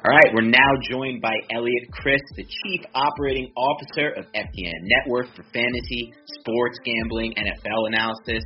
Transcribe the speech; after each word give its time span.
All 0.00 0.16
right, 0.16 0.32
we're 0.32 0.48
now 0.48 0.72
joined 0.88 1.20
by 1.20 1.36
Eliot 1.52 1.92
Crist, 1.92 2.24
the 2.32 2.48
Chief 2.48 2.80
Operating 2.96 3.52
Officer 3.52 4.16
of 4.16 4.24
FTN 4.32 4.80
Network 4.96 5.28
for 5.36 5.44
Fantasy, 5.52 6.16
Sports 6.40 6.80
Gambling, 6.88 7.36
NFL 7.36 7.92
Analysis. 7.92 8.40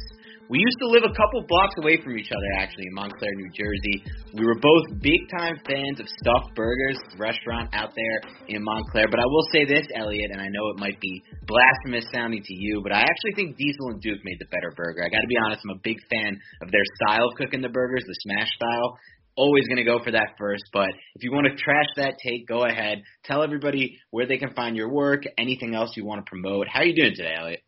We 0.51 0.59
used 0.59 0.79
to 0.83 0.91
live 0.91 1.07
a 1.07 1.15
couple 1.15 1.47
blocks 1.47 1.79
away 1.79 2.03
from 2.03 2.19
each 2.19 2.35
other, 2.35 2.51
actually, 2.59 2.91
in 2.91 2.95
Montclair, 2.99 3.31
New 3.39 3.55
Jersey. 3.55 4.03
We 4.35 4.43
were 4.43 4.59
both 4.59 4.99
big 4.99 5.23
time 5.31 5.55
fans 5.63 6.03
of 6.03 6.11
Stuffed 6.11 6.59
Burgers, 6.59 6.99
restaurant 7.23 7.71
out 7.71 7.95
there 7.95 8.19
in 8.51 8.59
Montclair. 8.59 9.07
But 9.07 9.23
I 9.23 9.27
will 9.31 9.47
say 9.55 9.63
this, 9.63 9.87
Eliot, 9.95 10.35
and 10.35 10.43
I 10.43 10.51
know 10.51 10.75
it 10.75 10.83
might 10.83 10.99
be 10.99 11.23
blasphemous 11.47 12.05
sounding 12.11 12.43
to 12.43 12.55
you, 12.59 12.83
but 12.83 12.91
I 12.91 13.07
actually 13.07 13.39
think 13.39 13.55
Diesel 13.55 13.95
and 13.95 14.03
Duke 14.03 14.27
made 14.27 14.43
the 14.43 14.51
better 14.51 14.75
burger. 14.75 15.07
I 15.07 15.09
got 15.09 15.23
to 15.23 15.31
be 15.31 15.39
honest, 15.39 15.63
I'm 15.63 15.79
a 15.79 15.87
big 15.87 16.03
fan 16.11 16.35
of 16.67 16.75
their 16.75 16.85
style 16.99 17.31
of 17.31 17.39
cooking 17.39 17.63
the 17.63 17.71
burgers, 17.71 18.03
the 18.03 18.19
smash 18.27 18.51
style. 18.59 18.99
Always 19.37 19.67
going 19.67 19.79
to 19.79 19.85
go 19.85 19.99
for 20.03 20.13
that 20.13 20.35
first, 20.39 20.65
but 20.73 20.89
if 21.17 21.25
you 21.25 21.33
want 21.33 21.47
to 21.47 21.57
trash 21.57 21.87
that 21.97 22.15
take, 22.23 22.47
go 22.47 22.65
ahead. 22.65 23.03
Tell 23.25 23.43
everybody 23.43 23.99
where 24.11 24.27
they 24.27 24.39
can 24.39 24.55
find 24.55 24.77
your 24.77 24.89
work, 24.89 25.25
anything 25.37 25.75
else 25.75 25.97
you 25.97 26.05
want 26.05 26.25
to 26.25 26.31
promote. 26.31 26.69
How 26.69 26.81
are 26.81 26.85
you 26.85 26.95
doing 26.95 27.15
today, 27.17 27.35
Eliot? 27.37 27.61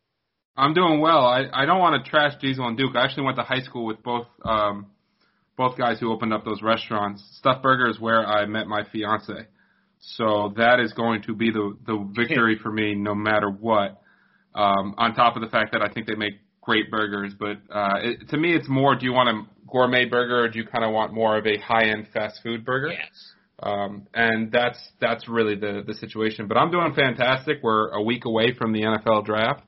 I'm 0.56 0.72
doing 0.74 1.00
well. 1.00 1.26
I, 1.26 1.44
I 1.52 1.66
don't 1.66 1.80
want 1.80 2.02
to 2.02 2.10
trash 2.10 2.32
Diesel 2.40 2.66
and 2.66 2.78
Duke. 2.78 2.96
I 2.96 3.04
actually 3.04 3.24
went 3.24 3.36
to 3.36 3.42
high 3.42 3.60
school 3.60 3.84
with 3.84 4.02
both 4.02 4.26
um, 4.44 4.86
both 5.56 5.76
guys 5.76 5.98
who 5.98 6.12
opened 6.12 6.32
up 6.32 6.44
those 6.44 6.62
restaurants. 6.62 7.22
Stuffed 7.38 7.62
Burger 7.62 7.88
is 7.88 8.00
where 8.00 8.24
I 8.24 8.46
met 8.46 8.66
my 8.66 8.84
fiance, 8.90 9.46
so 10.00 10.54
that 10.56 10.80
is 10.80 10.92
going 10.92 11.22
to 11.22 11.34
be 11.34 11.50
the 11.50 11.76
the 11.86 12.12
victory 12.16 12.58
for 12.62 12.72
me 12.72 12.94
no 12.94 13.14
matter 13.14 13.50
what. 13.50 14.00
Um, 14.54 14.94
on 14.96 15.14
top 15.14 15.36
of 15.36 15.42
the 15.42 15.48
fact 15.48 15.72
that 15.72 15.82
I 15.82 15.92
think 15.92 16.06
they 16.06 16.14
make 16.14 16.34
great 16.62 16.90
burgers, 16.90 17.34
but 17.38 17.58
uh, 17.70 17.98
it, 18.02 18.28
to 18.30 18.38
me 18.38 18.54
it's 18.54 18.68
more: 18.68 18.94
do 18.94 19.04
you 19.04 19.12
want 19.12 19.28
a 19.28 19.42
gourmet 19.66 20.04
burger, 20.04 20.44
or 20.44 20.48
do 20.48 20.58
you 20.58 20.66
kind 20.66 20.84
of 20.84 20.92
want 20.92 21.12
more 21.12 21.36
of 21.36 21.46
a 21.46 21.58
high 21.58 21.86
end 21.86 22.08
fast 22.12 22.40
food 22.42 22.64
burger? 22.64 22.88
Yes. 22.88 23.32
Um, 23.62 24.06
and 24.12 24.52
that's 24.52 24.78
that's 25.00 25.28
really 25.28 25.54
the 25.54 25.82
the 25.86 25.94
situation. 25.94 26.46
But 26.46 26.58
I'm 26.58 26.70
doing 26.70 26.92
fantastic. 26.94 27.58
We're 27.62 27.90
a 27.90 28.02
week 28.02 28.24
away 28.26 28.54
from 28.56 28.72
the 28.72 28.82
NFL 28.82 29.24
draft. 29.24 29.62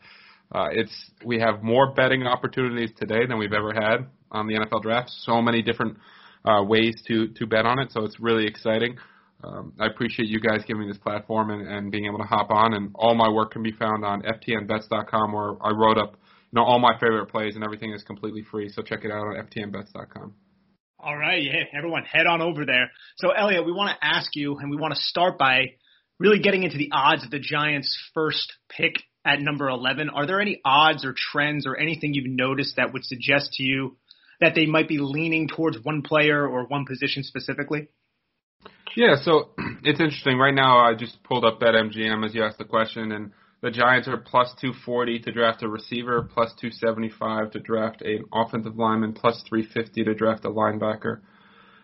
Uh, 0.54 0.68
it's 0.72 1.10
we 1.24 1.40
have 1.40 1.62
more 1.62 1.92
betting 1.92 2.26
opportunities 2.26 2.90
today 2.98 3.26
than 3.26 3.38
we've 3.38 3.52
ever 3.52 3.72
had 3.72 4.06
on 4.30 4.46
the 4.46 4.54
NFL 4.54 4.82
draft. 4.82 5.10
So 5.10 5.40
many 5.40 5.62
different 5.62 5.96
uh, 6.44 6.62
ways 6.64 7.00
to 7.06 7.28
to 7.28 7.46
bet 7.46 7.64
on 7.64 7.78
it, 7.78 7.90
so 7.92 8.04
it's 8.04 8.20
really 8.20 8.46
exciting. 8.46 8.98
Um, 9.42 9.72
I 9.78 9.86
appreciate 9.86 10.28
you 10.28 10.40
guys 10.40 10.62
giving 10.66 10.82
me 10.82 10.88
this 10.88 10.98
platform 10.98 11.50
and, 11.50 11.66
and 11.66 11.92
being 11.92 12.06
able 12.06 12.18
to 12.18 12.24
hop 12.24 12.50
on. 12.50 12.74
And 12.74 12.90
all 12.94 13.14
my 13.14 13.28
work 13.30 13.52
can 13.52 13.62
be 13.62 13.70
found 13.70 14.04
on 14.04 14.22
ftnbets.com, 14.22 15.32
where 15.32 15.54
I 15.62 15.70
wrote 15.70 15.96
up 15.96 16.16
you 16.50 16.56
know 16.56 16.64
all 16.64 16.78
my 16.78 16.98
favorite 16.98 17.26
plays 17.26 17.54
and 17.54 17.64
everything 17.64 17.92
is 17.92 18.02
completely 18.02 18.42
free. 18.42 18.68
So 18.68 18.82
check 18.82 19.04
it 19.04 19.10
out 19.10 19.26
on 19.26 19.46
ftnbets.com. 19.46 20.34
All 21.00 21.16
right, 21.16 21.42
yeah, 21.42 21.62
everyone 21.76 22.04
head 22.04 22.26
on 22.26 22.42
over 22.42 22.66
there. 22.66 22.90
So 23.18 23.30
Eliot, 23.30 23.64
we 23.64 23.72
want 23.72 23.96
to 23.96 24.04
ask 24.04 24.34
you, 24.34 24.58
and 24.58 24.68
we 24.68 24.76
want 24.76 24.94
to 24.94 25.00
start 25.00 25.38
by 25.38 25.74
really 26.18 26.40
getting 26.40 26.64
into 26.64 26.76
the 26.76 26.90
odds 26.92 27.24
of 27.24 27.30
the 27.30 27.38
Giants' 27.38 27.96
first 28.14 28.52
pick 28.68 28.94
at 29.24 29.40
number 29.40 29.68
11. 29.68 30.10
Are 30.10 30.26
there 30.26 30.40
any 30.40 30.60
odds 30.64 31.04
or 31.04 31.14
trends 31.16 31.66
or 31.66 31.76
anything 31.76 32.14
you've 32.14 32.26
noticed 32.26 32.76
that 32.76 32.92
would 32.92 33.04
suggest 33.04 33.52
to 33.54 33.62
you 33.62 33.96
that 34.40 34.54
they 34.54 34.66
might 34.66 34.88
be 34.88 34.98
leaning 34.98 35.48
towards 35.48 35.78
one 35.82 36.02
player 36.02 36.46
or 36.46 36.66
one 36.66 36.84
position 36.84 37.22
specifically? 37.22 37.88
Yeah, 38.96 39.16
so 39.22 39.50
it's 39.84 40.00
interesting. 40.00 40.38
Right 40.38 40.54
now, 40.54 40.78
I 40.78 40.94
just 40.94 41.22
pulled 41.22 41.44
up 41.44 41.60
BetMGM 41.60 42.24
as 42.24 42.34
you 42.34 42.42
asked 42.42 42.58
the 42.58 42.64
question, 42.64 43.12
and 43.12 43.32
the 43.60 43.70
Giants 43.70 44.06
are 44.06 44.16
plus 44.16 44.54
240 44.60 45.18
to 45.20 45.32
draft 45.32 45.62
a 45.62 45.68
receiver, 45.68 46.22
plus 46.22 46.52
275 46.60 47.50
to 47.52 47.60
draft 47.60 48.02
an 48.02 48.24
offensive 48.32 48.76
lineman, 48.76 49.12
plus 49.12 49.42
350 49.48 50.04
to 50.04 50.14
draft 50.14 50.44
a 50.44 50.50
linebacker. 50.50 51.20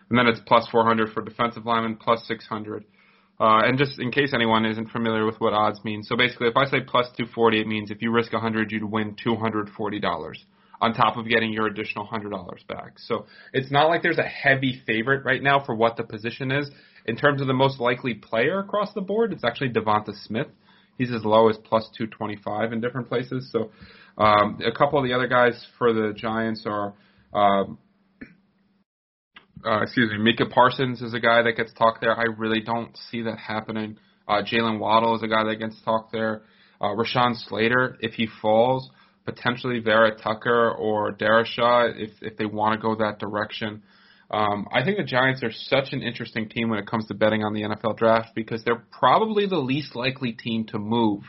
And 0.09 0.17
then 0.17 0.27
it's 0.27 0.39
plus 0.45 0.67
400 0.71 1.11
for 1.13 1.21
defensive 1.21 1.65
lineman, 1.65 1.97
plus 1.97 2.25
600. 2.27 2.85
Uh, 3.37 3.63
and 3.65 3.77
just 3.77 3.99
in 3.99 4.11
case 4.11 4.31
anyone 4.33 4.65
isn't 4.65 4.89
familiar 4.91 5.25
with 5.25 5.35
what 5.41 5.53
odds 5.53 5.83
mean, 5.83 6.03
so 6.03 6.15
basically, 6.15 6.47
if 6.47 6.55
I 6.55 6.65
say 6.65 6.79
plus 6.79 7.07
240, 7.17 7.59
it 7.59 7.67
means 7.67 7.91
if 7.91 8.01
you 8.01 8.11
risk 8.11 8.31
100, 8.31 8.71
you'd 8.71 8.83
win 8.83 9.15
$240 9.15 10.35
on 10.81 10.93
top 10.93 11.17
of 11.17 11.27
getting 11.27 11.51
your 11.51 11.67
additional 11.67 12.07
$100 12.07 12.67
back. 12.67 12.97
So 12.97 13.25
it's 13.51 13.71
not 13.71 13.87
like 13.87 14.01
there's 14.01 14.17
a 14.17 14.23
heavy 14.23 14.81
favorite 14.85 15.25
right 15.25 15.41
now 15.41 15.63
for 15.65 15.75
what 15.75 15.97
the 15.97 16.03
position 16.03 16.51
is. 16.51 16.69
In 17.05 17.17
terms 17.17 17.41
of 17.41 17.47
the 17.47 17.53
most 17.53 17.79
likely 17.79 18.13
player 18.13 18.59
across 18.59 18.93
the 18.93 19.01
board, 19.01 19.33
it's 19.33 19.43
actually 19.43 19.69
DeVonta 19.69 20.13
Smith. 20.25 20.47
He's 20.97 21.11
as 21.11 21.25
low 21.25 21.49
as 21.49 21.57
plus 21.57 21.89
225 21.97 22.73
in 22.73 22.81
different 22.81 23.09
places. 23.09 23.49
So 23.51 23.71
um, 24.17 24.59
a 24.65 24.71
couple 24.71 24.99
of 24.99 25.05
the 25.05 25.13
other 25.13 25.27
guys 25.27 25.65
for 25.77 25.93
the 25.93 26.13
Giants 26.15 26.65
are 26.65 26.93
um, 27.33 27.77
uh, 29.65 29.81
excuse 29.81 30.11
me, 30.11 30.17
Micah 30.19 30.45
Parsons 30.45 31.01
is 31.01 31.13
a 31.13 31.19
guy 31.19 31.41
that 31.41 31.53
gets 31.57 31.73
talked 31.73 32.01
there. 32.01 32.15
I 32.15 32.25
really 32.37 32.61
don't 32.61 32.95
see 33.09 33.23
that 33.23 33.39
happening. 33.39 33.97
Uh, 34.27 34.41
Jaylen 34.43 34.79
Waddle 34.79 35.15
is 35.15 35.23
a 35.23 35.27
guy 35.27 35.43
that 35.43 35.55
gets 35.55 35.81
talked 35.83 36.11
there. 36.11 36.43
Uh, 36.79 36.89
Rashawn 36.89 37.35
Slater, 37.35 37.97
if 37.99 38.13
he 38.13 38.27
falls, 38.41 38.89
potentially 39.25 39.79
Vera 39.79 40.15
Tucker 40.15 40.71
or 40.71 41.11
Darrisaw 41.13 41.91
if 41.95 42.11
if 42.21 42.37
they 42.37 42.45
want 42.45 42.79
to 42.79 42.81
go 42.81 42.95
that 42.95 43.19
direction. 43.19 43.81
Um, 44.31 44.67
I 44.73 44.83
think 44.83 44.97
the 44.97 45.03
Giants 45.03 45.43
are 45.43 45.51
such 45.51 45.93
an 45.93 46.01
interesting 46.01 46.49
team 46.49 46.69
when 46.69 46.79
it 46.79 46.87
comes 46.87 47.07
to 47.07 47.13
betting 47.13 47.43
on 47.43 47.53
the 47.53 47.61
NFL 47.61 47.97
draft 47.97 48.29
because 48.33 48.63
they're 48.63 48.83
probably 48.91 49.45
the 49.45 49.57
least 49.57 49.95
likely 49.95 50.31
team 50.31 50.65
to 50.67 50.79
move 50.79 51.23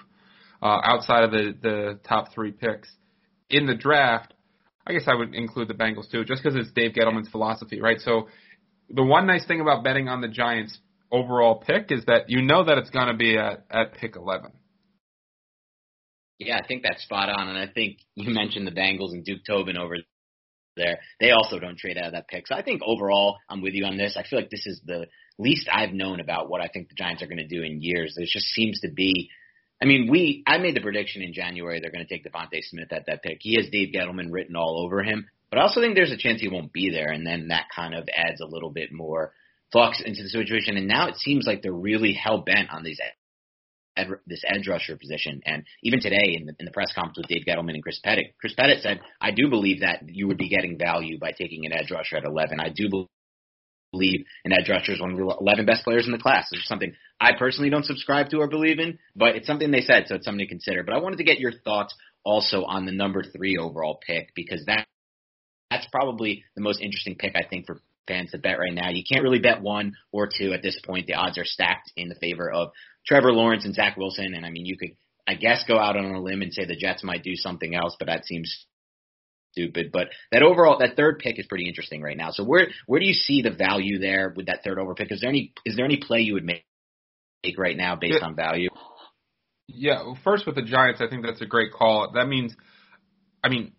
uh, 0.63 0.81
outside 0.83 1.25
of 1.25 1.31
the 1.31 1.55
the 1.61 2.01
top 2.09 2.33
three 2.33 2.53
picks 2.53 2.89
in 3.51 3.67
the 3.67 3.75
draft 3.75 4.33
I 4.87 4.93
guess 4.93 5.05
I 5.09 5.15
would 5.15 5.35
include 5.35 5.69
the 5.69 5.75
Bengals 5.75 6.11
too, 6.11 6.25
just 6.25 6.43
because 6.43 6.57
it's 6.57 6.71
Dave 6.71 6.93
Gettleman's 6.93 7.29
philosophy, 7.29 7.81
right? 7.81 8.01
So 8.01 8.29
the 8.89 9.03
one 9.03 9.27
nice 9.27 9.45
thing 9.45 9.61
about 9.61 9.83
betting 9.83 10.09
on 10.09 10.21
the 10.21 10.29
Giants 10.29 10.79
overall 11.11 11.57
pick 11.57 11.91
is 11.91 12.05
that 12.07 12.29
you 12.29 12.43
know 12.43 12.65
that 12.65 12.79
it's 12.79 12.91
going 12.91 13.09
to 13.09 13.15
be 13.15 13.37
at 13.37 13.65
at 13.71 13.95
pick 13.95 14.15
11. 14.15 14.53
Yeah, 16.39 16.59
I 16.63 16.67
think 16.67 16.83
that's 16.83 17.03
spot 17.03 17.31
on, 17.31 17.49
and 17.49 17.59
I 17.59 17.67
think 17.67 17.99
you 18.15 18.33
mentioned 18.33 18.67
the 18.67 18.73
Bengals 18.73 19.13
and 19.13 19.25
Duke 19.25 19.41
Tobin 19.47 19.77
over 19.77 19.97
there. 20.76 20.99
They 21.20 21.31
also 21.31 21.58
don't 21.58 21.78
trade 21.78 21.99
out 21.99 22.06
of 22.06 22.12
that 22.12 22.28
pick. 22.28 22.46
So 22.46 22.55
I 22.55 22.62
think 22.62 22.82
overall, 22.84 23.38
I'm 23.49 23.62
with 23.62 23.75
you 23.75 23.84
on 23.84 23.96
this. 23.96 24.17
I 24.17 24.26
feel 24.28 24.38
like 24.38 24.50
this 24.50 24.67
is 24.67 24.81
the 24.84 25.06
least 25.38 25.69
I've 25.73 25.93
known 25.93 26.20
about 26.20 26.49
what 26.49 26.61
I 26.61 26.69
think 26.69 26.88
the 26.88 26.94
Giants 26.94 27.23
are 27.23 27.26
going 27.26 27.38
to 27.38 27.46
do 27.46 27.62
in 27.62 27.82
years. 27.82 28.14
There 28.17 28.26
just 28.26 28.46
seems 28.46 28.81
to 28.81 28.90
be. 28.90 29.31
I 29.82 29.84
mean, 29.84 30.08
we 30.11 30.43
I 30.46 30.58
made 30.58 30.75
the 30.75 30.81
prediction 30.81 31.23
in 31.23 31.34
January 31.34 31.81
they're 31.81 31.90
going 31.90 32.06
to 32.06 32.12
take 32.12 32.25
DeVonta 32.25 32.62
Smith 32.62 32.93
at 32.93 33.06
that 33.06 33.23
pick. 33.23 33.38
He 33.40 33.56
has 33.56 33.69
Dave 33.70 33.93
Gettleman 33.94 34.28
written 34.31 34.56
all 34.56 34.82
over 34.82 35.02
him, 35.02 35.26
but 35.50 35.58
I 35.58 35.62
also 35.62 35.81
think 35.81 35.94
there's 35.94 36.12
a 36.12 36.17
chance 36.17 36.40
he 36.40 36.49
won't 36.49 36.73
be 36.73 36.90
there, 36.90 37.08
and 37.08 37.26
then 37.26 37.49
that 37.49 37.67
kind 37.75 37.94
of 37.94 38.08
adds 38.14 38.40
a 38.40 38.46
little 38.46 38.70
bit 38.70 38.90
more 38.90 39.32
flux 39.73 40.00
into 40.05 40.23
the 40.23 40.28
situation. 40.31 40.76
And 40.76 40.88
now 40.88 41.08
it 41.08 41.17
seems 41.17 41.46
like 41.46 41.62
they're 41.62 41.73
really 41.73 42.14
hell 42.14 42.38
bent 42.38 42.70
on 42.70 42.82
these 42.82 43.00
ed, 43.97 44.09
this 44.27 44.43
edge 44.47 44.69
rusher 44.69 44.97
position. 44.97 45.43
And 45.45 45.65
even 45.83 46.01
today 46.01 46.37
in 46.39 46.47
the, 46.47 46.55
in 46.59 46.67
the 46.67 46.73
press 46.73 46.93
conference 46.95 47.19
with 47.19 47.29
Dave 47.29 47.45
Gettleman 47.47 47.75
and 47.75 47.83
Chris 47.83 48.01
Pettit, 48.03 48.35
Chris 48.41 48.55
Pettit 48.55 48.83
said, 48.83 49.01
"I 49.21 49.31
do 49.31 49.49
believe 49.49 49.81
that 49.81 50.03
you 50.07 50.29
would 50.29 50.39
be 50.39 50.49
getting 50.49 50.79
value 50.79 51.19
by 51.19 51.33
taking 51.33 51.67
an 51.67 51.73
edge 51.73 51.91
rusher 51.91 52.17
at 52.17 52.25
11. 52.25 52.61
I 52.61 52.69
do 52.69 52.89
believe." 52.89 53.09
an 54.45 54.53
edge 54.53 54.69
rusher 54.69 54.93
is 54.93 55.01
one 55.01 55.13
of 55.13 55.17
the 55.17 55.37
11 55.41 55.65
best 55.65 55.85
players 55.85 56.07
in 56.07 56.13
the 56.13 56.19
class. 56.19 56.49
It's 56.53 56.69
something 56.69 56.95
I 57.19 57.33
personally 57.39 57.71
don't 57.71 57.85
subscribe 57.85 58.29
to 58.31 58.39
or 58.39 58.49
believe 58.49 58.79
in, 58.79 58.99
but 59.15 59.37
it's 59.37 59.47
something 59.47 59.71
they 59.71 59.81
said, 59.81 60.05
so 60.07 60.17
it's 60.17 60.25
something 60.27 60.45
to 60.45 60.49
consider. 60.49 60.83
But 60.83 60.95
I 60.95 60.99
wanted 60.99 61.17
to 61.17 61.25
get 61.25 61.39
your 61.39 61.53
thoughts 61.53 61.95
also 62.25 62.65
on 62.65 62.85
the 62.85 62.93
number 62.93 63.23
three 63.23 63.57
overall 63.57 63.99
pick 64.05 64.35
because 64.35 64.65
that 64.67 64.87
that's 65.71 65.87
probably 65.91 66.45
the 66.55 66.63
most 66.63 66.81
interesting 66.81 67.17
pick 67.17 67.35
I 67.37 67.47
think 67.49 67.67
for 67.67 67.81
fans 68.06 68.31
to 68.31 68.38
bet 68.38 68.58
right 68.58 68.75
now. 68.75 68.91
You 68.91 69.05
can't 69.11 69.23
really 69.23 69.38
bet 69.38 69.62
one 69.62 69.94
or 70.12 70.29
two 70.29 70.53
at 70.53 70.62
this 70.62 70.79
point. 70.85 71.06
The 71.06 71.14
odds 71.14 71.38
are 71.38 71.44
stacked 71.44 71.93
in 71.97 72.08
the 72.08 72.14
favor 72.14 72.50
of 72.50 72.70
Trevor 73.06 73.32
Lawrence 73.32 73.64
and 73.64 73.75
Zach 73.75 73.97
Wilson, 73.97 74.35
and 74.35 74.44
I 74.44 74.50
mean 74.50 74.67
you 74.67 74.76
could 74.76 74.91
I 75.26 75.35
guess 75.35 75.64
go 75.67 75.79
out 75.79 75.97
on 75.97 76.05
a 76.05 76.20
limb 76.20 76.43
and 76.43 76.53
say 76.53 76.64
the 76.64 76.76
Jets 76.76 77.03
might 77.03 77.25
do 77.25 77.35
something 77.35 77.75
else, 77.75 77.97
but 77.99 78.06
that 78.06 78.26
seems 78.26 78.67
stupid. 79.53 79.91
But 79.93 80.08
that 80.31 80.43
overall, 80.43 80.79
that 80.79 80.97
third 80.97 81.19
pick 81.19 81.38
is 81.38 81.47
pretty 81.47 81.69
interesting 81.69 82.03
right 82.03 82.17
now. 82.17 82.31
So 82.31 82.44
where 82.44 82.69
where 82.87 83.00
do 83.00 83.06
you 83.06 83.14
see 83.14 83.43
the 83.43 83.50
value 83.50 83.99
there 83.99 84.32
with 84.37 84.47
that 84.47 84.62
third 84.62 84.79
over 84.79 84.94
pick? 84.94 85.11
Is 85.11 85.20
there 85.20 85.31
any 85.31 85.52
is 85.64 85.76
there 85.76 85.85
any 85.85 85.97
play 85.97 86.20
you 86.20 86.35
would 86.35 86.44
make, 86.44 86.64
right 87.59 87.76
now 87.76 87.97
based 87.97 88.19
yeah. 88.20 88.26
on 88.26 88.37
value? 88.37 88.69
Yeah, 89.69 90.02
well, 90.02 90.19
first 90.23 90.47
with 90.47 90.55
the 90.55 90.62
Giants, 90.62 91.00
I 91.00 91.09
think 91.09 91.25
that's 91.25 91.41
a 91.41 91.47
great 91.47 91.73
call. 91.73 92.12
That 92.14 92.29
means, 92.29 92.55
I 93.43 93.49
mean, 93.49 93.73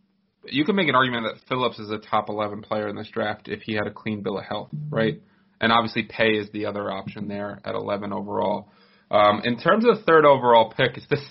you 0.49 0.65
can 0.65 0.75
make 0.75 0.88
an 0.88 0.95
argument 0.95 1.25
that 1.25 1.47
Phillips 1.47 1.79
is 1.79 1.89
a 1.91 1.97
top 1.97 2.29
11 2.29 2.61
player 2.61 2.88
in 2.88 2.95
this 2.95 3.09
draft 3.09 3.47
if 3.47 3.61
he 3.61 3.73
had 3.73 3.88
a 3.88 3.91
clean 3.91 4.21
bill 4.21 4.38
of 4.38 4.45
health, 4.45 4.69
right? 4.89 5.21
And 5.59 5.71
obviously, 5.71 6.03
Paye 6.03 6.38
is 6.38 6.49
the 6.51 6.65
other 6.65 6.91
option 6.91 7.27
there 7.27 7.59
at 7.65 7.75
11 7.75 8.13
overall. 8.13 8.69
Um, 9.09 9.41
in 9.44 9.57
terms 9.57 9.85
of 9.85 9.97
the 9.97 10.03
third 10.03 10.25
overall 10.25 10.73
pick, 10.75 10.97
is 10.97 11.05
this 11.09 11.23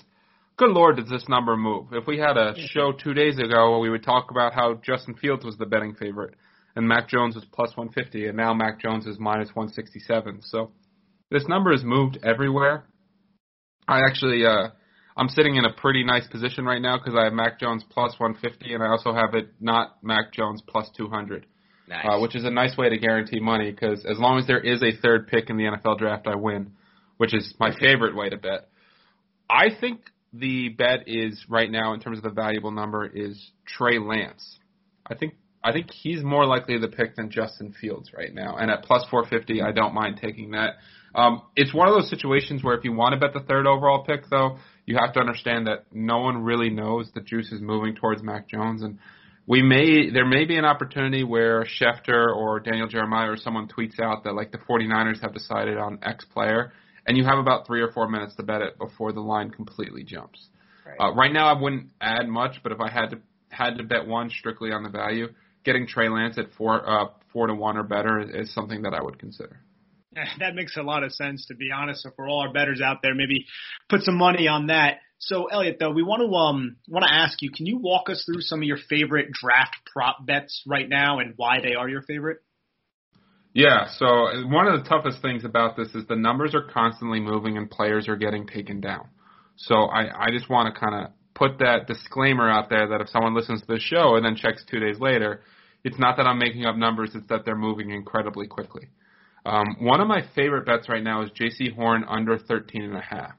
good 0.57 0.71
lord, 0.71 0.97
does 0.97 1.09
this 1.09 1.25
number 1.29 1.55
move? 1.55 1.87
If 1.91 2.07
we 2.07 2.17
had 2.17 2.37
a 2.37 2.55
show 2.69 2.91
two 2.91 3.13
days 3.13 3.37
ago, 3.39 3.79
we 3.79 3.89
would 3.89 4.03
talk 4.03 4.31
about 4.31 4.53
how 4.53 4.81
Justin 4.83 5.15
Fields 5.15 5.45
was 5.45 5.57
the 5.57 5.65
betting 5.65 5.93
favorite 5.95 6.35
and 6.77 6.87
Mac 6.87 7.09
Jones 7.09 7.33
was 7.33 7.43
plus 7.51 7.75
150, 7.75 8.27
and 8.27 8.37
now 8.37 8.53
Mac 8.53 8.79
Jones 8.79 9.07
is 9.07 9.17
minus 9.19 9.49
167. 9.55 10.41
So 10.43 10.71
this 11.31 11.47
number 11.47 11.71
has 11.71 11.83
moved 11.83 12.19
everywhere. 12.23 12.85
I 13.87 14.01
actually, 14.01 14.45
uh, 14.45 14.69
I'm 15.17 15.29
sitting 15.29 15.55
in 15.55 15.65
a 15.65 15.73
pretty 15.73 16.03
nice 16.03 16.27
position 16.27 16.63
right 16.63 16.81
now 16.81 16.97
because 16.97 17.15
I 17.19 17.23
have 17.25 17.33
Mac 17.33 17.59
Jones 17.59 17.83
plus 17.89 18.13
150, 18.19 18.73
and 18.73 18.83
I 18.83 18.87
also 18.89 19.13
have 19.13 19.33
it 19.33 19.49
not 19.59 19.97
Mac 20.03 20.31
Jones 20.31 20.61
plus 20.65 20.89
200. 20.95 21.45
Nice. 21.89 22.05
Uh, 22.07 22.19
which 22.19 22.35
is 22.35 22.43
a 22.43 22.51
nice 22.51 22.77
way 22.77 22.89
to 22.89 22.97
guarantee 22.97 23.39
money 23.39 23.71
because 23.71 24.05
as 24.05 24.19
long 24.19 24.37
as 24.37 24.45
there 24.45 24.59
is 24.59 24.83
a 24.83 24.91
third 25.01 25.27
pick 25.27 25.49
in 25.49 25.57
the 25.57 25.63
NFL 25.63 25.97
draft, 25.97 26.27
I 26.27 26.35
win, 26.35 26.73
which 27.15 27.33
is 27.33 27.53
my 27.59 27.71
favorite 27.79 28.15
way 28.15 28.29
to 28.29 28.37
bet. 28.37 28.67
I 29.49 29.67
think 29.79 30.01
the 30.33 30.69
bet 30.69 31.07
is 31.07 31.45
right 31.49 31.71
now 31.71 31.93
in 31.93 32.01
terms 32.01 32.17
of 32.17 32.23
the 32.23 32.29
valuable 32.29 32.71
number 32.71 33.05
is 33.05 33.51
Trey 33.65 33.99
Lance. 33.99 34.59
I 35.09 35.15
think 35.15 35.35
I 35.63 35.71
think 35.71 35.91
he's 35.91 36.23
more 36.23 36.45
likely 36.45 36.79
to 36.79 36.87
pick 36.87 37.15
than 37.15 37.31
Justin 37.31 37.73
Fields 37.79 38.11
right 38.13 38.33
now. 38.33 38.57
And 38.57 38.69
at 38.69 38.83
plus 38.83 39.03
450, 39.09 39.61
I 39.61 39.71
don't 39.71 39.93
mind 39.93 40.19
taking 40.21 40.51
that. 40.51 40.75
Um, 41.15 41.41
it's 41.55 41.73
one 41.73 41.87
of 41.87 41.95
those 41.95 42.09
situations 42.09 42.63
where 42.63 42.77
if 42.77 42.83
you 42.83 42.93
want 42.93 43.13
to 43.13 43.19
bet 43.19 43.33
the 43.33 43.45
third 43.45 43.65
overall 43.65 44.03
pick, 44.05 44.29
though, 44.29 44.59
you 44.87 44.97
have 44.97 45.13
to 45.13 45.19
understand 45.19 45.67
that 45.67 45.83
no 45.91 46.19
one 46.19 46.43
really 46.43 46.69
knows 46.69 47.11
the 47.13 47.21
juice 47.21 47.51
is 47.51 47.61
moving 47.61 47.93
towards 47.93 48.23
Mac 48.23 48.47
Jones, 48.47 48.81
and 48.81 48.97
we 49.45 49.61
may 49.61 50.09
there 50.09 50.25
may 50.25 50.45
be 50.45 50.57
an 50.57 50.65
opportunity 50.65 51.23
where 51.23 51.65
Schefter 51.65 52.33
or 52.33 52.59
Daniel 52.61 52.87
Jeremiah 52.87 53.31
or 53.31 53.37
someone 53.37 53.67
tweets 53.67 53.99
out 53.99 54.23
that 54.23 54.33
like 54.33 54.51
the 54.51 54.57
49ers 54.57 55.21
have 55.21 55.33
decided 55.33 55.77
on 55.77 55.99
X 56.01 56.25
player, 56.33 56.71
and 57.05 57.17
you 57.17 57.25
have 57.25 57.37
about 57.37 57.67
three 57.67 57.81
or 57.81 57.91
four 57.91 58.07
minutes 58.09 58.35
to 58.37 58.43
bet 58.43 58.61
it 58.61 58.79
before 58.79 59.11
the 59.11 59.19
line 59.19 59.51
completely 59.51 60.03
jumps. 60.03 60.47
Right. 60.85 60.95
Uh, 60.99 61.13
right 61.13 61.33
now, 61.33 61.47
I 61.47 61.61
wouldn't 61.61 61.91
add 61.99 62.29
much, 62.29 62.61
but 62.63 62.71
if 62.71 62.79
I 62.79 62.89
had 62.89 63.09
to 63.09 63.19
had 63.49 63.77
to 63.77 63.83
bet 63.83 64.07
one 64.07 64.29
strictly 64.29 64.71
on 64.71 64.83
the 64.83 64.89
value, 64.89 65.27
getting 65.65 65.85
Trey 65.85 66.07
Lance 66.07 66.37
at 66.37 66.53
four 66.57 66.89
uh, 66.89 67.09
four 67.33 67.47
to 67.47 67.53
one 67.53 67.75
or 67.75 67.83
better 67.83 68.19
is, 68.21 68.47
is 68.47 68.53
something 68.53 68.83
that 68.83 68.93
I 68.93 69.03
would 69.03 69.19
consider. 69.19 69.59
That 70.39 70.55
makes 70.55 70.77
a 70.77 70.83
lot 70.83 71.03
of 71.03 71.11
sense, 71.11 71.45
to 71.47 71.55
be 71.55 71.69
honest. 71.71 72.03
So 72.03 72.11
for 72.15 72.27
all 72.27 72.41
our 72.41 72.53
betters 72.53 72.81
out 72.81 72.97
there, 73.01 73.15
maybe 73.15 73.45
put 73.89 74.01
some 74.01 74.17
money 74.17 74.47
on 74.47 74.67
that. 74.67 74.99
So 75.19 75.45
Eliot, 75.45 75.77
though, 75.79 75.91
we 75.91 76.03
want 76.03 76.21
to 76.21 76.35
um 76.35 76.77
want 76.87 77.05
to 77.05 77.13
ask 77.13 77.41
you, 77.41 77.49
can 77.51 77.65
you 77.65 77.77
walk 77.77 78.09
us 78.09 78.23
through 78.25 78.41
some 78.41 78.59
of 78.59 78.65
your 78.65 78.77
favorite 78.89 79.31
draft 79.31 79.77
prop 79.91 80.25
bets 80.25 80.63
right 80.67 80.87
now 80.87 81.19
and 81.19 81.33
why 81.37 81.59
they 81.61 81.73
are 81.73 81.89
your 81.89 82.01
favorite? 82.01 82.39
Yeah, 83.53 83.87
so 83.97 84.05
one 84.47 84.67
of 84.67 84.83
the 84.83 84.87
toughest 84.87 85.21
things 85.23 85.43
about 85.43 85.75
this 85.75 85.87
is 85.95 86.05
the 86.07 86.15
numbers 86.15 86.53
are 86.53 86.61
constantly 86.61 87.19
moving 87.19 87.57
and 87.57 87.69
players 87.69 88.07
are 88.07 88.15
getting 88.15 88.45
taken 88.45 88.81
down. 88.81 89.07
So 89.55 89.85
I, 89.85 90.27
I 90.27 90.31
just 90.31 90.47
want 90.47 90.71
to 90.71 90.79
kind 90.79 90.93
of 90.93 91.11
put 91.33 91.57
that 91.59 91.87
disclaimer 91.87 92.47
out 92.47 92.69
there 92.69 92.87
that 92.89 93.01
if 93.01 93.09
someone 93.09 93.33
listens 93.33 93.61
to 93.61 93.67
the 93.67 93.79
show 93.79 94.15
and 94.15 94.23
then 94.23 94.35
checks 94.35 94.63
two 94.69 94.79
days 94.79 94.99
later, 94.99 95.41
it's 95.83 95.97
not 95.97 96.17
that 96.17 96.27
I'm 96.27 96.37
making 96.37 96.65
up 96.65 96.75
numbers, 96.75 97.11
it's 97.15 97.27
that 97.29 97.45
they're 97.45 97.55
moving 97.55 97.89
incredibly 97.89 98.45
quickly. 98.45 98.89
Um, 99.47 99.77
one 99.79 100.01
of 100.01 100.09
my 100.09 100.23
favorite 100.35 100.65
bets 100.65 100.89
right 100.89 101.01
now 101.01 101.21
is 101.21 101.29
Jaycee 101.31 101.73
Horn 101.73 102.03
under 102.05 102.37
13 102.37 102.83
and 102.83 102.97
a 102.97 103.01
half. 103.01 103.31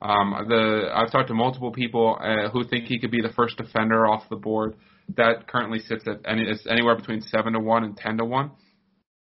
Um, 0.00 0.34
the 0.48 0.90
I've 0.94 1.12
talked 1.12 1.28
to 1.28 1.34
multiple 1.34 1.70
people 1.70 2.18
uh, 2.18 2.48
who 2.48 2.64
think 2.64 2.86
he 2.86 2.98
could 2.98 3.10
be 3.10 3.20
the 3.20 3.32
first 3.36 3.58
defender 3.58 4.06
off 4.06 4.22
the 4.30 4.36
board. 4.36 4.74
That 5.16 5.46
currently 5.46 5.80
sits 5.80 6.04
at 6.06 6.20
any, 6.26 6.44
it's 6.44 6.66
anywhere 6.66 6.96
between 6.96 7.20
seven 7.20 7.52
to 7.52 7.60
one 7.60 7.84
and 7.84 7.94
ten 7.94 8.16
to 8.16 8.24
one 8.24 8.52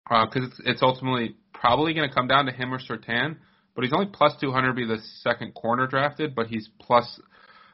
because 0.06 0.42
uh, 0.42 0.46
it's 0.46 0.60
it's 0.64 0.82
ultimately 0.82 1.36
probably 1.54 1.94
going 1.94 2.06
to 2.06 2.14
come 2.14 2.28
down 2.28 2.44
to 2.46 2.52
him 2.52 2.74
or 2.74 2.78
Surtain. 2.78 3.36
But 3.74 3.84
he's 3.84 3.92
only 3.94 4.10
plus 4.12 4.34
200 4.40 4.68
to 4.68 4.74
be 4.74 4.86
the 4.86 4.98
second 5.22 5.54
corner 5.54 5.86
drafted, 5.86 6.34
but 6.34 6.46
he's 6.48 6.68
plus 6.80 7.18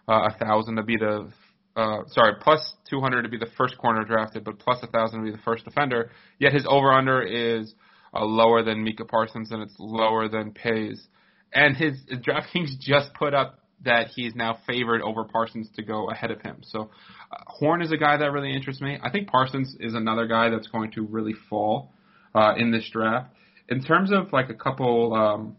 uh, 0.08 0.28
a 0.30 0.38
thousand 0.38 0.76
to 0.76 0.84
be 0.84 0.96
the 0.96 1.30
uh, 1.76 1.98
sorry 2.06 2.34
plus 2.40 2.74
200 2.88 3.22
to 3.22 3.28
be 3.28 3.38
the 3.38 3.50
first 3.58 3.76
corner 3.76 4.04
drafted, 4.04 4.44
but 4.44 4.60
plus 4.60 4.78
a 4.82 4.86
thousand 4.86 5.18
to 5.18 5.24
be 5.24 5.32
the 5.32 5.42
first 5.42 5.64
defender. 5.64 6.10
Yet 6.38 6.52
his 6.52 6.64
over 6.68 6.92
under 6.92 7.22
is 7.22 7.74
uh, 8.14 8.24
lower 8.24 8.62
than 8.62 8.84
Micah 8.84 9.04
Parsons 9.04 9.50
and 9.50 9.62
it's 9.62 9.74
lower 9.78 10.28
than 10.28 10.52
Paye's. 10.52 11.08
And 11.52 11.76
his, 11.76 11.98
DraftKings 12.10 12.78
just 12.80 13.12
put 13.14 13.34
up 13.34 13.60
that 13.84 14.08
he's 14.08 14.34
now 14.34 14.58
favored 14.66 15.02
over 15.02 15.24
Parsons 15.24 15.68
to 15.76 15.82
go 15.82 16.10
ahead 16.10 16.30
of 16.30 16.40
him. 16.42 16.58
So 16.62 16.90
uh, 17.32 17.36
Horn 17.46 17.82
is 17.82 17.92
a 17.92 17.96
guy 17.96 18.16
that 18.16 18.30
really 18.32 18.54
interests 18.54 18.82
me. 18.82 18.98
I 19.02 19.10
think 19.10 19.28
Parsons 19.28 19.76
is 19.80 19.94
another 19.94 20.26
guy 20.26 20.50
that's 20.50 20.68
going 20.68 20.92
to 20.92 21.02
really 21.02 21.34
fall 21.48 21.92
uh, 22.34 22.54
in 22.56 22.70
this 22.70 22.88
draft. 22.92 23.34
In 23.68 23.82
terms 23.82 24.12
of 24.12 24.32
like 24.32 24.50
a 24.50 24.54
couple, 24.54 25.14
um, 25.14 25.56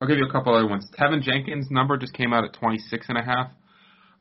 I'll 0.00 0.08
give 0.08 0.18
you 0.18 0.26
a 0.26 0.32
couple 0.32 0.54
other 0.54 0.66
ones. 0.66 0.86
Teven 0.98 1.22
Jenkins' 1.22 1.68
number 1.70 1.96
just 1.96 2.12
came 2.12 2.32
out 2.32 2.44
at 2.44 2.52
26 2.54 3.06
and 3.08 3.18
a 3.18 3.22
half. 3.22 3.50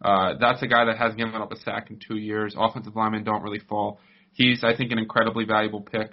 Uh, 0.01 0.34
that's 0.39 0.62
a 0.62 0.67
guy 0.67 0.86
that 0.86 0.98
hasn't 0.98 1.17
given 1.17 1.36
up 1.36 1.51
a 1.51 1.57
sack 1.57 1.89
in 1.89 2.00
two 2.05 2.17
years. 2.17 2.55
Offensive 2.57 2.95
linemen 2.95 3.24
don't 3.24 3.41
really 3.41 3.60
fall. 3.60 4.00
He's, 4.34 4.63
I 4.63 4.75
think, 4.75 4.91
an 4.91 5.00
incredibly 5.00 5.45
valuable 5.45 5.81
pick. 5.81 6.12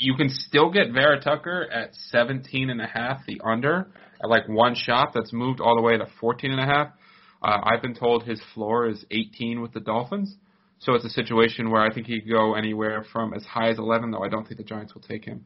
You 0.00 0.14
can 0.14 0.30
still 0.30 0.70
get 0.70 0.92
Vera 0.92 1.20
Tucker 1.20 1.68
at 1.70 1.94
17 1.94 2.70
and 2.70 2.80
a 2.80 2.86
half, 2.86 3.20
the 3.26 3.40
under, 3.44 3.88
at 4.22 4.30
like 4.30 4.48
one 4.48 4.74
shot. 4.74 5.12
That's 5.14 5.32
moved 5.32 5.60
all 5.60 5.76
the 5.76 5.82
way 5.82 5.98
to 5.98 6.06
14 6.20 6.50
and 6.50 6.60
a 6.60 6.64
half. 6.64 6.88
Uh, 7.42 7.58
I've 7.62 7.82
been 7.82 7.94
told 7.94 8.24
his 8.24 8.40
floor 8.54 8.88
is 8.88 9.04
18 9.10 9.60
with 9.60 9.72
the 9.72 9.80
Dolphins. 9.80 10.34
So 10.78 10.94
it's 10.94 11.04
a 11.04 11.10
situation 11.10 11.70
where 11.70 11.82
I 11.82 11.92
think 11.92 12.06
he 12.06 12.20
could 12.20 12.30
go 12.30 12.54
anywhere 12.54 13.04
from 13.12 13.34
as 13.34 13.44
high 13.44 13.68
as 13.68 13.78
11, 13.78 14.10
though 14.10 14.24
I 14.24 14.28
don't 14.28 14.46
think 14.48 14.56
the 14.56 14.64
Giants 14.64 14.94
will 14.94 15.02
take 15.02 15.26
him, 15.26 15.44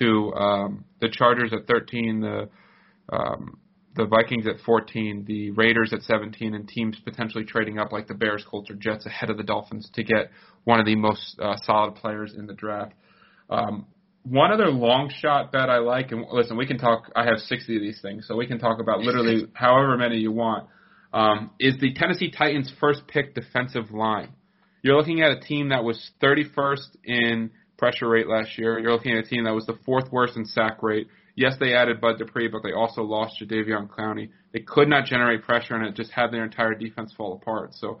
to 0.00 0.32
um, 0.34 0.84
the 1.00 1.08
Chargers 1.08 1.52
at 1.52 1.68
13, 1.68 2.20
the 2.20 2.48
um, 3.12 3.58
the 3.94 4.06
Vikings 4.06 4.46
at 4.46 4.58
14, 4.64 5.24
the 5.26 5.50
Raiders 5.50 5.92
at 5.92 6.00
17, 6.02 6.54
and 6.54 6.66
teams 6.66 6.98
potentially 7.04 7.44
trading 7.44 7.78
up 7.78 7.92
like 7.92 8.08
the 8.08 8.14
Bears, 8.14 8.44
Colts, 8.48 8.70
or 8.70 8.74
Jets 8.74 9.04
ahead 9.04 9.28
of 9.28 9.36
the 9.36 9.42
Dolphins 9.42 9.90
to 9.94 10.02
get 10.02 10.30
one 10.64 10.80
of 10.80 10.86
the 10.86 10.96
most 10.96 11.38
uh, 11.38 11.56
solid 11.62 11.94
players 11.96 12.34
in 12.36 12.46
the 12.46 12.54
draft. 12.54 12.94
Um, 13.52 13.86
one 14.24 14.52
other 14.52 14.70
long 14.70 15.12
shot 15.18 15.52
bet 15.52 15.68
I 15.68 15.78
like, 15.78 16.12
and 16.12 16.24
listen, 16.30 16.56
we 16.56 16.66
can 16.66 16.78
talk. 16.78 17.10
I 17.16 17.24
have 17.24 17.38
60 17.38 17.76
of 17.76 17.82
these 17.82 18.00
things, 18.00 18.26
so 18.28 18.36
we 18.36 18.46
can 18.46 18.58
talk 18.58 18.80
about 18.80 19.00
literally 19.00 19.46
however 19.52 19.96
many 19.96 20.18
you 20.18 20.32
want. 20.32 20.68
Um, 21.12 21.50
is 21.58 21.78
the 21.80 21.92
Tennessee 21.92 22.30
Titans' 22.30 22.72
first 22.80 23.06
pick 23.06 23.34
defensive 23.34 23.90
line? 23.90 24.32
You're 24.82 24.96
looking 24.96 25.20
at 25.22 25.30
a 25.32 25.40
team 25.40 25.68
that 25.68 25.84
was 25.84 26.10
31st 26.22 26.96
in 27.04 27.50
pressure 27.76 28.08
rate 28.08 28.28
last 28.28 28.58
year. 28.58 28.78
You're 28.78 28.92
looking 28.92 29.12
at 29.12 29.24
a 29.24 29.28
team 29.28 29.44
that 29.44 29.54
was 29.54 29.66
the 29.66 29.78
fourth 29.84 30.10
worst 30.10 30.36
in 30.36 30.44
sack 30.44 30.82
rate. 30.82 31.08
Yes, 31.34 31.54
they 31.58 31.74
added 31.74 32.00
Bud 32.00 32.18
Dupree, 32.18 32.48
but 32.48 32.62
they 32.62 32.72
also 32.72 33.02
lost 33.02 33.40
Jadeveon 33.40 33.88
Clowney. 33.88 34.30
They 34.52 34.60
could 34.60 34.88
not 34.88 35.06
generate 35.06 35.42
pressure, 35.42 35.74
and 35.74 35.86
it 35.86 35.94
just 35.94 36.10
had 36.12 36.30
their 36.30 36.44
entire 36.44 36.74
defense 36.74 37.12
fall 37.16 37.34
apart. 37.34 37.74
So 37.74 38.00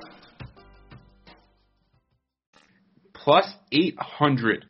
Plus 3.23 3.45
800. 3.71 4.65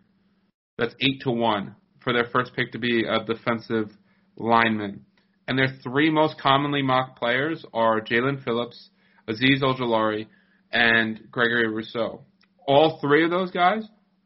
That's 0.77 0.95
8 0.99 1.21
to 1.21 1.31
1 1.31 1.75
for 2.03 2.13
their 2.13 2.25
first 2.31 2.53
pick 2.55 2.71
to 2.71 2.79
be 2.79 3.05
a 3.05 3.23
defensive 3.23 3.91
lineman. 4.35 5.05
And 5.47 5.57
their 5.57 5.77
three 5.83 6.09
most 6.09 6.39
commonly 6.39 6.81
mocked 6.81 7.17
players 7.19 7.65
are 7.73 8.01
Jaelan 8.01 8.43
Phillips, 8.43 8.89
Azeez 9.27 9.61
Ojulari, 9.61 10.27
and 10.71 11.27
Gregory 11.31 11.67
Rousseau. 11.67 12.21
All 12.67 12.99
three 13.01 13.23
of 13.23 13.31
those 13.31 13.51
guys 13.51 13.83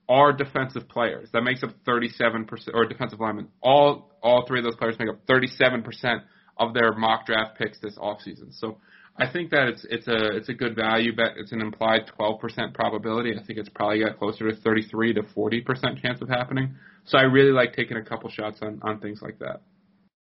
are 0.07 0.33
defensive 0.33 0.87
players. 0.87 1.29
That 1.33 1.41
makes 1.41 1.63
up 1.63 1.71
37% 1.87 2.47
or 2.73 2.85
defensive 2.85 3.19
linemen. 3.19 3.47
All 3.61 4.11
all 4.21 4.45
three 4.47 4.59
of 4.59 4.65
those 4.65 4.75
players 4.75 4.95
make 4.99 5.09
up 5.09 5.25
37% 5.27 6.21
of 6.57 6.73
their 6.73 6.93
mock 6.93 7.25
draft 7.25 7.57
picks 7.57 7.79
this 7.79 7.97
offseason. 7.97 8.51
So 8.51 8.77
I 9.17 9.31
think 9.31 9.49
that 9.51 9.69
it's 9.69 9.85
it's 9.89 10.07
a 10.07 10.35
it's 10.35 10.49
a 10.49 10.53
good 10.53 10.75
value 10.75 11.15
bet. 11.15 11.33
It's 11.37 11.53
an 11.53 11.61
implied 11.61 12.01
12% 12.19 12.73
probability. 12.73 13.33
I 13.33 13.43
think 13.45 13.59
it's 13.59 13.69
probably 13.69 14.03
got 14.03 14.19
closer 14.19 14.49
to 14.49 14.55
33 14.57 15.13
to 15.13 15.21
40% 15.21 16.01
chance 16.01 16.21
of 16.21 16.27
happening. 16.27 16.75
So 17.05 17.17
I 17.17 17.21
really 17.21 17.51
like 17.51 17.73
taking 17.73 17.95
a 17.95 18.03
couple 18.03 18.29
shots 18.29 18.59
on 18.61 18.81
on 18.83 18.99
things 18.99 19.19
like 19.21 19.39
that. 19.39 19.61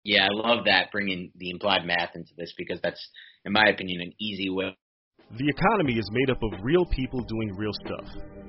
Yeah, 0.02 0.24
I 0.24 0.32
love 0.32 0.64
that 0.64 0.90
bringing 0.90 1.30
the 1.36 1.50
implied 1.50 1.84
math 1.84 2.16
into 2.16 2.32
this 2.38 2.54
because 2.56 2.80
that's, 2.82 3.00
in 3.44 3.52
my 3.52 3.64
opinion, 3.68 4.00
an 4.00 4.12
easy 4.18 4.48
way. 4.48 4.76
The 5.38 5.46
economy 5.46 5.98
is 5.98 6.08
made 6.10 6.30
up 6.30 6.42
of 6.42 6.58
real 6.62 6.86
people 6.86 7.20
doing 7.20 7.54
real 7.54 7.72
stuff, 7.84 8.08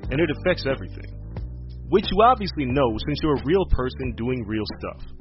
and 0.10 0.19
it 0.19 0.29
affects 0.39 0.65
everything. 0.65 1.12
Which 1.89 2.05
you 2.10 2.24
obviously 2.24 2.65
know 2.65 2.98
since 3.05 3.19
you're 3.21 3.36
a 3.36 3.43
real 3.45 3.65
person 3.69 4.15
doing 4.15 4.45
real 4.48 4.63
stuff. 4.79 5.21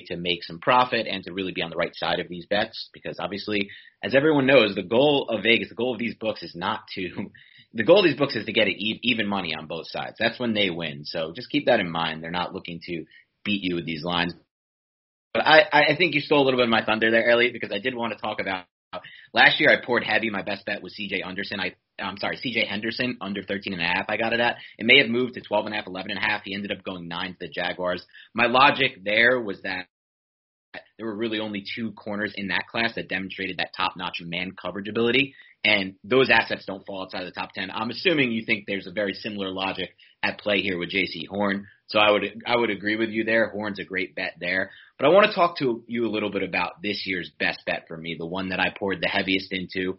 to 0.00 0.16
make 0.16 0.42
some 0.42 0.58
profit 0.58 1.06
and 1.06 1.24
to 1.24 1.32
really 1.32 1.52
be 1.52 1.62
on 1.62 1.70
the 1.70 1.76
right 1.76 1.94
side 1.94 2.20
of 2.20 2.28
these 2.28 2.46
bets 2.46 2.88
because 2.92 3.18
obviously 3.18 3.70
as 4.02 4.14
everyone 4.14 4.46
knows 4.46 4.74
the 4.74 4.82
goal 4.82 5.28
of 5.28 5.42
Vegas 5.42 5.68
the 5.68 5.74
goal 5.74 5.92
of 5.92 5.98
these 5.98 6.14
books 6.14 6.42
is 6.42 6.54
not 6.54 6.82
to 6.94 7.30
the 7.74 7.84
goal 7.84 8.00
of 8.00 8.04
these 8.04 8.18
books 8.18 8.36
is 8.36 8.46
to 8.46 8.52
get 8.52 8.68
it 8.68 8.76
even 8.80 9.26
money 9.26 9.54
on 9.54 9.66
both 9.66 9.86
sides 9.88 10.16
that's 10.18 10.38
when 10.38 10.54
they 10.54 10.70
win 10.70 11.04
so 11.04 11.32
just 11.34 11.50
keep 11.50 11.66
that 11.66 11.80
in 11.80 11.90
mind 11.90 12.22
they're 12.22 12.30
not 12.30 12.54
looking 12.54 12.80
to 12.82 13.04
beat 13.44 13.62
you 13.62 13.74
with 13.74 13.86
these 13.86 14.04
lines 14.04 14.34
but 15.34 15.44
I 15.46 15.64
I 15.72 15.96
think 15.96 16.14
you 16.14 16.20
stole 16.20 16.42
a 16.42 16.44
little 16.44 16.58
bit 16.58 16.64
of 16.64 16.70
my 16.70 16.84
thunder 16.84 17.10
there 17.10 17.28
Eliot 17.28 17.52
because 17.52 17.72
I 17.72 17.78
did 17.78 17.94
want 17.94 18.12
to 18.12 18.18
talk 18.18 18.40
about 18.40 18.66
Last 19.32 19.60
year 19.60 19.70
I 19.70 19.84
poured 19.84 20.04
heavy. 20.04 20.30
My 20.30 20.42
best 20.42 20.66
bet 20.66 20.82
was 20.82 20.94
CJ 20.94 21.26
Anderson. 21.26 21.60
I 21.60 21.74
I'm 22.00 22.16
sorry, 22.16 22.36
CJ 22.36 22.66
Henderson 22.66 23.18
under 23.20 23.42
13 23.42 23.72
and 23.72 23.82
a 23.82 23.84
half. 23.84 24.06
I 24.08 24.16
got 24.16 24.32
it 24.32 24.40
at. 24.40 24.56
It 24.78 24.86
may 24.86 24.98
have 24.98 25.08
moved 25.08 25.34
to 25.34 25.40
12 25.40 25.66
and 25.66 25.74
a 25.74 25.78
half, 25.78 25.86
11 25.86 26.10
and 26.10 26.18
a 26.18 26.22
half. 26.22 26.42
He 26.44 26.54
ended 26.54 26.72
up 26.72 26.82
going 26.84 27.08
nine 27.08 27.32
to 27.32 27.36
the 27.40 27.48
Jaguars. 27.48 28.04
My 28.34 28.46
logic 28.46 29.04
there 29.04 29.40
was 29.40 29.60
that 29.62 29.86
there 30.96 31.06
were 31.06 31.14
really 31.14 31.38
only 31.38 31.64
two 31.74 31.92
corners 31.92 32.32
in 32.34 32.48
that 32.48 32.66
class 32.70 32.94
that 32.94 33.08
demonstrated 33.08 33.58
that 33.58 33.74
top-notch 33.76 34.22
man 34.22 34.52
coverage 34.52 34.88
ability, 34.88 35.34
and 35.64 35.94
those 36.02 36.30
assets 36.30 36.64
don't 36.64 36.84
fall 36.86 37.02
outside 37.02 37.24
of 37.24 37.26
the 37.26 37.38
top 37.38 37.52
10. 37.52 37.70
I'm 37.70 37.90
assuming 37.90 38.32
you 38.32 38.44
think 38.44 38.64
there's 38.66 38.86
a 38.86 38.92
very 38.92 39.14
similar 39.14 39.50
logic 39.50 39.90
at 40.22 40.38
play 40.38 40.60
here 40.60 40.78
with 40.78 40.90
Jaycee 40.90 41.28
Horn, 41.28 41.66
so 41.86 41.98
I 41.98 42.10
would 42.10 42.42
I 42.46 42.56
would 42.56 42.70
agree 42.70 42.96
with 42.96 43.10
you 43.10 43.24
there. 43.24 43.50
Horn's 43.50 43.80
a 43.80 43.84
great 43.84 44.14
bet 44.14 44.34
there, 44.40 44.70
but 44.98 45.06
I 45.06 45.10
want 45.10 45.26
to 45.26 45.34
talk 45.34 45.58
to 45.58 45.84
you 45.86 46.06
a 46.06 46.10
little 46.10 46.30
bit 46.30 46.42
about 46.42 46.80
this 46.82 47.02
year's 47.06 47.30
best 47.38 47.60
bet 47.66 47.84
for 47.86 47.96
me, 47.96 48.16
the 48.18 48.26
one 48.26 48.48
that 48.48 48.60
I 48.60 48.74
poured 48.76 49.00
the 49.00 49.08
heaviest 49.08 49.52
into. 49.52 49.98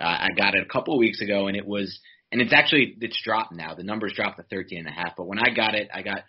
Uh, 0.00 0.04
I 0.04 0.28
got 0.36 0.54
it 0.54 0.62
a 0.62 0.72
couple 0.72 0.98
weeks 0.98 1.20
ago, 1.20 1.48
and 1.48 1.56
it 1.56 1.66
was 1.66 2.00
and 2.32 2.40
it's 2.40 2.52
actually 2.52 2.96
it's 3.00 3.20
dropped 3.22 3.52
now. 3.52 3.74
The 3.74 3.82
numbers 3.82 4.12
dropped 4.14 4.38
to 4.38 4.44
13 4.44 4.78
and 4.78 4.88
a 4.88 4.90
half, 4.90 5.16
but 5.16 5.26
when 5.26 5.38
I 5.38 5.54
got 5.54 5.74
it, 5.74 5.88
I 5.92 6.02
got 6.02 6.24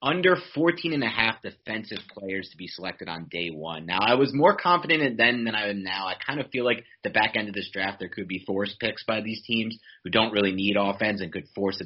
under 0.00 0.36
14 0.54 0.92
and 0.92 1.02
a 1.02 1.08
half 1.08 1.42
defensive 1.42 1.98
players 2.16 2.48
to 2.50 2.56
be 2.56 2.68
selected 2.68 3.08
on 3.08 3.26
day 3.30 3.48
one. 3.48 3.84
Now, 3.84 3.98
I 4.00 4.14
was 4.14 4.30
more 4.32 4.56
confident 4.56 5.16
then 5.16 5.44
than 5.44 5.56
I 5.56 5.70
am 5.70 5.82
now. 5.82 6.06
I 6.06 6.14
kind 6.24 6.38
of 6.38 6.50
feel 6.50 6.64
like 6.64 6.84
the 7.02 7.10
back 7.10 7.34
end 7.34 7.48
of 7.48 7.54
this 7.54 7.70
draft, 7.72 7.98
there 7.98 8.08
could 8.08 8.28
be 8.28 8.44
forced 8.46 8.78
picks 8.78 9.02
by 9.04 9.20
these 9.20 9.42
teams 9.44 9.76
who 10.04 10.10
don't 10.10 10.32
really 10.32 10.52
need 10.52 10.76
offense 10.78 11.20
and 11.20 11.32
could 11.32 11.48
force 11.52 11.80
a 11.80 11.84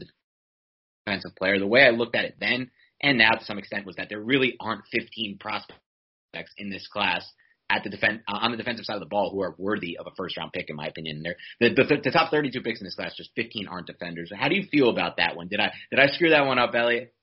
defensive 1.06 1.34
player. 1.36 1.58
The 1.58 1.66
way 1.66 1.84
I 1.84 1.90
looked 1.90 2.14
at 2.14 2.26
it 2.26 2.36
then 2.38 2.70
and 3.02 3.18
now 3.18 3.32
to 3.32 3.44
some 3.44 3.58
extent 3.58 3.86
was 3.86 3.96
that 3.96 4.08
there 4.08 4.20
really 4.20 4.56
aren't 4.60 4.84
15 4.92 5.38
prospects 5.38 6.52
in 6.56 6.70
this 6.70 6.86
class 6.92 7.26
at 7.73 7.83
the 7.85 7.91
defense 7.91 8.23
on 8.29 8.50
the 8.50 8.57
defensive 8.57 8.85
side 8.85 8.95
of 8.95 9.00
the 9.00 9.07
ball 9.07 9.31
who 9.31 9.41
are 9.43 9.55
worthy 9.59 9.97
of 9.99 10.07
a 10.07 10.11
first 10.17 10.37
round 10.37 10.52
pick 10.52 10.69
in 10.69 10.76
my 10.76 10.87
opinion. 10.87 11.23
There, 11.23 11.37
the, 11.61 11.83
the 11.83 11.97
the 12.05 12.11
top 12.11 12.31
32 12.31 12.61
picks 12.61 12.81
in 12.81 12.85
this 12.85 12.95
class, 12.95 13.14
just 13.17 13.31
15 13.37 13.69
aren't 13.69 13.87
defenders. 13.87 14.31
How 14.35 14.49
do 14.49 14.55
you 14.55 14.64
feel 14.71 14.91
about 14.91 15.17
that 15.17 15.37
one? 15.37 15.49
Did 15.49 15.61
I 15.61 15.73
did 15.91 16.00
I 16.00 16.09
screw 16.09 16.31
that 16.31 16.47
one 16.47 16.59
up, 16.59 16.75
Eliot? 16.75 17.14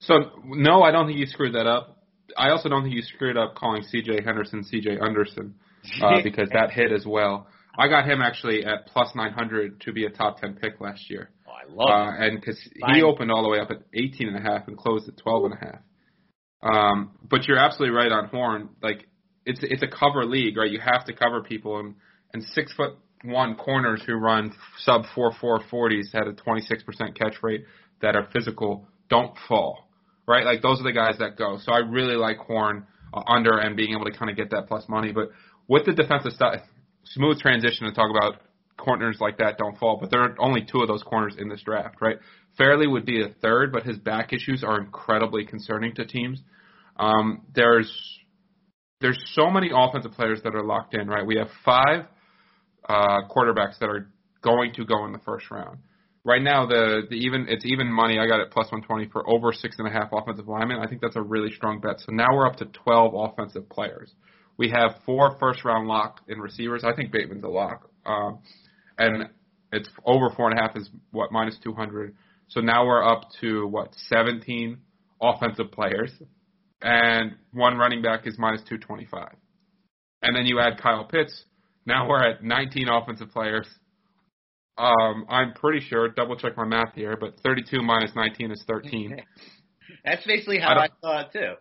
So 0.00 0.14
no, 0.44 0.82
I 0.82 0.90
don't 0.90 1.06
think 1.06 1.18
you 1.18 1.26
screwed 1.26 1.54
that 1.54 1.66
up. 1.66 1.98
I 2.36 2.50
also 2.50 2.68
don't 2.68 2.82
think 2.82 2.94
you 2.94 3.02
screwed 3.02 3.36
up 3.36 3.54
calling 3.56 3.82
C.J. 3.82 4.22
Henderson 4.24 4.64
C.J. 4.64 4.98
Anderson 5.00 5.54
uh, 6.00 6.20
because 6.24 6.48
that 6.52 6.70
hit 6.70 6.92
as 6.92 7.04
well. 7.04 7.48
I 7.78 7.88
got 7.88 8.08
him 8.08 8.20
actually 8.20 8.64
at 8.64 8.86
plus 8.86 9.08
900 9.14 9.80
to 9.82 9.92
be 9.92 10.04
a 10.04 10.10
top 10.10 10.40
10 10.40 10.54
pick 10.54 10.80
last 10.80 11.08
year. 11.10 11.30
Oh, 11.46 11.52
I 11.52 11.72
love 11.72 11.88
uh, 11.90 12.24
And 12.24 12.40
because 12.40 12.58
he 12.94 13.02
opened 13.02 13.30
all 13.30 13.42
the 13.42 13.48
way 13.48 13.58
up 13.58 13.70
at 13.70 13.82
18 13.94 14.28
and 14.28 14.36
a 14.36 14.40
half 14.40 14.68
and 14.68 14.76
closed 14.76 15.08
at 15.08 15.16
12 15.16 15.44
and 15.44 15.54
a 15.54 15.56
half. 15.56 15.80
Um, 16.62 17.12
but 17.28 17.46
you're 17.46 17.58
absolutely 17.58 17.96
right 17.96 18.12
on 18.12 18.28
Horn. 18.28 18.70
Like 18.82 19.06
it's 19.46 19.60
it's 19.62 19.82
a 19.82 19.88
cover 19.88 20.24
league, 20.24 20.56
right? 20.56 20.70
You 20.70 20.80
have 20.80 21.04
to 21.06 21.12
cover 21.12 21.42
people, 21.42 21.78
and 21.78 21.94
and 22.32 22.44
six 22.54 22.72
foot 22.74 22.96
one 23.24 23.54
corners 23.56 24.02
who 24.06 24.14
run 24.14 24.52
sub 24.78 25.02
four 25.14 25.32
four 25.40 25.60
forties 25.70 26.10
had 26.12 26.26
a 26.26 26.32
26% 26.32 27.18
catch 27.18 27.34
rate 27.42 27.64
that 28.00 28.16
are 28.16 28.26
physical 28.32 28.88
don't 29.10 29.34
fall 29.46 29.90
right? 30.30 30.44
Like 30.44 30.62
those 30.62 30.80
are 30.80 30.84
the 30.84 30.92
guys 30.92 31.16
that 31.18 31.36
go. 31.36 31.58
So 31.60 31.72
I 31.72 31.78
really 31.78 32.14
like 32.14 32.38
Horn 32.38 32.86
uh, 33.12 33.22
under 33.26 33.58
and 33.58 33.76
being 33.76 33.94
able 33.94 34.04
to 34.04 34.16
kind 34.16 34.30
of 34.30 34.36
get 34.36 34.50
that 34.50 34.68
plus 34.68 34.88
money. 34.88 35.12
But 35.12 35.30
with 35.66 35.86
the 35.86 35.92
defensive 35.92 36.32
stuff, 36.32 36.60
smooth 37.04 37.40
transition 37.40 37.86
to 37.86 37.92
talk 37.92 38.10
about 38.10 38.40
corners 38.78 39.18
like 39.20 39.38
that 39.38 39.58
don't 39.58 39.76
fall. 39.76 39.98
But 40.00 40.10
there 40.12 40.22
are 40.22 40.36
only 40.38 40.64
two 40.70 40.80
of 40.82 40.88
those 40.88 41.02
corners 41.02 41.34
in 41.36 41.48
this 41.48 41.62
draft, 41.62 41.96
right? 42.00 42.18
Farley 42.56 42.86
would 42.86 43.04
be 43.04 43.22
a 43.22 43.28
third, 43.42 43.72
but 43.72 43.82
his 43.82 43.98
back 43.98 44.32
issues 44.32 44.62
are 44.62 44.80
incredibly 44.80 45.44
concerning 45.44 45.96
to 45.96 46.06
teams. 46.06 46.40
Um, 46.96 47.42
there's 47.52 47.92
there's 49.00 49.18
so 49.34 49.50
many 49.50 49.70
offensive 49.74 50.12
players 50.12 50.40
that 50.44 50.54
are 50.54 50.64
locked 50.64 50.94
in, 50.94 51.08
right? 51.08 51.26
We 51.26 51.36
have 51.36 51.48
five 51.64 52.06
uh, 52.88 53.18
quarterbacks 53.34 53.78
that 53.80 53.88
are 53.88 54.10
going 54.42 54.72
to 54.74 54.84
go 54.84 55.04
in 55.06 55.12
the 55.12 55.18
first 55.20 55.50
round. 55.50 55.78
right 56.24 56.42
now 56.42 56.66
the 56.66 57.02
the 57.08 57.16
even 57.16 57.46
it's 57.48 57.64
even 57.64 57.90
money. 57.90 58.18
I 58.18 58.26
got 58.26 58.40
it 58.40 58.50
plus 58.50 58.66
120 58.70 59.08
for 59.10 59.28
over 59.28 59.52
six 59.52 59.76
and 59.78 59.88
a 59.88 59.90
half 59.90 60.10
offensive 60.12 60.48
linemen. 60.48 60.78
I 60.78 60.86
think 60.88 61.00
that's 61.00 61.16
a 61.16 61.22
really 61.22 61.52
strong 61.52 61.80
bet. 61.80 62.00
So 62.00 62.12
now 62.12 62.28
we're 62.32 62.46
up 62.46 62.56
to 62.56 62.66
12 62.66 63.14
offensive 63.14 63.68
players. 63.68 64.12
We 64.56 64.70
have 64.70 64.96
four 65.06 65.36
first 65.40 65.64
round 65.64 65.88
lock 65.88 66.20
in 66.28 66.38
receivers. 66.38 66.84
I 66.84 66.94
think 66.94 67.12
Bateman's 67.12 67.44
a 67.44 67.48
lock, 67.48 67.90
um, 68.04 68.40
and 68.98 69.30
it's 69.72 69.88
over 70.04 70.30
four 70.36 70.50
and 70.50 70.58
a 70.58 70.62
half 70.62 70.76
is 70.76 70.90
what 71.12 71.32
minus 71.32 71.56
200. 71.62 72.14
So 72.48 72.60
now 72.60 72.84
we're 72.84 73.04
up 73.04 73.22
to 73.40 73.66
what 73.66 73.94
17 74.08 74.78
offensive 75.22 75.70
players, 75.72 76.10
and 76.82 77.36
one 77.52 77.76
running 77.76 78.02
back 78.02 78.26
is 78.26 78.38
minus 78.38 78.62
225. 78.62 79.28
And 80.22 80.36
then 80.36 80.46
you 80.46 80.60
add 80.60 80.80
Kyle 80.80 81.04
Pitts. 81.04 81.44
Now 81.86 82.08
we're 82.08 82.22
at 82.22 82.42
19 82.42 82.88
offensive 82.88 83.30
players. 83.30 83.66
Um, 84.78 85.26
I'm 85.28 85.52
pretty 85.52 85.80
sure, 85.80 86.08
double 86.08 86.36
check 86.36 86.56
my 86.56 86.64
math 86.64 86.94
here, 86.94 87.16
but 87.18 87.34
32 87.42 87.82
minus 87.82 88.12
19 88.14 88.50
is 88.50 88.64
13. 88.66 89.16
That's 90.04 90.24
basically 90.26 90.58
how 90.58 90.74
I, 90.74 90.84
I 90.84 90.88
saw 91.00 91.20
it 91.20 91.32
too. 91.32 91.54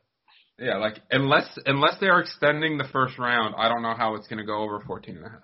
Yeah, 0.60 0.78
like 0.78 1.00
unless 1.10 1.58
unless 1.66 1.96
they're 2.00 2.20
extending 2.20 2.78
the 2.78 2.88
first 2.92 3.18
round, 3.18 3.56
I 3.58 3.70
don't 3.70 3.82
know 3.82 3.96
how 3.96 4.16
it's 4.16 4.28
going 4.28 4.40
to 4.40 4.46
go 4.46 4.58
over 4.58 4.82
14 4.86 5.16
and 5.18 5.26
a 5.26 5.30
half. 5.30 5.40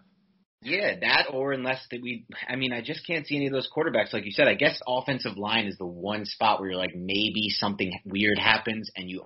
Yeah, 0.62 1.00
that 1.02 1.28
or 1.32 1.54
unless 1.54 1.86
that 1.92 2.02
we 2.02 2.26
I 2.50 2.56
mean, 2.56 2.74
I 2.74 2.82
just 2.82 3.06
can't 3.08 3.26
see 3.26 3.36
any 3.38 3.48
of 3.48 3.54
those 3.54 3.70
quarterbacks 3.76 4.14
like 4.14 4.26
you 4.26 4.32
said. 4.32 4.48
I 4.48 4.56
guess 4.56 4.80
offensive 4.88 5.38
line 5.38 5.68
is 5.68 5.78
the 5.78 5.86
one 5.86 6.26
spot 6.26 6.60
where 6.60 6.72
you're 6.72 6.80
like 6.80 6.96
maybe 6.96 7.50
something 7.50 7.92
weird 8.06 8.38
happens 8.38 8.92
and 8.96 9.10
you 9.10 9.26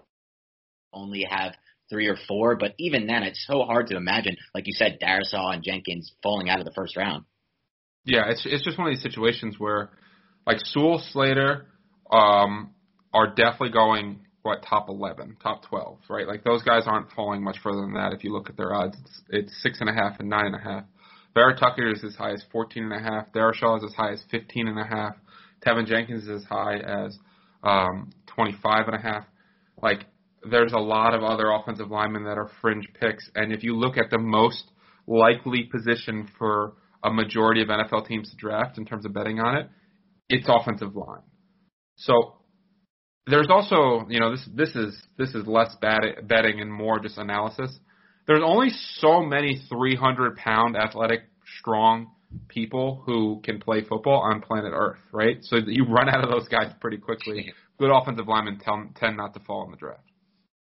only 0.93 1.25
have 1.29 1.53
three 1.89 2.07
or 2.07 2.17
four, 2.27 2.55
but 2.55 2.73
even 2.77 3.07
then 3.07 3.23
it's 3.23 3.43
so 3.47 3.63
hard 3.63 3.87
to 3.87 3.97
imagine 3.97 4.35
like 4.53 4.67
you 4.67 4.73
said 4.73 4.99
Darrisaw 5.01 5.53
and 5.53 5.63
Jenkins 5.63 6.13
falling 6.21 6.49
out 6.49 6.59
of 6.59 6.65
the 6.65 6.73
first 6.73 6.95
round. 6.95 7.25
Yeah, 8.05 8.29
it's 8.29 8.45
it's 8.45 8.63
just 8.63 8.77
one 8.77 8.87
of 8.87 8.93
these 8.93 9.03
situations 9.03 9.55
where 9.59 9.89
like 10.45 10.57
Sewell 10.59 11.01
Slater 11.11 11.67
um 12.11 12.73
are 13.13 13.27
definitely 13.27 13.71
going 13.71 14.19
what 14.41 14.63
top 14.67 14.89
eleven, 14.89 15.35
top 15.41 15.63
twelve, 15.67 15.99
right? 16.09 16.27
Like 16.27 16.43
those 16.43 16.63
guys 16.63 16.83
aren't 16.85 17.11
falling 17.11 17.43
much 17.43 17.57
further 17.61 17.81
than 17.81 17.93
that. 17.93 18.13
If 18.13 18.23
you 18.23 18.31
look 18.31 18.49
at 18.49 18.57
their 18.57 18.73
odds, 18.73 18.95
it's, 19.01 19.21
it's 19.29 19.61
six 19.61 19.81
and 19.81 19.89
a 19.89 19.93
half 19.93 20.19
and 20.19 20.29
nine 20.29 20.45
and 20.45 20.55
a 20.55 20.59
half. 20.59 20.83
Vera 21.33 21.55
Tucker 21.55 21.91
is 21.91 22.03
as 22.03 22.15
high 22.15 22.31
as 22.31 22.43
14 22.51 22.83
and 22.83 22.93
a 22.93 22.99
half. 22.99 23.31
Darrisaw 23.33 23.77
is 23.77 23.83
as 23.83 23.93
high 23.93 24.11
as 24.11 24.23
15 24.31 24.67
and 24.67 24.79
a 24.79 24.83
half. 24.83 25.15
Teven 25.65 25.85
Jenkins 25.85 26.23
is 26.23 26.29
as 26.29 26.43
high 26.45 26.77
as 26.77 27.17
um, 27.63 28.11
25 28.27 28.87
and 28.87 28.95
a 28.95 28.99
half. 28.99 29.25
Like 29.81 30.05
there's 30.49 30.73
a 30.73 30.79
lot 30.79 31.13
of 31.13 31.23
other 31.23 31.51
offensive 31.51 31.89
linemen 31.89 32.23
that 32.25 32.37
are 32.37 32.49
fringe 32.61 32.87
picks, 32.99 33.29
and 33.35 33.51
if 33.51 33.63
you 33.63 33.75
look 33.75 33.97
at 33.97 34.09
the 34.09 34.19
most 34.19 34.71
likely 35.07 35.63
position 35.63 36.29
for 36.37 36.73
a 37.03 37.11
majority 37.11 37.61
of 37.61 37.69
NFL 37.69 38.07
teams 38.07 38.29
to 38.29 38.35
draft 38.37 38.77
in 38.77 38.85
terms 38.85 39.05
of 39.05 39.13
betting 39.13 39.39
on 39.39 39.57
it, 39.57 39.69
it's 40.29 40.47
offensive 40.47 40.95
line. 40.95 41.23
So 41.95 42.35
there's 43.27 43.49
also, 43.49 44.05
you 44.09 44.19
know, 44.19 44.31
this 44.31 44.47
this 44.53 44.75
is 44.75 45.01
this 45.17 45.33
is 45.35 45.47
less 45.47 45.75
bad 45.81 46.01
betting 46.27 46.61
and 46.61 46.71
more 46.71 46.99
just 46.99 47.17
analysis 47.17 47.79
there's 48.29 48.43
only 48.45 48.69
so 48.99 49.23
many 49.23 49.59
300 49.69 50.35
pound 50.37 50.77
athletic 50.77 51.21
strong 51.59 52.11
people 52.47 53.01
who 53.03 53.41
can 53.43 53.59
play 53.59 53.83
football 53.83 54.21
on 54.21 54.39
planet 54.39 54.71
Earth, 54.71 54.99
right? 55.11 55.37
So 55.41 55.55
you 55.65 55.85
run 55.85 56.07
out 56.07 56.23
of 56.23 56.29
those 56.29 56.47
guys 56.47 56.71
pretty 56.79 56.97
quickly. 56.97 57.51
Good 57.79 57.89
offensive 57.91 58.27
linemen 58.27 58.59
tend 58.95 59.17
not 59.17 59.33
to 59.33 59.39
fall 59.39 59.65
in 59.65 59.71
the 59.71 59.77
draft. 59.77 60.03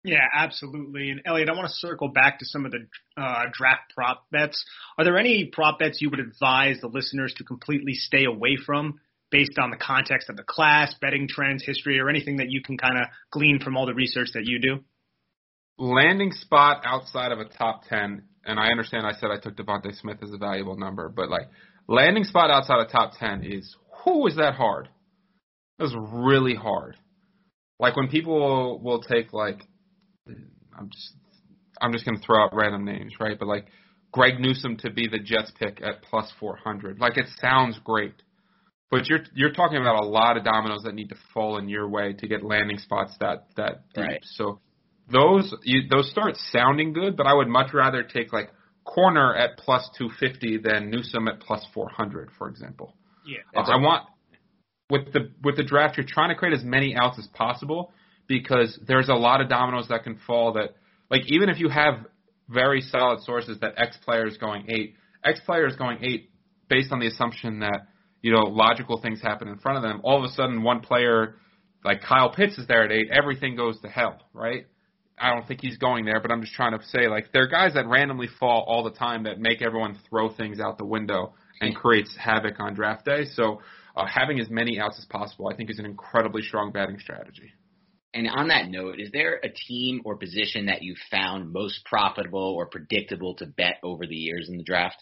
Yeah, 0.08 0.26
absolutely. 0.34 1.10
And 1.10 1.22
Eliot, 1.26 1.50
I 1.50 1.54
want 1.54 1.68
to 1.68 1.74
circle 1.74 2.08
back 2.10 2.40
to 2.40 2.46
some 2.46 2.66
of 2.66 2.72
the 2.72 2.88
uh, 3.22 3.44
draft 3.52 3.94
prop 3.94 4.26
bets. 4.32 4.64
Are 4.98 5.04
there 5.04 5.18
any 5.18 5.50
prop 5.52 5.80
bets 5.80 6.02
you 6.02 6.10
would 6.10 6.20
advise 6.20 6.78
the 6.82 6.88
listeners 6.88 7.34
to 7.38 7.44
completely 7.44 7.94
stay 7.94 8.26
away 8.26 8.58
from 8.64 9.00
based 9.32 9.60
on 9.62 9.70
the 9.70 9.78
context 9.78 10.30
of 10.30 10.38
the 10.38 10.44
class, 10.44 10.96
betting 11.02 11.28
trends, 11.28 11.64
history, 11.66 12.00
or 12.00 12.10
anything 12.10 12.38
that 12.38 12.50
you 12.50 12.62
can 12.64 12.78
kind 12.78 12.98
of 12.98 13.08
glean 13.32 13.60
from 13.60 13.76
all 13.76 13.86
the 13.86 13.94
research 13.94 14.30
that 14.34 14.46
you 14.46 14.60
do? 14.60 14.80
landing 15.78 16.32
spot 16.32 16.82
outside 16.86 17.32
of 17.32 17.40
a 17.40 17.46
top 17.46 17.84
10, 17.88 18.24
and 18.46 18.60
I 18.60 18.70
understand 18.70 19.06
I 19.06 19.14
said 19.14 19.30
I 19.32 19.40
took 19.40 19.56
DeVonta 19.56 19.98
Smith 20.00 20.18
as 20.24 20.32
a 20.32 20.38
valuable 20.38 20.78
number, 20.78 21.10
but 21.10 21.30
like 21.30 21.50
landing 21.88 22.24
spot 22.24 22.50
outside 22.50 22.80
of 22.80 22.92
top 22.92 23.14
10 23.20 23.44
is, 23.44 23.76
who 24.04 24.28
is 24.28 24.36
that 24.38 24.56
hard? 24.56 24.90
That's 25.80 25.96
really 25.96 26.56
hard. 26.56 26.98
Like 27.80 27.96
when 27.96 28.08
people 28.08 28.80
will 28.82 29.02
take 29.02 29.34
like, 29.34 29.62
I'm 30.78 30.90
just, 30.90 31.14
I'm 31.82 31.92
just 31.92 32.06
going 32.06 32.18
to 32.18 32.24
throw 32.26 32.44
out 32.44 32.52
random 32.54 32.86
names, 32.86 33.14
right? 33.20 33.38
But 33.38 33.48
like 33.48 33.68
Greg 34.12 34.40
Newsome 34.40 34.78
to 34.78 34.92
be 34.92 35.08
the 35.08 35.20
Jets 35.20 35.52
pick 35.60 35.82
at 35.82 36.02
plus 36.04 36.32
400. 36.40 37.00
Like 37.00 37.18
it 37.18 37.28
sounds 37.40 37.80
great. 37.84 38.14
But 38.90 39.08
you're 39.10 39.20
you're 39.34 39.52
talking 39.52 39.78
about 39.78 40.02
a 40.02 40.06
lot 40.06 40.38
of 40.38 40.46
dominoes 40.46 40.84
that 40.84 40.96
need 40.96 41.10
to 41.10 41.16
fall 41.34 41.58
in 41.58 41.68
your 41.68 41.90
way 41.90 42.14
to 42.14 42.28
get 42.28 42.42
landing 42.44 42.78
spots 42.78 43.14
that 43.20 43.48
that 43.58 43.84
deep. 43.94 44.04
Right. 44.04 44.20
So 44.24 44.60
those 45.12 45.54
you, 45.64 45.82
those 45.90 46.10
start 46.10 46.36
sounding 46.52 46.94
good, 46.94 47.18
but 47.18 47.28
I 47.28 47.34
would 47.34 47.50
much 47.50 47.74
rather 47.74 48.04
take 48.04 48.32
like 48.32 48.50
corner 48.86 49.36
at 49.36 49.58
plus 49.58 49.90
250 49.98 50.60
than 50.60 50.90
Newsome 50.90 51.28
at 51.28 51.42
plus 51.42 51.66
400, 51.74 52.30
for 52.38 52.48
example. 52.48 52.96
Yeah, 53.26 53.40
uh, 53.56 53.70
I 53.70 53.76
want 53.76 54.06
with 54.90 55.12
the 55.12 55.32
with 55.44 55.58
the 55.58 55.64
draft, 55.64 55.98
you're 55.98 56.06
trying 56.08 56.30
to 56.30 56.36
create 56.36 56.58
as 56.58 56.64
many 56.64 56.96
outs 56.96 57.20
as 57.20 57.28
possible 57.28 57.92
because 58.28 58.80
there's 58.88 59.10
a 59.10 59.14
lot 59.14 59.42
of 59.42 59.50
dominoes 59.50 59.88
that 59.90 60.04
can 60.04 60.20
fall. 60.28 60.54
That 60.54 60.76
like 61.10 61.24
even 61.28 61.50
if 61.50 61.60
you 61.60 61.70
have 61.70 62.06
very 62.50 62.82
solid 62.82 63.22
sources 63.22 63.60
that 63.62 63.74
X 63.78 63.98
player 64.04 64.28
is 64.28 64.38
going 64.38 64.66
eight, 64.70 64.96
X 65.24 65.40
player 65.46 65.68
is 65.68 65.76
going 65.76 66.00
eight 66.04 66.30
based 66.70 66.92
on 66.92 67.00
the 67.00 67.08
assumption 67.08 67.60
that 67.60 67.88
you 68.22 68.32
know 68.32 68.44
logical 68.44 69.02
things 69.02 69.22
happen 69.22 69.48
in 69.48 69.58
front 69.58 69.78
of 69.78 69.84
them. 69.84 70.02
All 70.04 70.18
of 70.18 70.30
a 70.30 70.34
sudden, 70.34 70.64
one 70.64 70.82
player 70.82 71.36
like 71.84 72.02
Kyle 72.02 72.34
Pitts 72.34 72.58
is 72.58 72.68
there 72.68 72.84
at 72.84 72.92
eight, 72.92 73.10
everything 73.12 73.56
goes 73.56 73.80
to 73.82 73.88
hell, 73.88 74.20
right? 74.34 74.66
I 75.20 75.34
don't 75.34 75.48
think 75.48 75.62
he's 75.62 75.78
going 75.78 76.06
there, 76.06 76.20
but 76.20 76.32
I'm 76.32 76.42
just 76.42 76.54
trying 76.54 76.78
to 76.78 76.86
say 76.86 77.08
like 77.08 77.32
there 77.32 77.44
are 77.44 77.48
guys 77.48 77.74
that 77.74 77.88
randomly 77.88 78.28
fall 78.40 78.64
all 78.68 78.84
the 78.84 78.92
time 78.92 79.24
that 79.24 79.40
make 79.40 79.62
everyone 79.62 79.98
throw 80.10 80.30
things 80.30 80.60
out 80.60 80.78
the 80.78 80.86
window 80.86 81.34
and 81.60 81.76
creates 81.76 82.16
havoc 82.16 82.60
on 82.60 82.76
draft 82.76 83.06
day. 83.06 83.26
So 83.26 83.62
uh, 83.96 84.06
having 84.06 84.40
as 84.40 84.50
many 84.50 84.80
outs 84.80 85.00
as 85.00 85.06
possible, 85.06 85.48
I 85.48 85.56
think, 85.56 85.72
is 85.72 85.80
an 85.80 85.86
incredibly 85.86 86.44
strong 86.44 86.72
batting 86.72 87.00
strategy. 87.00 87.52
And 88.18 88.28
on 88.28 88.48
that 88.48 88.68
note, 88.68 89.00
is 89.00 89.12
there 89.14 89.40
a 89.44 89.50
team 89.50 90.02
or 90.04 90.18
position 90.18 90.66
that 90.66 90.82
you 90.82 90.96
found 91.12 91.54
most 91.54 91.86
profitable 91.86 92.56
or 92.58 92.66
predictable 92.66 93.36
to 93.36 93.46
bet 93.46 93.76
over 93.84 94.08
the 94.08 94.16
years 94.16 94.50
in 94.50 94.58
the 94.58 94.64
draft? 94.64 94.98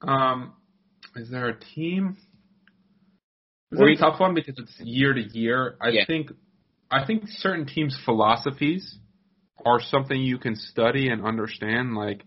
Um, 0.00 0.52
is 1.16 1.28
there 1.28 1.48
a 1.48 1.58
team? 1.74 2.16
It's 3.72 4.00
a 4.00 4.00
tough 4.00 4.20
one 4.20 4.32
because 4.32 4.54
it's 4.58 4.78
year 4.78 5.12
to 5.12 5.22
year. 5.36 5.76
I 5.80 5.88
yeah. 5.88 6.04
think 6.06 6.30
I 6.88 7.04
think 7.04 7.24
certain 7.26 7.66
teams' 7.66 7.98
philosophies 8.04 8.96
are 9.66 9.80
something 9.80 10.22
you 10.22 10.38
can 10.38 10.54
study 10.54 11.08
and 11.08 11.26
understand. 11.26 11.96
Like 11.96 12.22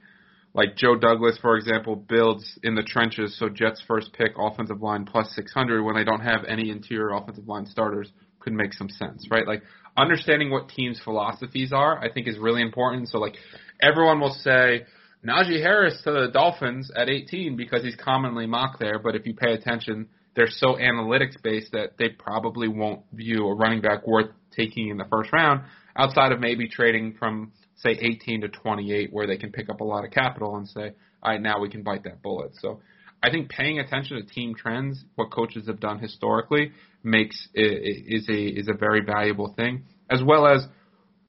like 0.54 0.76
Joe 0.76 0.96
Douglas, 0.96 1.38
for 1.42 1.58
example, 1.58 1.96
builds 1.96 2.60
in 2.62 2.76
the 2.76 2.84
trenches, 2.84 3.38
so 3.40 3.50
Jets 3.50 3.84
first 3.88 4.14
pick 4.14 4.34
offensive 4.38 4.82
line 4.82 5.06
plus 5.06 5.34
600 5.36 5.84
when 5.84 5.96
they 5.96 6.04
don't 6.04 6.22
have 6.22 6.46
any 6.48 6.70
interior 6.70 7.16
offensive 7.16 7.48
line 7.48 7.66
starters 7.66 8.12
could 8.40 8.54
make 8.54 8.74
some 8.74 8.90
sense, 8.90 9.28
right? 9.32 9.48
Like 9.48 9.64
understanding 9.98 10.52
what 10.52 10.70
teams' 10.70 11.02
philosophies 11.04 11.72
are, 11.74 11.98
I 11.98 12.12
think 12.12 12.28
is 12.28 12.38
really 12.38 12.62
important. 12.62 13.10
So 13.10 13.18
like 13.18 13.36
everyone 13.82 14.20
will 14.20 14.34
say 14.34 14.86
Najee 15.26 15.62
Harris 15.62 16.00
to 16.04 16.12
the 16.12 16.30
Dolphins 16.32 16.92
at 16.96 17.10
18 17.10 17.56
because 17.56 17.82
he's 17.82 17.96
commonly 17.96 18.46
mocked 18.46 18.80
there, 18.80 19.00
but 19.00 19.16
if 19.16 19.26
you 19.26 19.34
pay 19.34 19.54
attention, 19.54 20.08
they're 20.36 20.48
so 20.50 20.74
analytics 20.74 21.42
based 21.42 21.72
that 21.72 21.98
they 21.98 22.10
probably 22.10 22.68
won't 22.68 23.02
view 23.14 23.48
a 23.48 23.56
running 23.56 23.82
back 23.82 24.06
worth 24.06 24.30
taking 24.56 24.90
in 24.90 24.98
the 24.98 25.06
first 25.10 25.32
round 25.32 25.62
outside 25.96 26.32
of 26.32 26.40
maybe 26.40 26.68
trading 26.68 27.16
from 27.18 27.52
say 27.84 27.92
18 27.92 28.42
to 28.42 28.48
28 28.48 29.14
where 29.14 29.28
they 29.28 29.38
can 29.38 29.52
pick 29.52 29.70
up 29.70 29.82
a 29.82 29.84
lot 29.84 30.06
of 30.06 30.12
capital 30.12 30.56
and 30.56 30.68
say, 30.68 30.94
all 31.22 31.32
right, 31.32 31.42
now 31.42 31.60
we 31.60 31.70
can 31.70 31.84
bite 31.84 32.04
that 32.06 32.22
bullet. 32.22 32.54
So 32.60 32.80
I 33.22 33.30
think 33.30 33.50
paying 33.50 33.80
attention 33.80 34.18
to 34.18 34.24
team 34.24 34.56
trends, 34.56 35.04
what 35.16 35.32
coaches 35.32 35.68
have 35.68 35.80
done 35.80 36.00
historically, 36.00 36.72
makes 37.04 37.48
is 37.54 38.28
a 38.30 38.34
is 38.34 38.68
a 38.68 38.74
very 38.74 39.02
valuable 39.06 39.54
thing, 39.56 39.84
as 40.10 40.22
well 40.24 40.48
as 40.48 40.66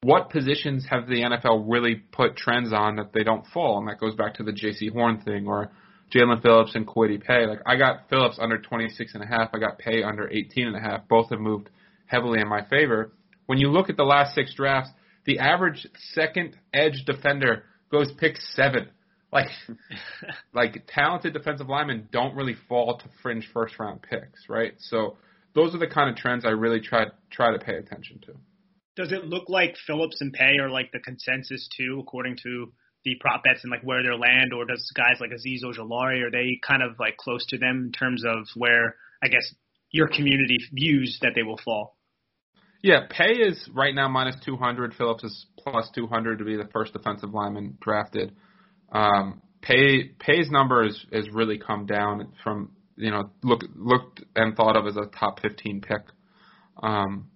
what 0.02 0.30
positions 0.30 0.86
have 0.90 1.06
the 1.06 1.22
NFL 1.22 1.64
really 1.66 1.94
put 1.94 2.36
trends 2.36 2.72
on 2.72 2.96
that 2.96 3.12
they 3.12 3.24
don't 3.24 3.46
fall, 3.46 3.78
and 3.78 3.88
that 3.88 3.98
goes 3.98 4.14
back 4.14 4.34
to 4.34 4.42
the 4.42 4.52
Jaycee 4.52 4.92
Horn 4.92 5.20
thing 5.20 5.46
or 5.46 5.70
Jaelan 6.12 6.42
Phillips 6.42 6.74
and 6.74 6.86
Kwity 6.86 7.22
Paye. 7.22 7.46
Like 7.46 7.60
I 7.64 7.76
got 7.76 8.08
Phillips 8.10 8.38
under 8.40 8.58
26 8.58 9.14
and 9.14 9.22
a 9.22 9.26
half, 9.26 9.50
I 9.54 9.58
got 9.58 9.78
Paye 9.78 10.02
under 10.02 10.28
18 10.28 10.66
and 10.66 10.76
a 10.76 10.80
half. 10.80 11.08
Both 11.08 11.30
have 11.30 11.40
moved 11.40 11.70
heavily 12.06 12.40
in 12.40 12.48
my 12.48 12.64
favor. 12.64 13.12
When 13.46 13.58
you 13.58 13.68
look 13.68 13.88
at 13.88 13.96
the 13.96 14.04
last 14.04 14.34
six 14.34 14.54
drafts, 14.54 14.90
the 15.26 15.38
average 15.38 15.86
second 16.12 16.56
edge 16.72 17.04
defender 17.06 17.64
goes 17.90 18.12
pick 18.18 18.36
seven. 18.36 18.88
Like, 19.32 19.48
like 20.54 20.84
talented 20.86 21.32
defensive 21.32 21.68
linemen 21.68 22.08
don't 22.12 22.36
really 22.36 22.56
fall 22.68 22.98
to 22.98 23.04
fringe 23.22 23.48
first 23.52 23.78
round 23.78 24.02
picks, 24.02 24.48
right? 24.48 24.74
So 24.78 25.16
those 25.54 25.74
are 25.74 25.78
the 25.78 25.86
kind 25.86 26.10
of 26.10 26.16
trends 26.16 26.44
I 26.44 26.50
really 26.50 26.80
try 26.80 27.06
try 27.30 27.52
to 27.52 27.58
pay 27.58 27.76
attention 27.76 28.20
to. 28.26 28.34
Does 28.96 29.12
it 29.12 29.24
look 29.24 29.48
like 29.48 29.74
Phillips 29.86 30.20
and 30.20 30.32
Paye 30.32 30.58
are 30.60 30.70
like 30.70 30.92
the 30.92 31.00
consensus 31.00 31.68
too, 31.76 31.98
according 32.00 32.36
to 32.44 32.72
the 33.04 33.16
prop 33.20 33.42
bets 33.44 33.60
and 33.64 33.70
like 33.70 33.82
where 33.82 34.02
they 34.02 34.08
land, 34.10 34.52
or 34.52 34.64
does 34.64 34.90
guys 34.94 35.18
like 35.20 35.30
Azeez 35.30 35.64
Ojulari 35.64 36.22
are 36.22 36.30
they 36.30 36.60
kind 36.66 36.82
of 36.82 36.98
like 36.98 37.16
close 37.16 37.44
to 37.46 37.58
them 37.58 37.86
in 37.86 37.92
terms 37.92 38.24
of 38.24 38.46
where 38.54 38.96
I 39.22 39.28
guess 39.28 39.52
your 39.90 40.08
community 40.08 40.58
views 40.72 41.18
that 41.22 41.32
they 41.34 41.42
will 41.42 41.60
fall? 41.64 41.96
Yeah, 42.84 43.06
Paye 43.08 43.38
is 43.38 43.66
right 43.72 43.94
now 43.94 44.08
minus 44.08 44.36
200. 44.44 44.92
Phillips 44.92 45.24
is 45.24 45.46
plus 45.56 45.88
200 45.94 46.38
to 46.38 46.44
be 46.44 46.56
the 46.56 46.68
first 46.70 46.92
defensive 46.92 47.32
lineman 47.32 47.78
drafted. 47.80 48.34
Um, 48.92 49.40
Paye 49.62 50.10
Paye's 50.18 50.50
number 50.50 50.84
has 50.84 51.30
really 51.32 51.56
come 51.56 51.86
down 51.86 52.34
from 52.44 52.72
you 52.96 53.10
know 53.10 53.30
look 53.42 53.62
looked 53.74 54.22
and 54.36 54.54
thought 54.54 54.76
of 54.76 54.86
as 54.86 54.98
a 54.98 55.06
top 55.18 55.40
15 55.40 55.80
pick. 55.80 56.02
Um, 56.82 57.30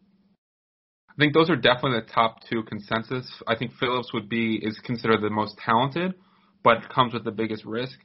I 1.08 1.14
think 1.18 1.32
those 1.32 1.48
are 1.48 1.56
definitely 1.56 2.00
the 2.00 2.12
top 2.12 2.40
two 2.50 2.62
consensus. 2.64 3.26
I 3.46 3.56
think 3.56 3.72
Phillips 3.80 4.12
would 4.12 4.28
be 4.28 4.56
is 4.56 4.78
considered 4.84 5.22
the 5.22 5.30
most 5.30 5.56
talented, 5.64 6.12
but 6.62 6.90
comes 6.90 7.14
with 7.14 7.24
the 7.24 7.30
biggest 7.30 7.64
risk. 7.64 7.98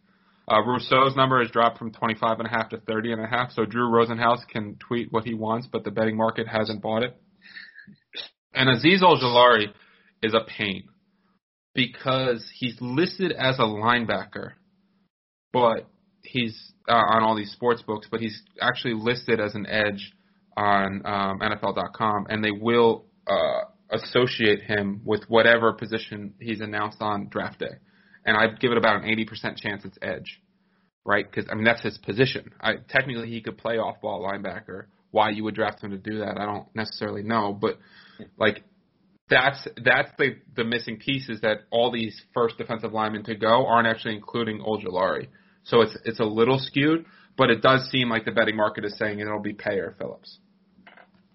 Uh, 0.50 0.62
Rousseau's 0.62 1.18
number 1.18 1.42
has 1.42 1.52
dropped 1.52 1.78
from 1.78 1.92
25 1.92 2.40
and 2.40 2.48
a 2.48 2.50
half 2.50 2.70
to 2.70 2.78
30 2.78 3.12
and 3.12 3.22
a 3.22 3.28
half. 3.28 3.52
So 3.52 3.66
Drew 3.66 3.90
Rosenhaus 3.90 4.48
can 4.48 4.78
tweet 4.78 5.12
what 5.12 5.26
he 5.26 5.34
wants, 5.34 5.68
but 5.70 5.84
the 5.84 5.92
betting 5.92 6.16
market 6.16 6.48
hasn't 6.48 6.82
bought 6.82 7.04
it. 7.04 7.18
And 8.54 8.70
Azeez 8.70 9.02
Ojulari 9.02 9.68
is 10.22 10.34
a 10.34 10.42
pain 10.58 10.84
because 11.74 12.50
he's 12.58 12.78
listed 12.80 13.32
as 13.32 13.58
a 13.60 13.64
linebacker, 13.64 14.52
but 15.52 15.88
he's 16.22 16.74
uh, 16.88 16.94
on 16.94 17.24
all 17.24 17.36
these 17.36 17.52
sports 17.52 17.82
books, 17.82 18.08
but 18.10 18.20
he's 18.20 18.42
actually 18.62 18.94
listed 18.94 19.40
as 19.40 19.56
an 19.56 19.66
edge 19.66 20.14
on 20.56 21.02
um, 21.06 21.40
NFL.com, 21.40 22.28
and 22.30 22.44
they 22.44 22.52
will 22.52 23.06
uh, 23.28 23.62
associate 23.90 24.62
him 24.62 25.02
with 25.04 25.24
whatever 25.28 25.74
position 25.74 26.34
he's 26.40 26.62
announced 26.62 26.98
on 27.02 27.28
draft 27.30 27.60
day. 27.60 27.76
And 28.26 28.38
I'd 28.38 28.60
give 28.60 28.72
it 28.72 28.78
about 28.78 29.04
an 29.04 29.10
80% 29.10 29.58
chance 29.58 29.84
it's 29.84 29.98
edge, 30.02 30.42
right? 31.06 31.30
Because 31.30 31.50
I 31.52 31.56
mean 31.56 31.66
that's 31.66 31.82
his 31.82 31.98
position. 31.98 32.52
I, 32.62 32.76
technically, 32.88 33.30
he 33.30 33.42
could 33.42 33.58
play 33.58 33.78
off 33.78 34.02
ball 34.02 34.22
linebacker. 34.22 34.86
Why 35.14 35.30
you 35.30 35.44
would 35.44 35.54
draft 35.54 35.84
him 35.84 35.92
to 35.92 35.98
do 35.98 36.18
that, 36.20 36.40
I 36.40 36.46
don't 36.48 36.66
necessarily 36.76 37.22
know, 37.22 37.54
but 37.54 37.78
like 38.36 38.64
that's 39.30 39.68
that's 39.86 40.10
the 40.18 40.38
the 40.56 40.64
missing 40.64 40.98
piece 40.98 41.30
is 41.30 41.40
that 41.42 41.60
all 41.70 41.92
these 41.92 42.20
first 42.34 42.58
defensive 42.58 42.94
linemen 42.94 43.24
to 43.26 43.36
go 43.36 43.68
aren't 43.68 43.88
actually 43.88 44.16
including 44.16 44.60
Ojulari. 44.60 45.28
So 45.66 45.82
it's 45.82 45.96
it's 46.04 46.20
a 46.20 46.26
little 46.26 46.58
skewed, 46.58 47.06
but 47.38 47.52
it 47.52 47.62
does 47.62 47.88
seem 47.92 48.10
like 48.10 48.26
the 48.26 48.32
betting 48.32 48.58
market 48.58 48.86
is 48.86 48.98
saying 48.98 49.20
it'll 49.20 49.40
be 49.40 49.54
Paye 49.54 49.78
or 49.78 49.96
Phillips. 50.00 50.40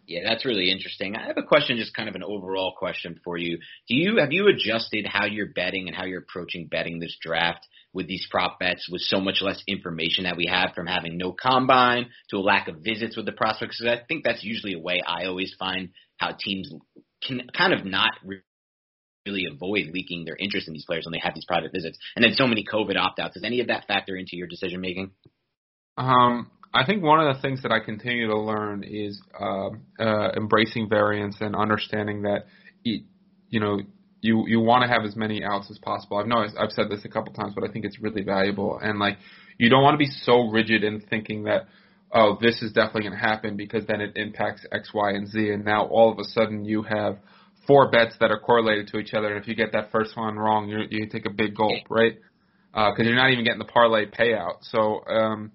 Yeah, 0.09 0.21
that's 0.27 0.47
really 0.47 0.71
interesting. 0.71 1.17
I 1.17 1.27
have 1.27 1.37
a 1.37 1.43
question, 1.43 1.77
just 1.77 1.95
kind 1.95 2.09
of 2.09 2.15
an 2.15 2.23
overall 2.23 2.75
question 2.75 3.21
for 3.23 3.37
you. 3.37 3.59
Do 3.89 3.95
you 3.95 4.17
have 4.21 4.33
you 4.33 4.49
adjusted 4.49 5.07
how 5.07 5.27
you're 5.27 5.53
betting 5.55 5.87
and 5.87 5.95
how 5.95 6.07
you're 6.07 6.23
approaching 6.23 6.67
betting 6.67 6.99
this 6.99 7.15
draft 7.21 7.67
with 7.93 8.09
these 8.09 8.27
prop 8.31 8.59
bets 8.59 8.89
with 8.91 9.03
so 9.03 9.21
much 9.21 9.43
less 9.43 9.63
information 9.69 10.25
that 10.25 10.39
we 10.39 10.47
have 10.51 10.71
from 10.75 10.87
having 10.87 11.19
no 11.19 11.33
combine 11.33 12.09
to 12.31 12.39
a 12.39 12.41
lack 12.41 12.69
of 12.69 12.77
visits 12.77 13.19
with 13.19 13.27
the 13.27 13.33
prospects? 13.33 13.79
Because 13.79 13.99
I 14.01 14.03
think 14.09 14.25
that's 14.25 14.43
usually 14.43 14.73
a 14.73 14.81
way 14.81 15.03
I 15.07 15.27
always 15.27 15.55
find 15.59 15.91
how 16.17 16.31
teams 16.39 16.73
can 17.23 17.43
kind 17.55 17.75
of 17.75 17.85
not 17.85 18.13
really 18.25 19.45
avoid 19.53 19.89
leaking 19.93 20.25
their 20.25 20.37
interest 20.37 20.69
in 20.69 20.73
these 20.73 20.87
players 20.87 21.05
when 21.05 21.13
they 21.13 21.21
have 21.23 21.35
these 21.35 21.45
private 21.47 21.71
visits. 21.71 21.99
And 22.17 22.25
then 22.25 22.33
so 22.33 22.47
many 22.47 22.65
COVID 22.65 22.97
opt 22.97 23.21
outs. 23.21 23.35
Does 23.35 23.45
any 23.45 23.61
of 23.61 23.67
that 23.67 23.87
factor 23.87 24.17
into 24.17 24.37
your 24.37 24.47
decision 24.47 24.81
making? 24.81 25.11
Um, 25.99 26.51
I 26.73 26.85
think 26.85 27.03
one 27.03 27.21
of 27.21 27.35
the 27.35 27.41
things 27.41 27.63
that 27.63 27.73
I 27.73 27.81
continue 27.81 28.29
to 28.29 28.39
learn 28.39 28.85
is 28.85 29.21
uh, 29.39 29.71
uh, 29.99 30.33
embracing 30.37 30.89
variance 30.89 31.37
and 31.41 31.57
understanding 31.57 32.23
that, 32.23 32.47
it, 32.85 33.03
you 33.49 33.61
know, 33.61 33.81
you 34.21 34.45
you 34.49 34.61
want 34.61 34.83
to 34.83 34.89
have 34.89 35.05
as 35.05 35.15
many 35.17 35.45
outs 35.45 35.71
as 35.71 35.79
possible. 35.79 36.19
I've 36.19 36.27
know 36.27 36.45
I've 36.59 36.73
said 36.73 36.91
this 36.91 37.05
a 37.05 37.09
couple 37.09 37.33
times, 37.33 37.53
but 37.55 37.69
I 37.69 37.73
think 37.73 37.85
it's 37.85 38.01
really 38.01 38.23
valuable. 38.23 38.79
And 38.83 38.99
like, 38.99 39.17
you 39.59 39.71
don't 39.71 39.83
want 39.83 39.95
to 39.95 39.99
be 39.99 40.11
so 40.11 40.49
rigid 40.49 40.85
in 40.85 41.01
thinking 41.01 41.45
that, 41.45 41.69
oh, 42.13 42.37
this 42.41 42.61
is 42.61 42.73
definitely 42.73 43.03
going 43.03 43.13
to 43.13 43.19
happen 43.19 43.57
because 43.57 43.87
then 43.87 44.01
it 44.01 44.17
impacts 44.17 44.67
X, 44.73 44.91
Y, 44.93 45.11
and 45.13 45.29
Z. 45.29 45.51
And 45.51 45.65
now 45.65 45.87
all 45.87 46.13
of 46.13 46.19
a 46.19 46.25
sudden 46.25 46.65
you 46.65 46.83
have 46.83 47.19
four 47.67 47.91
bets 47.91 48.17
that 48.21 48.31
are 48.31 48.41
correlated 48.41 48.89
to 48.89 48.99
each 48.99 49.15
other. 49.15 49.29
And 49.29 49.41
if 49.41 49.49
you 49.49 49.55
get 49.55 49.73
that 49.73 49.93
first 49.93 50.17
one 50.17 50.37
wrong, 50.37 50.69
you 50.69 50.81
you 50.91 51.07
take 51.07 51.27
a 51.27 51.31
big 51.33 51.55
gulp, 51.57 51.85
right? 51.89 52.17
Because 52.73 52.99
uh, 52.99 53.03
you're 53.05 53.15
not 53.15 53.31
even 53.31 53.45
getting 53.45 53.61
the 53.61 53.73
parlay 53.73 54.05
payout. 54.07 54.59
So. 54.63 55.01
um 55.07 55.53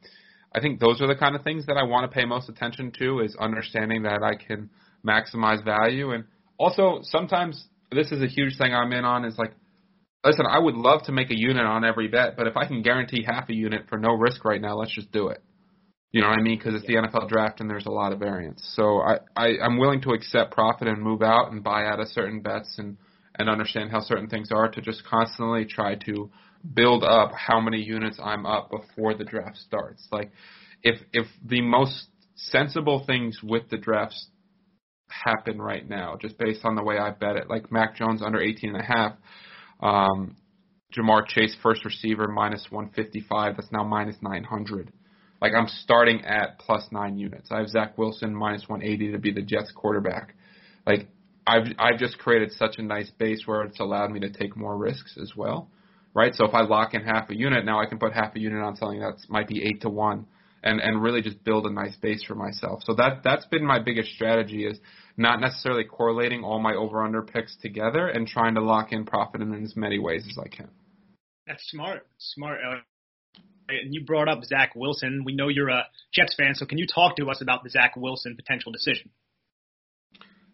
I 0.55 0.59
think 0.59 0.79
those 0.79 1.01
are 1.01 1.07
the 1.07 1.15
kind 1.15 1.35
of 1.35 1.43
things 1.43 1.65
that 1.65 1.77
I 1.77 1.83
want 1.83 2.09
to 2.09 2.15
pay 2.15 2.25
most 2.25 2.49
attention 2.49 2.91
to 2.99 3.19
is 3.21 3.35
understanding 3.39 4.03
that 4.03 4.21
I 4.23 4.35
can 4.35 4.69
maximize 5.05 5.63
value 5.63 6.11
and 6.11 6.23
also 6.57 6.99
sometimes 7.01 7.67
this 7.91 8.11
is 8.11 8.21
a 8.21 8.27
huge 8.27 8.57
thing 8.57 8.73
I'm 8.73 8.93
in 8.93 9.05
on 9.05 9.25
is 9.25 9.37
like 9.37 9.53
listen, 10.25 10.45
I 10.49 10.59
would 10.59 10.75
love 10.75 11.03
to 11.03 11.11
make 11.11 11.31
a 11.31 11.37
unit 11.37 11.65
on 11.65 11.83
every 11.83 12.07
bet, 12.07 12.37
but 12.37 12.47
if 12.47 12.55
I 12.55 12.65
can 12.65 12.81
guarantee 12.81 13.25
half 13.27 13.49
a 13.49 13.53
unit 13.53 13.87
for 13.89 13.97
no 13.97 14.13
risk 14.13 14.45
right 14.45 14.61
now, 14.61 14.75
let's 14.75 14.93
just 14.93 15.11
do 15.11 15.27
it. 15.27 15.43
You 16.11 16.21
know 16.21 16.29
what 16.29 16.39
I 16.39 16.41
mean? 16.41 16.57
Because 16.57 16.75
it's 16.75 16.85
the 16.85 16.93
NFL 16.93 17.27
draft 17.27 17.59
and 17.59 17.69
there's 17.69 17.87
a 17.87 17.91
lot 17.91 18.13
of 18.13 18.19
variance. 18.19 18.61
So 18.75 19.01
I, 19.01 19.17
I 19.35 19.57
I'm 19.63 19.77
willing 19.79 20.01
to 20.01 20.11
accept 20.11 20.53
profit 20.53 20.87
and 20.87 21.01
move 21.01 21.23
out 21.23 21.51
and 21.51 21.63
buy 21.63 21.85
out 21.85 21.99
of 21.99 22.07
certain 22.07 22.41
bets 22.41 22.75
and 22.77 22.97
and 23.39 23.49
understand 23.49 23.89
how 23.89 23.99
certain 23.99 24.29
things 24.29 24.51
are 24.51 24.69
to 24.69 24.79
just 24.79 25.03
constantly 25.05 25.65
try 25.65 25.95
to 25.95 26.29
build 26.71 27.03
up 27.03 27.31
how 27.33 27.59
many 27.59 27.81
units 27.81 28.19
I'm 28.23 28.45
up 28.45 28.71
before 28.71 29.13
the 29.13 29.25
draft 29.25 29.57
starts. 29.57 30.07
Like 30.11 30.31
if 30.81 30.99
if 31.11 31.27
the 31.45 31.61
most 31.61 32.07
sensible 32.35 33.03
things 33.05 33.39
with 33.43 33.69
the 33.69 33.77
drafts 33.77 34.27
happen 35.09 35.61
right 35.61 35.87
now, 35.87 36.17
just 36.19 36.37
based 36.37 36.63
on 36.63 36.75
the 36.75 36.83
way 36.83 36.97
I 36.97 37.11
bet 37.11 37.35
it, 37.35 37.49
like 37.49 37.71
Mac 37.71 37.95
Jones 37.95 38.21
under 38.21 38.39
18 38.39 38.75
and 38.75 38.79
a 38.79 38.85
half, 38.85 39.13
um, 39.81 40.37
Ja'Marr 40.97 41.27
Chase 41.27 41.55
first 41.61 41.85
receiver 41.85 42.27
minus 42.27 42.65
155. 42.69 43.57
That's 43.57 43.71
now 43.71 43.83
minus 43.83 44.15
900. 44.21 44.91
Like 45.41 45.53
I'm 45.53 45.67
starting 45.67 46.23
at 46.23 46.59
plus 46.59 46.87
nine 46.91 47.17
units. 47.17 47.49
I 47.51 47.59
have 47.59 47.67
Zach 47.67 47.97
Wilson 47.97 48.33
minus 48.33 48.67
180 48.69 49.11
to 49.11 49.19
be 49.19 49.33
the 49.33 49.41
Jets 49.41 49.71
quarterback. 49.75 50.35
Like 50.87 51.09
I've 51.45 51.67
I've 51.77 51.99
just 51.99 52.17
created 52.17 52.53
such 52.53 52.77
a 52.77 52.81
nice 52.81 53.11
base 53.11 53.43
where 53.45 53.63
it's 53.63 53.81
allowed 53.81 54.11
me 54.11 54.21
to 54.21 54.29
take 54.29 54.55
more 54.55 54.77
risks 54.77 55.17
as 55.21 55.33
well 55.35 55.69
right? 56.13 56.33
So 56.35 56.45
if 56.45 56.53
I 56.53 56.61
lock 56.61 56.93
in 56.93 57.03
half 57.03 57.29
a 57.29 57.35
unit, 57.35 57.65
now 57.65 57.79
I 57.79 57.85
can 57.85 57.99
put 57.99 58.13
half 58.13 58.35
a 58.35 58.39
unit 58.39 58.61
on 58.61 58.75
something 58.75 58.99
that 58.99 59.17
might 59.29 59.47
be 59.47 59.63
eight 59.63 59.81
to 59.81 59.89
one, 59.89 60.27
and 60.63 60.79
and 60.79 61.01
really 61.01 61.21
just 61.21 61.43
build 61.43 61.65
a 61.65 61.71
nice 61.71 61.95
base 61.97 62.23
for 62.23 62.35
myself. 62.35 62.81
So 62.85 62.93
that 62.95 63.21
that's 63.23 63.45
been 63.45 63.65
my 63.65 63.79
biggest 63.79 64.11
strategy 64.13 64.65
is 64.65 64.79
not 65.17 65.39
necessarily 65.39 65.83
correlating 65.83 66.43
all 66.43 66.59
my 66.59 66.73
over 66.73 67.03
under 67.03 67.21
picks 67.21 67.55
together 67.57 68.07
and 68.07 68.27
trying 68.27 68.55
to 68.55 68.61
lock 68.61 68.91
in 68.91 69.05
profit 69.05 69.41
in 69.41 69.63
as 69.63 69.75
many 69.75 69.99
ways 69.99 70.25
as 70.29 70.37
I 70.37 70.47
can. 70.47 70.69
That's 71.47 71.63
smart, 71.69 72.05
smart. 72.17 72.59
And 73.69 73.93
you 73.93 74.05
brought 74.05 74.27
up 74.27 74.43
Zach 74.43 74.73
Wilson. 74.75 75.23
We 75.25 75.35
know 75.35 75.47
you're 75.47 75.69
a 75.69 75.83
Jets 76.13 76.35
fan, 76.35 76.53
so 76.53 76.65
can 76.65 76.77
you 76.77 76.85
talk 76.85 77.15
to 77.17 77.29
us 77.29 77.41
about 77.41 77.63
the 77.63 77.69
Zach 77.69 77.95
Wilson 77.95 78.35
potential 78.35 78.71
decision? 78.71 79.09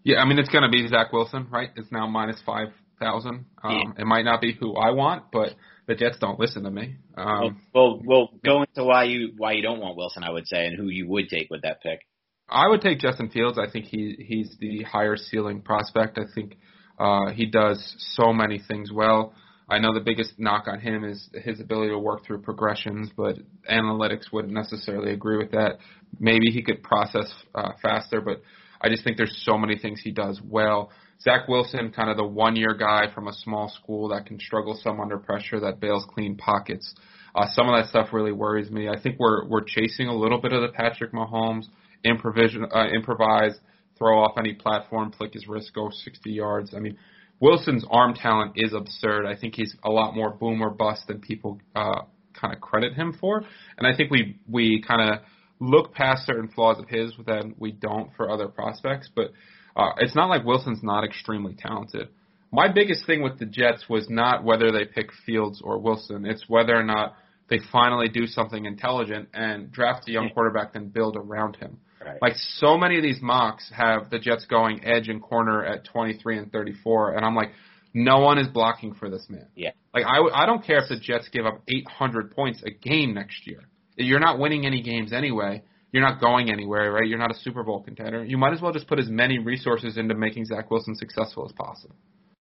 Yeah, 0.03 0.17
I 0.17 0.25
mean 0.25 0.39
it's 0.39 0.49
going 0.49 0.63
to 0.63 0.69
be 0.69 0.87
Zach 0.87 1.11
Wilson, 1.11 1.47
right? 1.51 1.69
It's 1.75 1.91
now 1.91 2.07
minus 2.07 2.41
five 2.45 2.69
thousand. 2.99 3.45
Um, 3.63 3.93
yeah. 3.97 4.01
It 4.03 4.05
might 4.05 4.25
not 4.25 4.41
be 4.41 4.53
who 4.53 4.75
I 4.75 4.91
want, 4.91 5.25
but 5.31 5.53
the 5.87 5.95
Jets 5.95 6.17
don't 6.19 6.39
listen 6.39 6.63
to 6.63 6.71
me. 6.71 6.95
Um, 7.17 7.61
well, 7.73 7.99
well, 7.99 8.01
well, 8.05 8.29
go 8.45 8.61
into 8.61 8.83
why 8.83 9.05
you 9.05 9.33
why 9.37 9.53
you 9.53 9.61
don't 9.61 9.79
want 9.79 9.97
Wilson, 9.97 10.23
I 10.23 10.31
would 10.31 10.47
say, 10.47 10.65
and 10.65 10.77
who 10.77 10.87
you 10.87 11.07
would 11.07 11.29
take 11.29 11.49
with 11.49 11.63
that 11.63 11.81
pick. 11.81 11.99
I 12.47 12.67
would 12.67 12.81
take 12.81 12.99
Justin 12.99 13.29
Fields. 13.29 13.59
I 13.59 13.69
think 13.71 13.85
he 13.85 14.15
he's 14.19 14.55
the 14.59 14.83
higher 14.83 15.17
ceiling 15.17 15.61
prospect. 15.61 16.17
I 16.17 16.23
think 16.33 16.57
uh, 16.99 17.31
he 17.31 17.45
does 17.45 17.95
so 18.15 18.33
many 18.33 18.59
things 18.67 18.91
well. 18.91 19.33
I 19.69 19.77
know 19.77 19.93
the 19.93 19.99
biggest 19.99 20.39
knock 20.39 20.67
on 20.67 20.79
him 20.79 21.03
is 21.03 21.29
his 21.33 21.59
ability 21.59 21.91
to 21.91 21.99
work 21.99 22.25
through 22.25 22.41
progressions, 22.41 23.11
but 23.15 23.37
analytics 23.71 24.31
wouldn't 24.33 24.53
necessarily 24.53 25.11
agree 25.11 25.37
with 25.37 25.51
that. 25.51 25.77
Maybe 26.19 26.47
he 26.47 26.63
could 26.63 26.81
process 26.81 27.31
uh, 27.53 27.73
faster, 27.81 28.19
but 28.19 28.41
I 28.81 28.89
just 28.89 29.03
think 29.03 29.17
there's 29.17 29.43
so 29.45 29.57
many 29.57 29.77
things 29.77 30.01
he 30.03 30.11
does 30.11 30.41
well. 30.43 30.91
Zach 31.21 31.47
Wilson, 31.49 31.91
kind 31.91 32.09
of 32.09 32.17
the 32.17 32.25
one 32.25 32.55
year 32.55 32.73
guy 32.73 33.13
from 33.13 33.27
a 33.27 33.33
small 33.33 33.69
school 33.69 34.09
that 34.09 34.25
can 34.25 34.39
struggle 34.39 34.79
some 34.81 35.01
under 35.01 35.17
pressure, 35.17 35.59
that 35.59 35.79
bails 35.79 36.05
clean 36.13 36.37
pockets. 36.37 36.95
Uh, 37.35 37.45
some 37.51 37.67
of 37.67 37.75
that 37.75 37.89
stuff 37.89 38.13
really 38.13 38.31
worries 38.31 38.71
me. 38.71 38.87
I 38.87 38.99
think 38.99 39.17
we're 39.19 39.45
we're 39.45 39.63
chasing 39.65 40.07
a 40.07 40.15
little 40.15 40.41
bit 40.41 40.53
of 40.53 40.61
the 40.61 40.69
Patrick 40.69 41.11
Mahomes 41.11 41.65
improvision, 42.05 42.73
uh, 42.73 42.87
improvise, 42.87 43.53
throw 43.97 44.23
off 44.23 44.37
any 44.37 44.53
platform, 44.53 45.11
flick 45.11 45.33
his 45.33 45.47
wrist, 45.47 45.71
go 45.75 45.89
60 45.91 46.31
yards. 46.31 46.73
I 46.73 46.79
mean, 46.79 46.97
Wilson's 47.41 47.85
arm 47.89 48.13
talent 48.13 48.53
is 48.55 48.73
absurd. 48.73 49.25
I 49.25 49.35
think 49.35 49.55
he's 49.55 49.75
a 49.83 49.89
lot 49.89 50.15
more 50.15 50.31
boom 50.31 50.61
or 50.61 50.69
bust 50.69 51.07
than 51.07 51.19
people 51.19 51.59
uh, 51.75 52.03
kind 52.33 52.53
of 52.53 52.61
credit 52.61 52.93
him 52.93 53.17
for, 53.19 53.43
and 53.77 53.85
I 53.85 53.95
think 53.95 54.09
we 54.09 54.39
we 54.49 54.81
kind 54.87 55.13
of 55.13 55.19
look 55.59 55.93
past 55.93 56.25
certain 56.25 56.47
flaws 56.47 56.79
of 56.79 56.87
his 56.87 57.11
that 57.25 57.43
we 57.57 57.73
don't 57.73 58.15
for 58.15 58.31
other 58.31 58.47
prospects, 58.47 59.09
but 59.13 59.31
uh, 59.79 59.93
it's 59.99 60.15
not 60.15 60.29
like 60.29 60.43
Wilson's 60.43 60.83
not 60.83 61.03
extremely 61.03 61.55
talented. 61.55 62.09
My 62.51 62.67
biggest 62.71 63.05
thing 63.05 63.21
with 63.21 63.39
the 63.39 63.45
Jets 63.45 63.87
was 63.87 64.09
not 64.09 64.43
whether 64.43 64.71
they 64.71 64.85
pick 64.85 65.11
Fields 65.25 65.61
or 65.63 65.79
Wilson. 65.79 66.25
It's 66.25 66.45
whether 66.47 66.75
or 66.75 66.83
not 66.83 67.15
they 67.49 67.59
finally 67.71 68.09
do 68.09 68.25
something 68.25 68.65
intelligent 68.65 69.29
and 69.33 69.71
draft 69.71 70.07
a 70.09 70.11
young 70.11 70.29
quarterback 70.33 70.75
and 70.75 70.91
build 70.91 71.15
around 71.15 71.55
him. 71.55 71.79
Right. 72.03 72.17
Like 72.21 72.33
so 72.35 72.77
many 72.77 72.97
of 72.97 73.03
these 73.03 73.19
mocks 73.21 73.71
have 73.75 74.09
the 74.09 74.19
Jets 74.19 74.45
going 74.45 74.85
edge 74.85 75.09
and 75.09 75.21
corner 75.21 75.63
at 75.63 75.85
23 75.85 76.37
and 76.39 76.51
34, 76.51 77.15
and 77.15 77.25
I'm 77.25 77.35
like, 77.35 77.51
No 77.93 78.19
one 78.19 78.37
is 78.37 78.47
blocking 78.47 78.93
for 78.93 79.09
this 79.09 79.25
man. 79.29 79.47
Yeah. 79.55 79.71
Like 79.93 80.05
I, 80.05 80.43
I 80.43 80.45
don't 80.45 80.65
care 80.65 80.77
if 80.77 80.89
the 80.89 80.99
Jets 80.99 81.29
give 81.29 81.45
up 81.45 81.61
800 81.67 82.35
points 82.35 82.63
a 82.63 82.71
game 82.71 83.13
next 83.13 83.45
year. 83.47 83.61
You're 83.95 84.19
not 84.19 84.39
winning 84.39 84.65
any 84.65 84.81
games 84.81 85.13
anyway. 85.13 85.63
You're 85.91 86.03
not 86.03 86.21
going 86.21 86.51
anywhere, 86.51 86.91
right? 86.91 87.07
You're 87.07 87.17
not 87.17 87.31
a 87.31 87.39
Super 87.39 87.63
Bowl 87.63 87.81
contender. 87.81 88.23
You 88.23 88.37
might 88.37 88.53
as 88.53 88.61
well 88.61 88.71
just 88.71 88.87
put 88.87 88.99
as 88.99 89.09
many 89.09 89.39
resources 89.39 89.97
into 89.97 90.13
making 90.13 90.45
Zach 90.45 90.69
Wilson 90.69 90.95
successful 90.95 91.45
as 91.45 91.51
possible. 91.53 91.95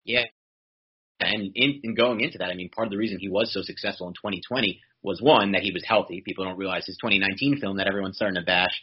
Yeah. 0.03 0.25
And 1.21 1.51
in, 1.55 1.81
in 1.83 1.95
going 1.95 2.21
into 2.21 2.37
that, 2.37 2.49
I 2.49 2.55
mean, 2.55 2.69
part 2.69 2.87
of 2.87 2.91
the 2.91 2.97
reason 2.97 3.17
he 3.19 3.29
was 3.29 3.53
so 3.53 3.61
successful 3.61 4.07
in 4.07 4.13
2020 4.13 4.79
was 5.03 5.21
one 5.21 5.53
that 5.53 5.61
he 5.61 5.71
was 5.71 5.83
healthy. 5.85 6.21
People 6.25 6.45
don't 6.45 6.57
realize 6.57 6.85
his 6.85 6.97
2019 6.97 7.59
film 7.59 7.77
that 7.77 7.87
everyone's 7.87 8.15
starting 8.15 8.39
to 8.39 8.45
bash. 8.45 8.81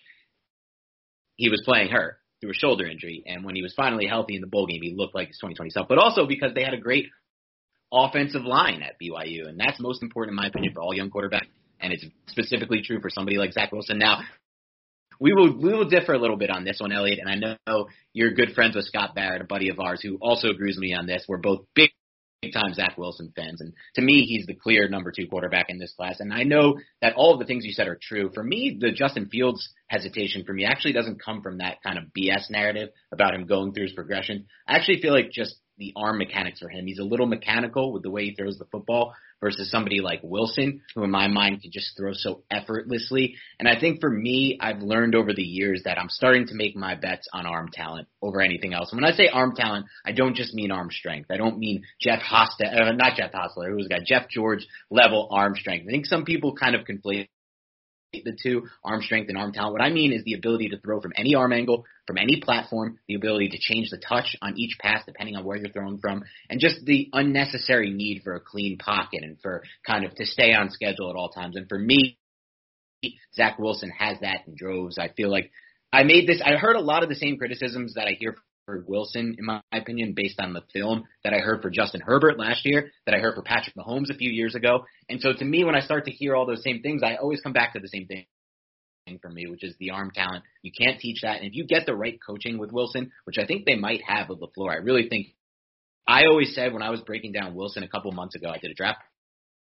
He 1.37 1.49
was 1.49 1.63
playing 1.65 1.91
hurt 1.91 2.19
through 2.41 2.51
a 2.51 2.55
shoulder 2.55 2.87
injury, 2.87 3.23
and 3.27 3.45
when 3.45 3.55
he 3.55 3.63
was 3.63 3.75
finally 3.75 4.07
healthy 4.07 4.35
in 4.35 4.43
the 4.43 4.47
bowl 4.47 4.67
game, 4.67 4.83
he 4.83 4.95
looked 4.95 5.15
like 5.15 5.29
his 5.29 5.39
2020 5.39 5.71
self. 5.71 5.89
But 5.89 5.99
also 5.99 6.27
because 6.27 6.53
they 6.55 6.63
had 6.63 6.75
a 6.75 6.79
great 6.79 7.07
offensive 7.93 8.45
line 8.45 8.83
at 8.83 8.97
BYU, 9.01 9.49
and 9.49 9.59
that's 9.59 9.81
most 9.81 10.03
important 10.03 10.33
in 10.33 10.37
my 10.37 10.49
opinion 10.49 10.75
for 10.75 10.83
all 10.83 10.95
young 10.95 11.11
quarterbacks, 11.11 11.49
and 11.81 11.93
it's 11.93 12.05
specifically 12.29 12.83
true 12.83 13.01
for 13.01 13.11
somebody 13.11 13.39
like 13.39 13.53
Zach 13.53 13.73
Wilson. 13.73 13.99
Now, 13.99 14.21
we 15.21 15.33
will 15.33 15.57
we 15.57 15.73
will 15.73 15.89
differ 15.89 16.15
a 16.15 16.19
little 16.19 16.37
bit 16.37 16.51
on 16.51 16.65
this 16.65 16.79
one, 16.81 16.93
Eliot, 16.93 17.21
and 17.21 17.29
I 17.31 17.57
know 17.67 17.89
you're 18.13 18.33
good 18.33 18.55
friends 18.55 18.77
with 18.77 18.87
Scott 18.87 19.15
Barrett, 19.15 19.43
a 19.43 19.45
buddy 19.45 19.69
of 19.69 19.81
ours, 19.81 20.01
who 20.03 20.19
also 20.21 20.49
agrees 20.49 20.77
with 20.77 20.83
me 20.83 20.95
on 20.95 21.07
this. 21.07 21.25
We're 21.29 21.39
both 21.39 21.67
big 21.75 21.91
big 22.43 22.53
time 22.53 22.75
Zach 22.75 22.97
Wilson 22.99 23.33
fans. 23.35 23.61
And 23.61 23.73
to 23.95 24.03
me, 24.03 24.25
he's 24.27 24.47
the 24.47 24.55
clear 24.55 24.89
number 24.89 25.11
two 25.11 25.27
quarterback 25.27 25.67
in 25.69 25.79
this 25.79 25.95
class. 25.97 26.21
And 26.21 26.33
I 26.33 26.43
know 26.43 26.79
that 27.01 27.15
all 27.15 27.33
of 27.35 27.41
the 27.41 27.47
things 27.47 27.65
you 27.65 27.73
said 27.73 27.89
are 27.89 27.99
true. 28.01 28.31
For 28.35 28.43
me, 28.43 28.77
the 28.79 28.93
Justin 28.93 29.29
Fields 29.29 29.69
hesitation 29.89 30.45
for 30.45 30.53
me 30.53 30.65
actually 30.65 30.93
doesn't 30.93 31.23
come 31.23 31.43
from 31.43 31.59
that 31.59 31.83
kind 31.83 31.99
of 31.99 32.05
BS 32.17 32.51
narrative 32.51 32.91
about 33.13 33.35
him 33.35 33.47
going 33.47 33.73
through 33.73 33.85
his 33.85 33.95
progression. 33.95 34.47
I 34.67 34.77
actually 34.77 35.01
feel 35.01 35.13
like 35.13 35.31
just 35.31 35.57
the 35.79 35.93
arm 35.97 36.19
mechanics 36.19 36.61
for 36.61 36.69
him. 36.69 36.87
He's 36.87 36.99
a 36.99 37.05
little 37.05 37.27
mechanical 37.27 37.93
with 37.93 38.03
the 38.03 38.11
way 38.11 38.27
he 38.27 38.35
throws 38.35 38.59
the 38.59 38.65
football 38.67 39.15
versus 39.41 39.71
somebody 39.71 40.01
like 40.01 40.21
Wilson, 40.23 40.81
who 40.95 41.05
in 41.05 41.11
my 41.11 41.29
mind 41.29 41.63
can 41.63 41.71
just 41.71 41.97
throw 41.97 42.13
so 42.13 42.43
effortlessly. 42.51 43.35
And 43.59 43.69
I 43.69 43.79
think 43.79 44.01
for 44.01 44.11
me, 44.11 44.59
I've 44.61 44.81
learned 44.81 45.15
over 45.15 45.33
the 45.35 45.43
years 45.43 45.83
that 45.85 45.99
I'm 45.99 46.09
starting 46.09 46.47
to 46.47 46.55
make 46.55 46.75
my 46.75 46.95
bets 46.95 47.29
on 47.33 47.47
arm 47.47 47.69
talent 47.73 48.09
over 48.23 48.41
anything 48.41 48.73
else. 48.73 48.93
And 48.93 49.01
when 49.01 49.11
I 49.11 49.15
say 49.15 49.29
arm 49.29 49.55
talent, 49.55 49.87
I 50.05 50.13
don't 50.13 50.37
just 50.37 50.55
mean 50.55 50.71
arm 50.71 50.91
strength. 50.91 51.31
I 51.31 51.37
don't 51.37 51.59
mean 51.59 51.85
Jeff 52.01 52.21
Hostetler, 52.21 52.89
uh, 52.89 52.93
not 52.93 53.17
Jeff 53.17 53.33
Hostetler, 53.33 53.71
who's 53.71 53.89
got 53.89 54.05
Jeff 54.05 54.29
George 54.31 54.67
level 54.91 55.29
arm 55.31 55.55
strength. 55.55 55.87
I 55.89 55.91
think 55.91 56.07
some 56.07 56.25
people 56.25 56.55
kind 56.55 56.75
of 56.75 56.87
conflate 56.87 57.29
the 58.25 58.37
two, 58.41 58.67
arm 58.85 59.03
strength 59.03 59.29
and 59.29 59.39
arm 59.39 59.53
talent. 59.53 59.73
What 59.73 59.83
I 59.83 59.91
mean 59.91 60.13
is 60.13 60.25
the 60.25 60.35
ability 60.35 60.69
to 60.71 60.79
throw 60.79 61.01
from 61.01 61.13
any 61.17 61.35
arm 61.35 61.53
angle, 61.53 61.85
from 62.07 62.19
any 62.19 62.41
platform, 62.41 62.99
the 63.09 63.15
ability 63.15 63.49
to 63.51 63.59
change 63.59 63.91
the 63.91 63.99
touch 63.99 64.37
on 64.43 64.59
each 64.59 64.79
pass 64.79 65.03
depending 65.07 65.37
on 65.37 65.45
where 65.45 65.57
you're 65.57 65.73
throwing 65.73 65.99
from, 65.99 66.25
and 66.49 66.61
just 66.61 66.85
the 66.85 67.09
unnecessary 67.13 67.91
need 67.91 68.23
for 68.23 68.35
a 68.35 68.41
clean 68.41 68.79
pocket 68.79 69.23
and 69.23 69.39
for 69.41 69.63
kind 69.87 70.05
of 70.05 70.15
to 70.15 70.27
stay 70.27 70.53
on 70.53 70.71
schedule 70.71 71.11
at 71.11 71.17
all 71.17 71.31
times. 71.31 71.57
And 71.57 71.69
for 71.69 71.79
me, 71.79 72.19
Zach 73.35 73.59
Wilson 73.59 73.91
has 73.91 74.19
that 74.21 74.47
in 74.47 74.55
droves. 74.57 74.99
I 74.99 75.09
feel 75.09 75.31
like 75.31 75.51
I 75.93 76.03
made 76.03 76.29
this. 76.29 76.43
I 76.45 76.57
heard 76.57 76.77
a 76.77 76.81
lot 76.81 77.03
of 77.03 77.09
the 77.09 77.15
same 77.15 77.37
criticisms 77.37 77.95
that 77.95 78.07
I 78.07 78.17
hear 78.19 78.37
Wilson, 78.69 79.37
in 79.39 79.45
my 79.45 79.63
opinion, 79.73 80.13
based 80.15 80.41
on 80.41 80.53
the 80.53 80.63
film 80.73 81.05
that 81.23 81.33
I 81.33 81.39
heard 81.39 81.63
for 81.63 81.71
Justin 81.71 82.01
Herbert 82.01 82.39
last 82.39 82.65
year, 82.65 82.91
that 83.07 83.15
I 83.15 83.19
heard 83.19 83.35
for 83.35 83.43
Patrick 83.43 83.77
Mahomes 83.77 84.11
a 84.11 84.17
few 84.17 84.31
years 84.31 84.55
ago. 84.55 84.85
And 85.09 85.21
so 85.21 85.33
to 85.33 85.45
me, 85.45 85.65
when 85.65 85.77
I 85.77 85.81
start 85.81 86.07
to 86.07 86.11
hear 86.11 86.35
all 86.35 86.47
those 86.47 86.63
same 86.63 86.83
things, 86.83 87.03
I 87.03 87.17
always 87.17 87.41
come 87.41 87.53
back 87.53 87.75
to 87.75 87.81
the 87.81 87.89
same 87.89 88.07
thing 88.07 88.27
for 89.23 89.31
me, 89.31 89.47
which 89.47 89.63
is 89.63 89.75
the 89.79 89.91
arm 89.91 90.11
talent. 90.13 90.43
You 90.63 90.73
can't 90.77 90.99
teach 90.99 91.21
that. 91.23 91.37
And 91.37 91.47
if 91.47 91.55
you 91.55 91.65
get 91.65 91.87
the 91.87 91.95
right 91.95 92.19
coaching 92.27 92.59
with 92.59 92.73
Wilson, 92.73 93.13
which 93.25 93.39
I 93.39 93.47
think 93.47 93.65
they 93.65 93.77
might 93.77 94.01
have 94.05 94.29
with 94.29 94.41
LaFleur, 94.41 94.71
I 94.71 94.77
really 94.77 95.09
think 95.09 95.29
I 96.09 96.25
always 96.25 96.55
said 96.55 96.73
when 96.73 96.83
I 96.83 96.91
was 96.91 97.01
breaking 97.01 97.33
down 97.33 97.55
Wilson 97.55 97.85
a 97.85 97.89
couple 97.89 98.11
months 98.11 98.35
ago, 98.35 98.49
I 98.49 98.59
did 98.59 98.73
a 98.73 98.75
draft 98.75 98.99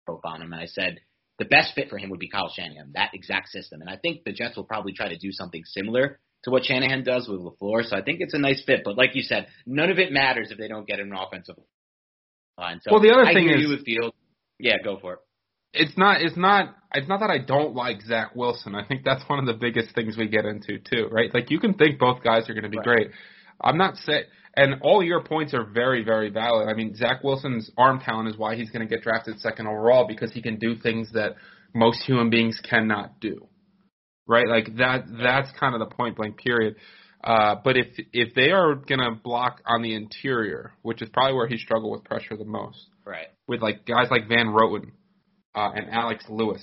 profile 0.05 0.35
on 0.35 0.41
him 0.41 0.53
and 0.53 0.61
I 0.61 0.67
said 0.67 1.01
the 1.39 1.45
best 1.45 1.75
fit 1.75 1.89
for 1.89 1.97
him 1.97 2.09
would 2.09 2.19
be 2.19 2.29
Kyle 2.29 2.51
Shanahan, 2.53 2.93
that 2.93 3.11
exact 3.13 3.49
system. 3.49 3.81
And 3.81 3.89
I 3.89 3.97
think 3.97 4.23
the 4.23 4.31
Jets 4.31 4.55
will 4.55 4.63
probably 4.63 4.93
try 4.93 5.09
to 5.09 5.17
do 5.17 5.31
something 5.31 5.63
similar 5.65 6.19
to 6.47 6.51
what 6.51 6.63
Shanahan 6.63 7.03
does 7.03 7.27
with 7.27 7.41
LaFleur. 7.41 7.83
So 7.83 7.97
I 7.97 8.01
think 8.01 8.21
it's 8.21 8.33
a 8.33 8.37
nice 8.37 8.63
fit. 8.65 8.81
But 8.85 8.97
like 8.97 9.15
you 9.15 9.21
said, 9.21 9.47
none 9.65 9.91
of 9.91 9.99
it 9.99 10.13
matters 10.13 10.49
if 10.49 10.57
they 10.57 10.69
don't 10.69 10.87
get 10.87 11.01
an 11.01 11.11
offensive 11.13 11.57
line. 12.57 12.79
So 12.81 12.93
well, 12.93 13.01
the 13.01 13.11
other 13.11 13.25
I 13.25 13.33
thing 13.33 13.49
is, 13.49 13.67
with 13.67 13.83
Field. 13.85 14.13
Yeah, 14.57 14.75
go 14.81 14.97
for 14.97 15.13
it. 15.13 15.19
It's 15.73 15.97
not. 15.97 16.21
It's 16.21 16.37
not. 16.37 16.73
It's 16.93 17.09
not 17.09 17.19
that 17.19 17.29
I 17.29 17.39
don't 17.39 17.75
like 17.75 18.01
Zach 18.01 18.33
Wilson. 18.33 18.75
I 18.75 18.85
think 18.87 19.03
that's 19.03 19.23
one 19.29 19.39
of 19.39 19.45
the 19.45 19.53
biggest 19.53 19.93
things 19.93 20.17
we 20.17 20.29
get 20.29 20.45
into 20.45 20.79
too, 20.79 21.09
right? 21.11 21.31
Like 21.33 21.51
you 21.51 21.59
can 21.59 21.73
think 21.73 21.99
both 21.99 22.23
guys 22.23 22.49
are 22.49 22.53
going 22.53 22.63
to 22.63 22.69
be 22.69 22.77
Right. 22.77 22.85
great. 22.85 23.07
I'm 23.59 23.77
not 23.77 23.97
saying, 23.97 24.23
and 24.55 24.81
all 24.81 25.03
your 25.03 25.21
points 25.23 25.53
are 25.53 25.65
very, 25.65 26.03
very 26.03 26.29
valid. 26.29 26.69
I 26.69 26.73
mean, 26.75 26.95
Zach 26.95 27.23
Wilson's 27.23 27.69
arm 27.77 27.99
talent 27.99 28.29
is 28.29 28.37
why 28.37 28.55
he's 28.55 28.69
going 28.69 28.87
to 28.87 28.95
get 28.95 29.03
drafted 29.03 29.39
second 29.41 29.67
overall 29.67 30.07
because 30.07 30.31
he 30.31 30.41
can 30.41 30.57
do 30.57 30.77
things 30.77 31.11
that 31.13 31.35
most 31.75 32.03
human 32.03 32.29
beings 32.29 32.61
cannot 32.67 33.19
do, 33.19 33.47
right? 34.27 34.47
Like 34.47 34.75
that. 34.77 35.05
That's 35.21 35.49
kind 35.59 35.73
of 35.73 35.79
the 35.79 35.93
point 35.95 36.15
blank 36.17 36.37
period. 36.37 36.75
Uh, 37.23 37.55
but 37.63 37.75
if 37.77 37.87
if 38.13 38.33
they 38.35 38.51
are 38.51 38.75
going 38.75 38.99
to 38.99 39.11
block 39.23 39.61
on 39.65 39.81
the 39.81 39.95
interior, 39.95 40.73
which 40.83 41.01
is 41.01 41.09
probably 41.11 41.33
where 41.35 41.47
he 41.47 41.57
struggled 41.57 41.91
with 41.91 42.03
pressure 42.03 42.37
the 42.37 42.45
most, 42.45 42.77
Right. 43.05 43.27
with 43.47 43.61
like 43.61 43.85
guys 43.85 44.07
like 44.11 44.27
Van 44.27 44.47
Roten 44.47 44.91
uh, 45.55 45.71
and 45.75 45.89
Alex 45.89 46.25
Lewis 46.29 46.61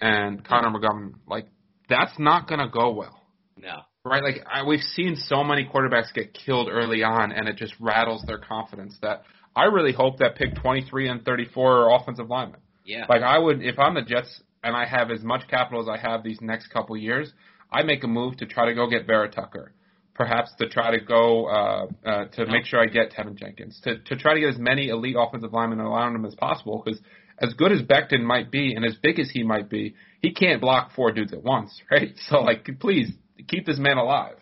and 0.00 0.44
Connor 0.44 0.76
McGovern, 0.76 1.12
like 1.28 1.46
that's 1.88 2.18
not 2.18 2.48
gonna 2.48 2.68
go 2.68 2.92
well, 2.92 3.22
No. 3.56 3.78
right? 4.04 4.22
Like 4.24 4.44
I, 4.50 4.64
we've 4.64 4.80
seen 4.80 5.14
so 5.16 5.44
many 5.44 5.64
quarterbacks 5.72 6.12
get 6.12 6.34
killed 6.34 6.68
early 6.70 7.02
on, 7.04 7.30
and 7.30 7.48
it 7.48 7.56
just 7.56 7.74
rattles 7.78 8.24
their 8.26 8.38
confidence. 8.38 8.98
That 9.02 9.22
I 9.54 9.64
really 9.66 9.92
hope 9.92 10.18
that 10.18 10.34
pick 10.34 10.56
23 10.56 11.08
and 11.08 11.24
34 11.24 11.72
are 11.88 11.94
offensive 11.94 12.28
linemen. 12.28 12.60
Yeah. 12.84 13.06
Like 13.08 13.22
I 13.22 13.38
would, 13.38 13.62
if 13.62 13.78
I'm 13.78 13.94
the 13.94 14.02
Jets 14.02 14.42
and 14.62 14.76
I 14.76 14.86
have 14.86 15.10
as 15.10 15.22
much 15.22 15.48
capital 15.48 15.80
as 15.80 15.88
I 15.88 15.98
have 15.98 16.22
these 16.22 16.40
next 16.40 16.68
couple 16.68 16.96
years, 16.96 17.32
I 17.70 17.82
make 17.82 18.04
a 18.04 18.08
move 18.08 18.36
to 18.38 18.46
try 18.46 18.66
to 18.66 18.74
go 18.74 18.88
get 18.88 19.06
Vera 19.06 19.30
Tucker. 19.30 19.72
Perhaps 20.14 20.54
to 20.58 20.68
try 20.68 20.96
to 20.96 21.04
go 21.04 21.46
uh, 21.46 21.86
uh, 22.04 22.24
to 22.24 22.46
make 22.46 22.64
sure 22.64 22.80
I 22.80 22.86
get 22.86 23.12
Teven 23.12 23.36
Jenkins 23.36 23.78
to 23.84 23.98
to 23.98 24.16
try 24.16 24.32
to 24.32 24.40
get 24.40 24.48
as 24.48 24.58
many 24.58 24.88
elite 24.88 25.16
offensive 25.18 25.52
linemen 25.52 25.78
around 25.80 26.14
him 26.14 26.24
as 26.24 26.34
possible 26.34 26.82
because 26.82 26.98
as 27.38 27.52
good 27.52 27.70
as 27.70 27.82
Becton 27.82 28.22
might 28.22 28.50
be 28.50 28.74
and 28.74 28.82
as 28.84 28.94
big 28.94 29.18
as 29.18 29.30
he 29.30 29.42
might 29.42 29.68
be, 29.68 29.94
he 30.22 30.32
can't 30.32 30.60
block 30.60 30.92
four 30.94 31.12
dudes 31.12 31.34
at 31.34 31.42
once, 31.42 31.82
right? 31.90 32.14
So 32.28 32.40
like, 32.40 32.66
please 32.80 33.12
keep 33.46 33.66
this 33.66 33.78
man 33.78 33.98
alive. 33.98 34.36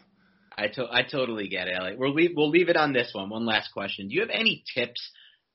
I 0.56 0.68
to- 0.68 0.88
I 0.92 1.02
totally 1.02 1.48
get 1.48 1.66
it. 1.66 1.74
Eliot. 1.76 1.98
We'll 1.98 2.14
leave 2.14 2.30
we'll 2.36 2.50
leave 2.50 2.68
it 2.68 2.76
on 2.76 2.92
this 2.92 3.10
one. 3.12 3.28
One 3.28 3.44
last 3.44 3.72
question. 3.72 4.08
Do 4.08 4.14
you 4.14 4.20
have 4.20 4.30
any 4.30 4.62
tips 4.74 5.10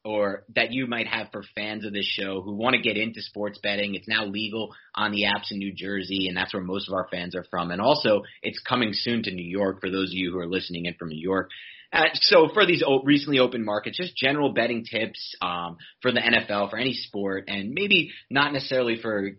or 0.09 0.43
that 0.55 0.71
you 0.71 0.87
might 0.87 1.07
have 1.07 1.27
for 1.31 1.43
fans 1.53 1.85
of 1.85 1.93
this 1.93 2.05
show 2.05 2.41
who 2.41 2.55
want 2.55 2.75
to 2.75 2.81
get 2.81 2.97
into 2.97 3.21
sports 3.21 3.59
betting? 3.61 3.93
It's 3.93 4.07
now 4.07 4.25
legal 4.25 4.73
on 4.95 5.11
the 5.11 5.25
apps 5.25 5.51
in 5.51 5.59
New 5.59 5.71
Jersey, 5.71 6.27
and 6.27 6.35
that's 6.35 6.51
where 6.51 6.63
most 6.63 6.89
of 6.89 6.95
our 6.95 7.07
fans 7.11 7.35
are 7.35 7.45
from. 7.51 7.69
And 7.69 7.79
also, 7.79 8.23
it's 8.41 8.59
coming 8.59 8.89
soon 8.91 9.21
to 9.23 9.31
New 9.31 9.47
York 9.47 9.81
for 9.81 9.91
those 9.91 10.09
of 10.09 10.15
you 10.15 10.31
who 10.31 10.39
are 10.39 10.47
listening 10.47 10.85
in 10.85 10.95
from 10.95 11.09
New 11.09 11.21
York. 11.21 11.51
Uh, 11.93 12.05
so 12.13 12.49
for 12.55 12.65
these 12.65 12.83
o- 12.85 13.03
recently 13.03 13.37
open 13.37 13.63
markets, 13.63 13.97
just 13.97 14.17
general 14.17 14.51
betting 14.51 14.83
tips 14.83 15.35
um, 15.41 15.77
for 16.01 16.11
the 16.11 16.19
NFL, 16.19 16.71
for 16.71 16.77
any 16.77 16.93
sport, 16.93 17.45
and 17.47 17.71
maybe 17.71 18.11
not 18.31 18.51
necessarily 18.51 18.99
for 18.99 19.29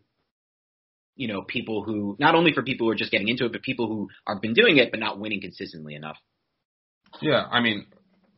you 1.17 1.29
know 1.29 1.43
people 1.43 1.83
who 1.83 2.17
not 2.21 2.37
only 2.37 2.53
for 2.53 2.63
people 2.63 2.87
who 2.87 2.93
are 2.93 2.97
just 2.97 3.11
getting 3.11 3.29
into 3.29 3.45
it, 3.45 3.53
but 3.53 3.63
people 3.63 3.89
who 3.89 4.09
have 4.27 4.41
been 4.41 4.55
doing 4.55 4.77
it 4.77 4.93
but 4.93 5.01
not 5.01 5.19
winning 5.19 5.41
consistently 5.41 5.97
enough. 5.97 6.17
Yeah, 7.21 7.45
I 7.51 7.61
mean, 7.61 7.87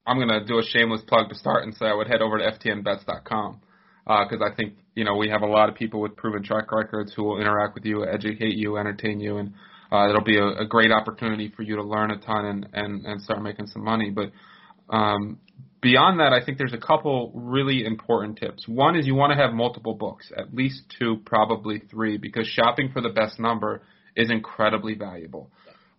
I'm 0.06 0.18
gonna 0.18 0.44
do 0.44 0.58
a 0.58 0.62
shameless 0.62 1.02
plug 1.06 1.28
to 1.28 1.34
start 1.34 1.64
and 1.64 1.74
say 1.74 1.86
I 1.86 1.94
would 1.94 2.08
head 2.08 2.22
over 2.22 2.38
to 2.38 2.44
ftnbets.com 2.44 3.60
because 4.04 4.42
I 4.44 4.54
think 4.54 4.74
you 4.94 5.04
know 5.04 5.16
we 5.16 5.28
have 5.28 5.42
a 5.42 5.46
lot 5.46 5.68
of 5.68 5.74
people 5.74 6.00
with 6.00 6.16
proven 6.16 6.42
track 6.42 6.72
records 6.72 7.12
who 7.14 7.24
will 7.24 7.40
interact 7.40 7.74
with 7.74 7.84
you, 7.84 8.04
educate 8.04 8.56
you, 8.56 8.76
entertain 8.76 9.20
you, 9.20 9.36
and 9.38 9.52
uh, 9.92 10.08
it'll 10.08 10.24
be 10.24 10.38
a, 10.38 10.62
a 10.62 10.66
great 10.66 10.90
opportunity 10.90 11.52
for 11.54 11.62
you 11.62 11.76
to 11.76 11.82
learn 11.82 12.10
a 12.10 12.18
ton 12.18 12.46
and 12.46 12.68
and 12.72 13.06
and 13.06 13.22
start 13.22 13.42
making 13.42 13.66
some 13.68 13.84
money. 13.84 14.10
But 14.10 14.32
um, 14.94 15.38
beyond 15.80 16.20
that, 16.20 16.32
I 16.32 16.44
think 16.44 16.58
there's 16.58 16.72
a 16.72 16.78
couple 16.78 17.30
really 17.34 17.84
important 17.84 18.38
tips. 18.38 18.66
One 18.66 18.96
is 18.96 19.06
you 19.06 19.14
want 19.14 19.32
to 19.32 19.38
have 19.38 19.52
multiple 19.52 19.94
books, 19.94 20.32
at 20.36 20.52
least 20.52 20.82
two, 20.98 21.20
probably 21.24 21.82
three, 21.90 22.18
because 22.18 22.46
shopping 22.46 22.90
for 22.92 23.00
the 23.00 23.10
best 23.10 23.38
number 23.38 23.82
is 24.16 24.30
incredibly 24.30 24.94
valuable. 24.94 25.50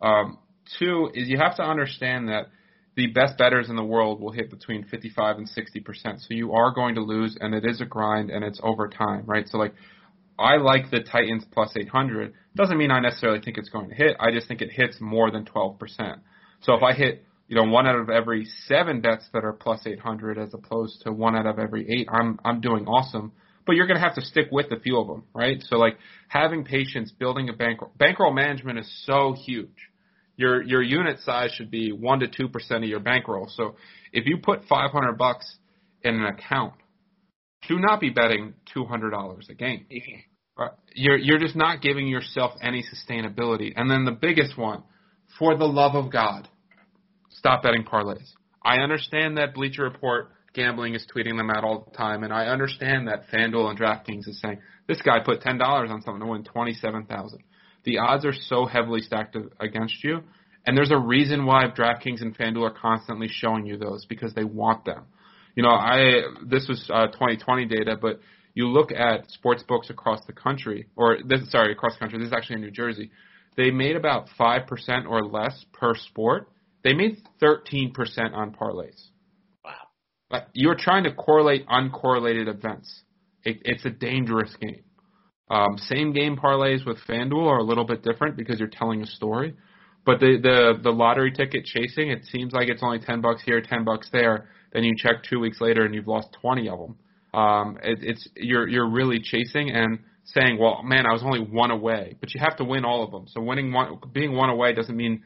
Um, 0.01 0.39
two 0.79 1.09
is 1.13 1.29
you 1.29 1.37
have 1.37 1.55
to 1.57 1.63
understand 1.63 2.27
that 2.29 2.47
the 2.95 3.07
best 3.07 3.37
betters 3.37 3.69
in 3.69 3.75
the 3.75 3.83
world 3.83 4.21
will 4.21 4.31
hit 4.31 4.49
between 4.49 4.83
55 4.85 5.37
and 5.37 5.49
60 5.49 5.79
percent. 5.79 6.19
So 6.21 6.27
you 6.29 6.53
are 6.53 6.73
going 6.73 6.95
to 6.95 7.01
lose, 7.01 7.37
and 7.39 7.53
it 7.55 7.65
is 7.65 7.81
a 7.81 7.85
grind, 7.85 8.29
and 8.29 8.43
it's 8.43 8.59
over 8.63 8.87
time, 8.87 9.23
right? 9.25 9.47
So 9.47 9.57
like, 9.57 9.73
I 10.37 10.57
like 10.57 10.91
the 10.91 10.99
Titans 10.99 11.45
plus 11.51 11.73
800. 11.75 12.33
Doesn't 12.55 12.77
mean 12.77 12.91
I 12.91 12.99
necessarily 12.99 13.39
think 13.39 13.57
it's 13.57 13.69
going 13.69 13.89
to 13.89 13.95
hit. 13.95 14.15
I 14.19 14.31
just 14.31 14.47
think 14.47 14.61
it 14.61 14.71
hits 14.71 14.97
more 14.99 15.31
than 15.31 15.45
12 15.45 15.79
percent. 15.79 16.19
So 16.61 16.73
if 16.75 16.83
I 16.83 16.93
hit, 16.93 17.25
you 17.47 17.55
know, 17.55 17.69
one 17.69 17.87
out 17.87 17.95
of 17.95 18.09
every 18.09 18.47
seven 18.67 19.01
bets 19.01 19.27
that 19.33 19.43
are 19.43 19.53
plus 19.53 19.85
800 19.85 20.37
as 20.37 20.53
opposed 20.53 21.01
to 21.03 21.11
one 21.11 21.35
out 21.35 21.45
of 21.45 21.59
every 21.59 21.89
eight, 21.89 22.07
I'm 22.11 22.39
I'm 22.45 22.61
doing 22.61 22.85
awesome. 22.85 23.33
But 23.65 23.77
you're 23.77 23.87
going 23.87 23.99
to 23.99 24.05
have 24.05 24.15
to 24.15 24.21
stick 24.21 24.47
with 24.51 24.71
a 24.71 24.79
few 24.79 24.99
of 24.99 25.07
them, 25.07 25.23
right? 25.33 25.61
So 25.61 25.77
like 25.77 25.97
having 26.27 26.65
patience, 26.65 27.11
building 27.11 27.47
a 27.49 27.53
bankroll. 27.53 27.91
Bankroll 27.97 28.33
management 28.33 28.77
is 28.77 29.03
so 29.05 29.33
huge 29.33 29.89
your 30.35 30.61
your 30.63 30.81
unit 30.81 31.19
size 31.21 31.51
should 31.51 31.71
be 31.71 31.91
one 31.91 32.19
to 32.19 32.27
two 32.27 32.49
percent 32.49 32.83
of 32.83 32.89
your 32.89 32.99
bankroll. 32.99 33.47
So 33.49 33.75
if 34.11 34.25
you 34.25 34.37
put 34.37 34.65
five 34.65 34.91
hundred 34.91 35.17
bucks 35.17 35.57
in 36.01 36.15
an 36.15 36.25
account 36.25 36.73
do 37.67 37.79
not 37.79 37.99
be 37.99 38.09
betting 38.09 38.53
two 38.73 38.85
hundred 38.85 39.11
dollars 39.11 39.47
a 39.49 39.53
game. 39.53 39.85
Uh, 40.57 40.67
You're 40.93 41.17
you're 41.17 41.39
just 41.39 41.55
not 41.55 41.81
giving 41.81 42.07
yourself 42.07 42.53
any 42.61 42.83
sustainability. 42.83 43.73
And 43.75 43.89
then 43.89 44.05
the 44.05 44.11
biggest 44.11 44.57
one, 44.57 44.83
for 45.39 45.57
the 45.57 45.65
love 45.65 45.95
of 45.95 46.11
God, 46.11 46.47
stop 47.29 47.63
betting 47.63 47.83
parlays. 47.83 48.29
I 48.63 48.77
understand 48.77 49.37
that 49.37 49.53
Bleacher 49.53 49.83
Report 49.83 50.29
gambling 50.53 50.93
is 50.93 51.05
tweeting 51.13 51.37
them 51.37 51.49
out 51.49 51.63
all 51.63 51.87
the 51.89 51.97
time, 51.97 52.23
and 52.23 52.31
I 52.31 52.45
understand 52.45 53.07
that 53.07 53.27
FanDuel 53.33 53.71
and 53.71 53.79
DraftKings 53.79 54.27
is 54.27 54.39
saying 54.39 54.59
this 54.87 55.01
guy 55.01 55.19
put 55.25 55.41
ten 55.41 55.57
dollars 55.57 55.89
on 55.91 56.01
something 56.01 56.21
to 56.21 56.27
win 56.27 56.43
twenty 56.43 56.73
seven 56.73 57.05
thousand. 57.05 57.39
The 57.85 57.97
odds 57.97 58.25
are 58.25 58.33
so 58.33 58.65
heavily 58.65 59.01
stacked 59.01 59.35
against 59.59 60.03
you, 60.03 60.21
and 60.65 60.77
there's 60.77 60.91
a 60.91 60.97
reason 60.97 61.45
why 61.45 61.65
DraftKings 61.67 62.21
and 62.21 62.37
FanDuel 62.37 62.69
are 62.69 62.73
constantly 62.73 63.27
showing 63.29 63.65
you 63.65 63.77
those 63.77 64.05
because 64.05 64.33
they 64.33 64.45
want 64.45 64.85
them. 64.85 65.03
You 65.55 65.63
know, 65.63 65.69
I 65.69 66.21
this 66.45 66.67
was 66.67 66.89
uh, 66.91 67.07
2020 67.07 67.65
data, 67.65 67.97
but 68.01 68.19
you 68.53 68.67
look 68.67 68.91
at 68.91 69.29
sports 69.31 69.63
books 69.63 69.89
across 69.89 70.25
the 70.25 70.33
country, 70.33 70.87
or 70.95 71.17
this 71.25 71.51
sorry 71.51 71.71
across 71.71 71.93
the 71.93 71.99
country. 71.99 72.19
This 72.19 72.27
is 72.27 72.33
actually 72.33 72.55
in 72.55 72.61
New 72.61 72.71
Jersey. 72.71 73.11
They 73.57 73.69
made 73.69 73.95
about 73.95 74.29
five 74.37 74.65
percent 74.67 75.05
or 75.07 75.23
less 75.23 75.65
per 75.73 75.95
sport. 75.95 76.49
They 76.83 76.93
made 76.93 77.21
13% 77.41 77.93
on 78.33 78.53
parlays. 78.53 79.01
Wow. 79.63 79.71
Like, 80.29 80.47
You're 80.53 80.75
trying 80.77 81.05
to 81.05 81.13
correlate 81.13 81.65
uncorrelated 81.67 82.47
events. 82.47 83.03
It, 83.43 83.61
it's 83.63 83.85
a 83.85 83.89
dangerous 83.89 84.53
game. 84.59 84.83
Um, 85.53 85.77
same 85.77 86.13
game 86.13 86.35
parlays 86.35 86.83
with 86.83 86.97
FanDuel 87.07 87.45
are 87.45 87.59
a 87.59 87.63
little 87.63 87.85
bit 87.85 88.01
different 88.01 88.35
because 88.35 88.59
you're 88.59 88.69
telling 88.69 89.03
a 89.03 89.05
story. 89.05 89.53
But 90.03 90.19
the, 90.19 90.39
the 90.41 90.81
the 90.81 90.89
lottery 90.89 91.31
ticket 91.31 91.63
chasing, 91.63 92.09
it 92.09 92.25
seems 92.25 92.53
like 92.53 92.69
it's 92.69 92.81
only 92.81 92.99
ten 92.99 93.21
bucks 93.21 93.43
here, 93.45 93.61
ten 93.61 93.83
bucks 93.83 94.09
there. 94.11 94.49
Then 94.73 94.83
you 94.83 94.95
check 94.97 95.23
two 95.29 95.39
weeks 95.39 95.61
later 95.61 95.85
and 95.85 95.93
you've 95.93 96.07
lost 96.07 96.35
twenty 96.41 96.67
of 96.67 96.79
them. 96.79 96.95
Um, 97.39 97.77
it, 97.83 97.99
it's 98.01 98.27
you're 98.35 98.67
you're 98.67 98.89
really 98.89 99.19
chasing 99.21 99.69
and 99.69 99.99
saying, 100.25 100.57
well, 100.59 100.81
man, 100.83 101.05
I 101.05 101.13
was 101.13 101.21
only 101.23 101.41
one 101.41 101.69
away, 101.69 102.17
but 102.19 102.33
you 102.33 102.41
have 102.41 102.57
to 102.57 102.63
win 102.63 102.83
all 102.83 103.03
of 103.03 103.11
them. 103.11 103.25
So 103.27 103.39
winning 103.39 103.71
one, 103.71 103.99
being 104.11 104.35
one 104.35 104.49
away 104.49 104.73
doesn't 104.73 104.95
mean 104.95 105.21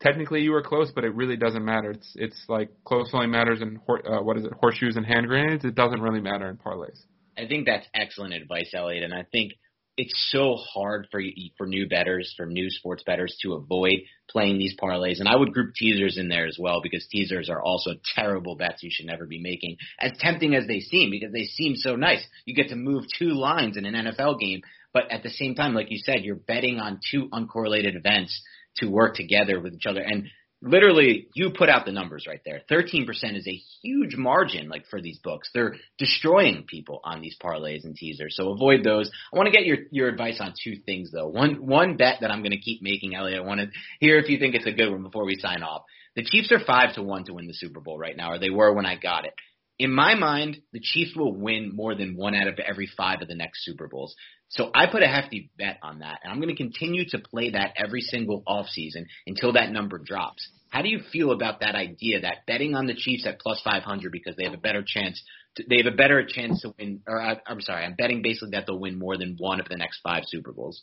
technically 0.00 0.40
you 0.40 0.50
were 0.50 0.62
close, 0.62 0.90
but 0.92 1.04
it 1.04 1.14
really 1.14 1.36
doesn't 1.36 1.64
matter. 1.64 1.92
It's 1.92 2.12
it's 2.16 2.44
like 2.48 2.70
close 2.84 3.10
only 3.12 3.28
matters 3.28 3.62
in 3.62 3.80
hor- 3.86 4.06
uh, 4.06 4.22
what 4.22 4.36
is 4.36 4.44
it, 4.44 4.52
horseshoes 4.60 4.96
and 4.96 5.06
hand 5.06 5.28
grenades. 5.28 5.64
It 5.64 5.76
doesn't 5.76 6.00
really 6.00 6.20
matter 6.20 6.50
in 6.50 6.56
parlays. 6.56 7.00
I 7.38 7.46
think 7.46 7.66
that's 7.66 7.86
excellent 7.94 8.34
advice, 8.34 8.72
Eliot, 8.74 9.04
and 9.04 9.14
I 9.14 9.24
think 9.30 9.52
it's 9.98 10.30
so 10.30 10.54
hard 10.54 11.08
for 11.10 11.20
for 11.56 11.66
new 11.66 11.88
betters, 11.88 12.32
for 12.36 12.46
new 12.46 12.70
sports 12.70 13.02
betters 13.04 13.36
to 13.42 13.54
avoid 13.54 13.98
playing 14.30 14.56
these 14.56 14.76
parlays. 14.80 15.18
And 15.18 15.28
I 15.28 15.34
would 15.34 15.52
group 15.52 15.74
teasers 15.74 16.16
in 16.16 16.28
there 16.28 16.46
as 16.46 16.56
well 16.58 16.80
because 16.80 17.06
teasers 17.10 17.50
are 17.50 17.60
also 17.60 17.90
terrible 18.14 18.54
bets 18.54 18.82
you 18.82 18.90
should 18.92 19.06
never 19.06 19.26
be 19.26 19.40
making. 19.40 19.76
As 20.00 20.12
tempting 20.20 20.54
as 20.54 20.66
they 20.68 20.80
seem, 20.80 21.10
because 21.10 21.32
they 21.32 21.44
seem 21.44 21.74
so 21.74 21.96
nice. 21.96 22.24
You 22.46 22.54
get 22.54 22.68
to 22.68 22.76
move 22.76 23.04
two 23.18 23.34
lines 23.34 23.76
in 23.76 23.84
an 23.84 24.06
NFL 24.06 24.38
game, 24.38 24.62
but 24.92 25.10
at 25.10 25.24
the 25.24 25.30
same 25.30 25.56
time, 25.56 25.74
like 25.74 25.90
you 25.90 25.98
said, 25.98 26.22
you're 26.22 26.36
betting 26.36 26.78
on 26.78 27.00
two 27.10 27.28
uncorrelated 27.30 27.96
events 27.96 28.40
to 28.76 28.86
work 28.86 29.16
together 29.16 29.60
with 29.60 29.74
each 29.74 29.86
other. 29.86 30.00
And 30.00 30.28
literally, 30.60 31.28
you 31.34 31.50
put 31.50 31.68
out 31.68 31.86
the 31.86 31.92
numbers 31.92 32.26
right 32.26 32.40
there. 32.44 32.62
13% 32.70 33.06
is 33.36 33.46
a 33.46 33.62
huge 33.82 34.16
margin, 34.16 34.68
like 34.68 34.86
for 34.86 35.00
these 35.00 35.18
books. 35.18 35.50
They're 35.52 35.76
destroying 35.98 36.64
people 36.66 37.00
on 37.04 37.20
these 37.20 37.36
parlays 37.42 37.84
and 37.84 37.94
teasers. 37.94 38.36
So 38.36 38.50
avoid 38.50 38.84
those. 38.84 39.10
I 39.32 39.36
want 39.36 39.46
to 39.46 39.52
get 39.52 39.66
your, 39.66 39.78
your 39.90 40.08
advice 40.08 40.38
on 40.40 40.54
two 40.62 40.76
things 40.84 41.10
though. 41.12 41.28
One, 41.28 41.66
one 41.66 41.96
bet 41.96 42.18
that 42.20 42.30
I'm 42.30 42.40
going 42.40 42.52
to 42.52 42.60
keep 42.60 42.82
making, 42.82 43.14
Eliot. 43.14 43.40
I 43.40 43.46
want 43.46 43.60
to 43.60 43.68
hear 44.00 44.18
if 44.18 44.28
you 44.28 44.38
think 44.38 44.54
it's 44.54 44.66
a 44.66 44.72
good 44.72 44.90
one 44.90 45.02
before 45.02 45.24
we 45.24 45.36
sign 45.36 45.62
off. 45.62 45.82
The 46.16 46.24
Chiefs 46.24 46.50
are 46.50 46.58
five 46.58 46.94
to 46.94 47.02
one 47.02 47.24
to 47.24 47.34
win 47.34 47.46
the 47.46 47.54
Super 47.54 47.80
Bowl 47.80 47.96
right 47.96 48.16
now, 48.16 48.32
or 48.32 48.38
they 48.38 48.50
were 48.50 48.72
when 48.72 48.86
I 48.86 48.96
got 48.96 49.24
it. 49.24 49.34
In 49.78 49.94
my 49.94 50.14
mind, 50.16 50.60
the 50.72 50.80
Chiefs 50.80 51.14
will 51.14 51.32
win 51.32 51.74
more 51.74 51.94
than 51.94 52.16
one 52.16 52.34
out 52.34 52.48
of 52.48 52.58
every 52.58 52.88
five 52.96 53.22
of 53.22 53.28
the 53.28 53.36
next 53.36 53.64
Super 53.64 53.86
Bowls. 53.86 54.14
So 54.48 54.70
I 54.74 54.86
put 54.86 55.04
a 55.04 55.06
hefty 55.06 55.50
bet 55.56 55.78
on 55.82 56.00
that, 56.00 56.20
and 56.22 56.32
I'm 56.32 56.40
going 56.40 56.54
to 56.54 56.60
continue 56.60 57.04
to 57.10 57.18
play 57.18 57.50
that 57.50 57.74
every 57.76 58.00
single 58.00 58.42
offseason 58.48 59.06
until 59.26 59.52
that 59.52 59.70
number 59.70 59.98
drops. 59.98 60.48
How 60.70 60.82
do 60.82 60.88
you 60.88 61.00
feel 61.12 61.30
about 61.30 61.60
that 61.60 61.76
idea 61.76 62.22
that 62.22 62.46
betting 62.46 62.74
on 62.74 62.86
the 62.86 62.94
Chiefs 62.94 63.26
at 63.26 63.38
plus 63.38 63.60
500 63.62 64.10
because 64.10 64.34
they 64.36 64.44
have 64.44 64.54
a 64.54 64.58
better 64.58 64.82
chance, 64.84 65.22
to, 65.56 65.64
they 65.68 65.76
have 65.76 65.92
a 65.92 65.96
better 65.96 66.26
chance 66.26 66.62
to 66.62 66.74
win? 66.78 67.02
Or 67.06 67.20
I, 67.20 67.40
I'm 67.46 67.60
sorry, 67.60 67.84
I'm 67.84 67.94
betting 67.94 68.22
basically 68.22 68.50
that 68.52 68.64
they'll 68.66 68.80
win 68.80 68.98
more 68.98 69.16
than 69.16 69.36
one 69.38 69.60
of 69.60 69.68
the 69.68 69.76
next 69.76 70.00
five 70.02 70.24
Super 70.26 70.52
Bowls. 70.52 70.82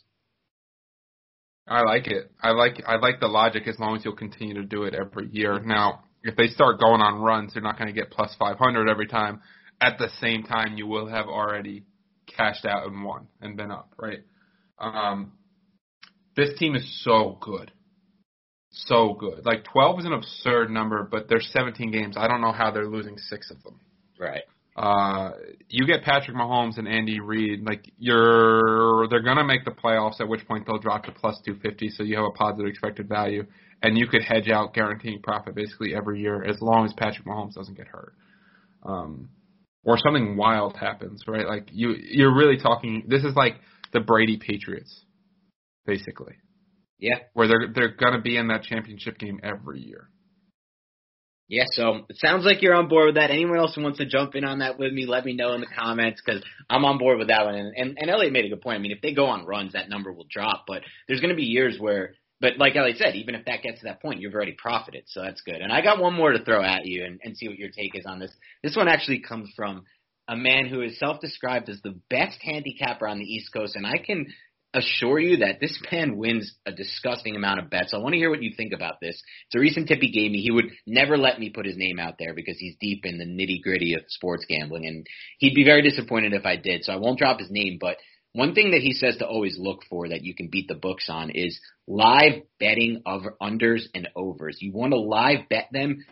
I 1.68 1.82
like 1.82 2.06
it. 2.06 2.30
I 2.40 2.52
like 2.52 2.82
I 2.86 2.96
like 2.96 3.18
the 3.18 3.26
logic 3.26 3.66
as 3.66 3.78
long 3.78 3.96
as 3.96 4.04
you'll 4.04 4.14
continue 4.14 4.54
to 4.54 4.62
do 4.62 4.84
it 4.84 4.94
every 4.94 5.28
year. 5.32 5.58
Now, 5.58 6.04
if 6.26 6.36
they 6.36 6.48
start 6.48 6.80
going 6.80 7.00
on 7.00 7.20
runs, 7.20 7.54
they're 7.54 7.62
not 7.62 7.78
going 7.78 7.88
to 7.88 7.92
get 7.92 8.10
plus 8.10 8.34
500 8.38 8.88
every 8.88 9.06
time. 9.06 9.40
At 9.80 9.98
the 9.98 10.08
same 10.20 10.42
time, 10.42 10.76
you 10.76 10.86
will 10.86 11.06
have 11.08 11.26
already 11.26 11.84
cashed 12.26 12.64
out 12.64 12.86
and 12.86 13.04
won 13.04 13.28
and 13.40 13.56
been 13.56 13.70
up, 13.70 13.92
right? 13.98 14.20
Um, 14.78 15.32
this 16.36 16.58
team 16.58 16.74
is 16.74 17.04
so 17.04 17.38
good. 17.40 17.72
So 18.70 19.14
good. 19.18 19.46
Like 19.46 19.64
12 19.72 20.00
is 20.00 20.04
an 20.06 20.12
absurd 20.12 20.70
number, 20.70 21.08
but 21.10 21.28
there's 21.28 21.48
17 21.52 21.90
games. 21.90 22.16
I 22.18 22.28
don't 22.28 22.40
know 22.40 22.52
how 22.52 22.70
they're 22.70 22.88
losing 22.88 23.16
six 23.16 23.50
of 23.50 23.62
them. 23.62 23.80
Right. 24.18 24.42
Uh, 24.76 25.30
you 25.70 25.86
get 25.86 26.02
Patrick 26.02 26.36
Mahomes 26.36 26.76
and 26.76 26.86
Andy 26.86 27.18
Reid, 27.18 27.64
like 27.64 27.90
you're, 27.98 29.08
they're 29.08 29.22
gonna 29.22 29.44
make 29.44 29.64
the 29.64 29.70
playoffs. 29.70 30.20
At 30.20 30.28
which 30.28 30.46
point 30.46 30.66
they'll 30.66 30.78
drop 30.78 31.04
to 31.04 31.12
plus 31.12 31.40
250, 31.46 31.90
so 31.90 32.02
you 32.02 32.16
have 32.16 32.26
a 32.26 32.30
positive 32.32 32.66
expected 32.66 33.08
value, 33.08 33.46
and 33.82 33.96
you 33.98 34.06
could 34.06 34.22
hedge 34.22 34.48
out 34.48 34.74
guaranteeing 34.74 35.22
profit 35.22 35.54
basically 35.54 35.94
every 35.94 36.20
year 36.20 36.42
as 36.44 36.60
long 36.60 36.84
as 36.84 36.92
Patrick 36.94 37.26
Mahomes 37.26 37.54
doesn't 37.54 37.76
get 37.76 37.86
hurt. 37.88 38.14
Um, 38.82 39.30
or 39.84 39.98
something 39.98 40.36
wild 40.36 40.76
happens, 40.76 41.22
right? 41.28 41.46
Like 41.46 41.68
you, 41.72 41.94
you're 41.98 42.34
really 42.34 42.58
talking. 42.58 43.04
This 43.06 43.22
is 43.24 43.34
like 43.36 43.54
the 43.92 44.00
Brady 44.00 44.36
Patriots, 44.36 45.04
basically, 45.86 46.34
Yeah. 46.98 47.18
where 47.34 47.46
they're 47.48 47.68
they're 47.72 47.94
gonna 47.94 48.20
be 48.20 48.36
in 48.36 48.48
that 48.48 48.64
championship 48.64 49.18
game 49.18 49.38
every 49.42 49.80
year. 49.80 50.10
Yeah, 51.48 51.64
so 51.70 52.06
it 52.08 52.16
sounds 52.16 52.44
like 52.44 52.60
you're 52.60 52.74
on 52.74 52.88
board 52.88 53.06
with 53.06 53.14
that. 53.14 53.30
Anyone 53.30 53.58
else 53.58 53.76
who 53.76 53.82
wants 53.82 53.98
to 53.98 54.06
jump 54.06 54.34
in 54.34 54.42
on 54.44 54.58
that 54.58 54.80
with 54.80 54.92
me, 54.92 55.06
let 55.06 55.24
me 55.24 55.32
know 55.32 55.52
in 55.52 55.60
the 55.60 55.68
comments 55.68 56.20
because 56.24 56.42
I'm 56.68 56.84
on 56.84 56.98
board 56.98 57.18
with 57.18 57.28
that 57.28 57.44
one. 57.44 57.54
And, 57.54 57.72
and, 57.76 57.98
and 58.00 58.10
Eliot 58.10 58.32
made 58.32 58.46
a 58.46 58.48
good 58.48 58.62
point. 58.62 58.74
I 58.76 58.80
mean, 58.80 58.90
if 58.90 59.00
they 59.00 59.14
go 59.14 59.26
on 59.26 59.46
runs, 59.46 59.74
that 59.74 59.88
number 59.88 60.12
will 60.12 60.26
drop, 60.28 60.64
but 60.66 60.82
there's 61.06 61.20
going 61.20 61.30
to 61.30 61.36
be 61.36 61.44
years 61.44 61.76
where, 61.78 62.14
but 62.40 62.58
like 62.58 62.76
Eliot 62.76 62.98
said, 62.98 63.16
even 63.16 63.34
if 63.34 63.44
that 63.46 63.62
gets 63.62 63.80
to 63.80 63.86
that 63.86 64.02
point, 64.02 64.20
you've 64.20 64.34
already 64.34 64.56
profited, 64.56 65.04
so 65.06 65.22
that's 65.22 65.40
good. 65.40 65.60
And 65.60 65.72
I 65.72 65.80
got 65.80 66.00
one 66.00 66.14
more 66.14 66.32
to 66.32 66.44
throw 66.44 66.62
at 66.62 66.84
you 66.84 67.04
and, 67.04 67.20
and 67.22 67.36
see 67.36 67.48
what 67.48 67.58
your 67.58 67.70
take 67.70 67.94
is 67.94 68.06
on 68.06 68.18
this. 68.18 68.32
This 68.62 68.76
one 68.76 68.88
actually 68.88 69.20
comes 69.20 69.50
from 69.56 69.84
a 70.28 70.36
man 70.36 70.66
who 70.66 70.82
is 70.82 70.98
self-described 70.98 71.68
as 71.68 71.80
the 71.82 71.98
best 72.10 72.38
handicapper 72.42 73.06
on 73.06 73.18
the 73.18 73.24
East 73.24 73.52
Coast, 73.52 73.76
and 73.76 73.86
I 73.86 73.98
can 74.04 74.26
assure 74.74 75.18
you 75.18 75.38
that 75.38 75.58
this 75.58 75.80
man 75.90 76.18
wins 76.18 76.52
a 76.66 76.72
disgusting 76.72 77.34
amount 77.34 77.60
of 77.60 77.70
bets. 77.70 77.94
I 77.94 77.98
want 77.98 78.12
to 78.12 78.18
hear 78.18 78.28
what 78.28 78.42
you 78.42 78.52
think 78.54 78.72
about 78.74 78.96
this. 79.00 79.22
It's 79.46 79.54
a 79.54 79.60
recent 79.60 79.88
tip 79.88 80.00
he 80.00 80.12
gave 80.12 80.30
me. 80.30 80.42
He 80.42 80.50
would 80.50 80.66
never 80.86 81.16
let 81.16 81.40
me 81.40 81.48
put 81.48 81.64
his 81.64 81.78
name 81.78 81.98
out 81.98 82.16
there 82.18 82.34
because 82.34 82.58
he's 82.58 82.76
deep 82.78 83.06
in 83.06 83.16
the 83.16 83.24
nitty 83.24 83.62
gritty 83.62 83.94
of 83.94 84.02
sports 84.08 84.44
gambling, 84.46 84.86
and 84.86 85.06
he'd 85.38 85.54
be 85.54 85.64
very 85.64 85.80
disappointed 85.80 86.34
if 86.34 86.44
I 86.44 86.56
did. 86.56 86.84
So 86.84 86.92
I 86.92 86.96
won't 86.96 87.18
drop 87.18 87.38
his 87.38 87.50
name, 87.50 87.78
but 87.80 87.96
one 88.36 88.54
thing 88.54 88.72
that 88.72 88.82
he 88.82 88.92
says 88.92 89.16
to 89.16 89.26
always 89.26 89.56
look 89.58 89.80
for 89.88 90.08
that 90.08 90.22
you 90.22 90.34
can 90.34 90.48
beat 90.48 90.68
the 90.68 90.74
books 90.74 91.06
on 91.08 91.30
is 91.30 91.58
live 91.86 92.42
betting 92.60 93.02
of 93.06 93.22
unders 93.40 93.84
and 93.94 94.08
overs. 94.14 94.58
You 94.60 94.72
want 94.72 94.92
to 94.92 95.00
live 95.00 95.48
bet 95.48 95.68
them. 95.72 96.04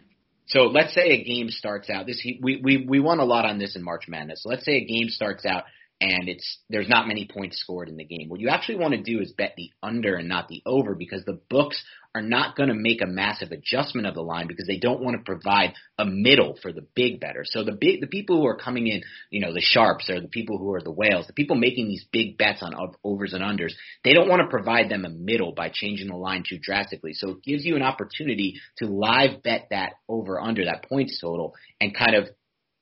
So 0.46 0.62
let's 0.62 0.94
say 0.94 1.10
a 1.10 1.24
game 1.24 1.50
starts 1.50 1.90
out. 1.90 2.06
This 2.06 2.22
we 2.42 2.60
we 2.62 2.86
we 2.88 3.00
won 3.00 3.20
a 3.20 3.24
lot 3.24 3.44
on 3.44 3.58
this 3.58 3.76
in 3.76 3.82
March 3.82 4.08
Madness. 4.08 4.42
So 4.42 4.48
let's 4.48 4.64
say 4.64 4.76
a 4.76 4.86
game 4.86 5.08
starts 5.08 5.44
out 5.44 5.64
and 6.00 6.28
it's 6.28 6.60
there's 6.70 6.88
not 6.88 7.08
many 7.08 7.28
points 7.32 7.58
scored 7.58 7.88
in 7.88 7.96
the 7.96 8.04
game. 8.04 8.28
What 8.28 8.40
you 8.40 8.48
actually 8.48 8.78
want 8.78 8.94
to 8.94 9.02
do 9.02 9.20
is 9.20 9.32
bet 9.32 9.54
the 9.56 9.70
under 9.82 10.16
and 10.16 10.28
not 10.28 10.48
the 10.48 10.62
over 10.66 10.94
because 10.94 11.24
the 11.24 11.40
books 11.48 11.82
are 12.14 12.22
not 12.22 12.56
going 12.56 12.68
to 12.68 12.74
make 12.74 13.02
a 13.02 13.06
massive 13.06 13.50
adjustment 13.50 14.06
of 14.06 14.14
the 14.14 14.22
line 14.22 14.46
because 14.46 14.66
they 14.66 14.78
don't 14.78 15.02
want 15.02 15.16
to 15.16 15.24
provide 15.24 15.74
a 15.98 16.04
middle 16.04 16.56
for 16.62 16.72
the 16.72 16.86
big 16.94 17.18
better. 17.18 17.42
So 17.44 17.64
the 17.64 17.72
big 17.72 18.00
the 18.00 18.06
people 18.06 18.36
who 18.36 18.46
are 18.46 18.56
coming 18.56 18.86
in, 18.86 19.02
you 19.30 19.40
know, 19.40 19.52
the 19.52 19.60
sharps 19.60 20.08
or 20.08 20.20
the 20.20 20.28
people 20.28 20.58
who 20.58 20.72
are 20.74 20.80
the 20.80 20.92
whales, 20.92 21.26
the 21.26 21.32
people 21.32 21.56
making 21.56 21.88
these 21.88 22.06
big 22.12 22.38
bets 22.38 22.62
on 22.62 22.74
overs 23.02 23.32
and 23.32 23.42
unders, 23.42 23.72
they 24.04 24.12
don't 24.12 24.28
want 24.28 24.42
to 24.42 24.48
provide 24.48 24.88
them 24.88 25.04
a 25.04 25.10
middle 25.10 25.52
by 25.52 25.70
changing 25.72 26.08
the 26.08 26.16
line 26.16 26.44
too 26.48 26.58
drastically. 26.62 27.14
So 27.14 27.30
it 27.30 27.42
gives 27.42 27.64
you 27.64 27.74
an 27.74 27.82
opportunity 27.82 28.60
to 28.78 28.86
live 28.86 29.42
bet 29.42 29.68
that 29.70 29.94
over 30.08 30.40
under 30.40 30.66
that 30.66 30.88
points 30.88 31.18
total 31.20 31.54
and 31.80 31.96
kind 31.96 32.14
of 32.14 32.28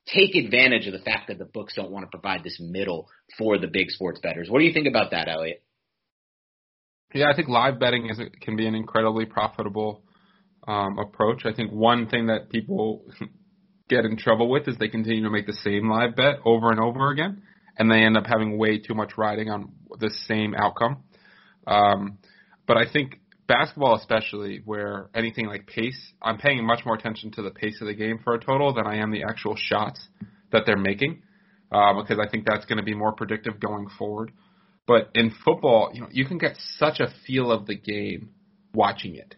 take 0.06 0.34
advantage 0.34 0.86
of 0.86 0.92
the 0.92 0.98
fact 0.98 1.28
that 1.28 1.38
the 1.38 1.44
books 1.44 1.74
don't 1.74 1.90
want 1.90 2.04
to 2.04 2.10
provide 2.10 2.42
this 2.44 2.58
middle 2.60 3.08
for 3.38 3.56
the 3.56 3.68
big 3.68 3.88
sports 3.90 4.20
betters. 4.22 4.50
What 4.50 4.58
do 4.58 4.66
you 4.66 4.72
think 4.72 4.88
about 4.88 5.12
that, 5.12 5.28
Eliot? 5.28 5.62
Yeah, 7.14 7.30
I 7.30 7.36
think 7.36 7.48
live 7.48 7.78
betting 7.78 8.08
is 8.08 8.20
can 8.40 8.56
be 8.56 8.66
an 8.66 8.74
incredibly 8.74 9.26
profitable 9.26 10.02
um, 10.66 10.98
approach. 10.98 11.44
I 11.44 11.52
think 11.52 11.70
one 11.70 12.08
thing 12.08 12.26
that 12.26 12.50
people 12.50 13.04
get 13.88 14.04
in 14.04 14.16
trouble 14.16 14.48
with 14.48 14.68
is 14.68 14.76
they 14.78 14.88
continue 14.88 15.22
to 15.24 15.30
make 15.30 15.46
the 15.46 15.58
same 15.64 15.90
live 15.90 16.16
bet 16.16 16.36
over 16.44 16.70
and 16.70 16.80
over 16.80 17.10
again, 17.10 17.42
and 17.78 17.90
they 17.90 18.02
end 18.02 18.16
up 18.16 18.26
having 18.26 18.56
way 18.56 18.78
too 18.78 18.94
much 18.94 19.12
riding 19.18 19.50
on 19.50 19.72
the 19.98 20.10
same 20.26 20.54
outcome. 20.54 21.04
Um, 21.66 22.18
but 22.66 22.76
I 22.76 22.90
think 22.90 23.20
basketball, 23.46 23.96
especially 23.96 24.62
where 24.64 25.10
anything 25.14 25.46
like 25.46 25.66
pace, 25.66 26.12
I'm 26.22 26.38
paying 26.38 26.64
much 26.64 26.86
more 26.86 26.94
attention 26.94 27.32
to 27.32 27.42
the 27.42 27.50
pace 27.50 27.78
of 27.80 27.88
the 27.88 27.94
game 27.94 28.18
for 28.24 28.34
a 28.34 28.40
total 28.40 28.72
than 28.72 28.86
I 28.86 28.96
am 28.96 29.10
the 29.10 29.24
actual 29.24 29.56
shots 29.56 30.08
that 30.52 30.62
they're 30.64 30.76
making, 30.76 31.22
uh, 31.70 32.00
because 32.00 32.18
I 32.18 32.30
think 32.30 32.46
that's 32.46 32.64
going 32.64 32.78
to 32.78 32.84
be 32.84 32.94
more 32.94 33.12
predictive 33.12 33.60
going 33.60 33.88
forward. 33.98 34.32
But 34.86 35.10
in 35.14 35.32
football, 35.44 35.90
you 35.94 36.00
know, 36.00 36.08
you 36.10 36.24
can 36.26 36.38
get 36.38 36.56
such 36.76 37.00
a 37.00 37.12
feel 37.26 37.52
of 37.52 37.66
the 37.66 37.76
game 37.76 38.30
watching 38.74 39.14
it, 39.14 39.36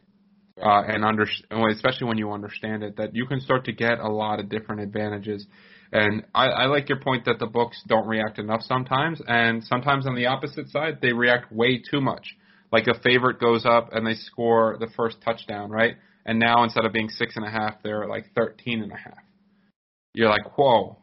uh, 0.62 0.82
and 0.86 1.04
under, 1.04 1.26
especially 1.70 2.06
when 2.06 2.18
you 2.18 2.32
understand 2.32 2.82
it, 2.82 2.96
that 2.96 3.14
you 3.14 3.26
can 3.26 3.40
start 3.40 3.64
to 3.66 3.72
get 3.72 3.98
a 3.98 4.08
lot 4.08 4.40
of 4.40 4.48
different 4.48 4.80
advantages. 4.80 5.46
And 5.92 6.24
I, 6.34 6.46
I 6.46 6.66
like 6.66 6.88
your 6.88 6.98
point 6.98 7.26
that 7.26 7.38
the 7.38 7.46
books 7.46 7.82
don't 7.86 8.06
react 8.06 8.38
enough 8.38 8.62
sometimes, 8.62 9.20
and 9.26 9.62
sometimes 9.62 10.06
on 10.06 10.14
the 10.14 10.26
opposite 10.26 10.68
side, 10.68 10.98
they 11.02 11.12
react 11.12 11.52
way 11.52 11.78
too 11.78 12.00
much. 12.00 12.36
Like 12.72 12.86
a 12.88 12.98
favorite 13.00 13.38
goes 13.38 13.64
up 13.64 13.90
and 13.92 14.04
they 14.04 14.14
score 14.14 14.76
the 14.80 14.88
first 14.96 15.18
touchdown, 15.24 15.70
right? 15.70 15.94
And 16.26 16.40
now 16.40 16.64
instead 16.64 16.84
of 16.84 16.92
being 16.92 17.08
six 17.08 17.36
and 17.36 17.44
a 17.44 17.50
half, 17.50 17.82
they're 17.84 18.08
like 18.08 18.32
thirteen 18.34 18.82
and 18.82 18.90
a 18.90 18.96
half. 18.96 19.18
You're 20.14 20.30
like, 20.30 20.56
whoa, 20.56 20.98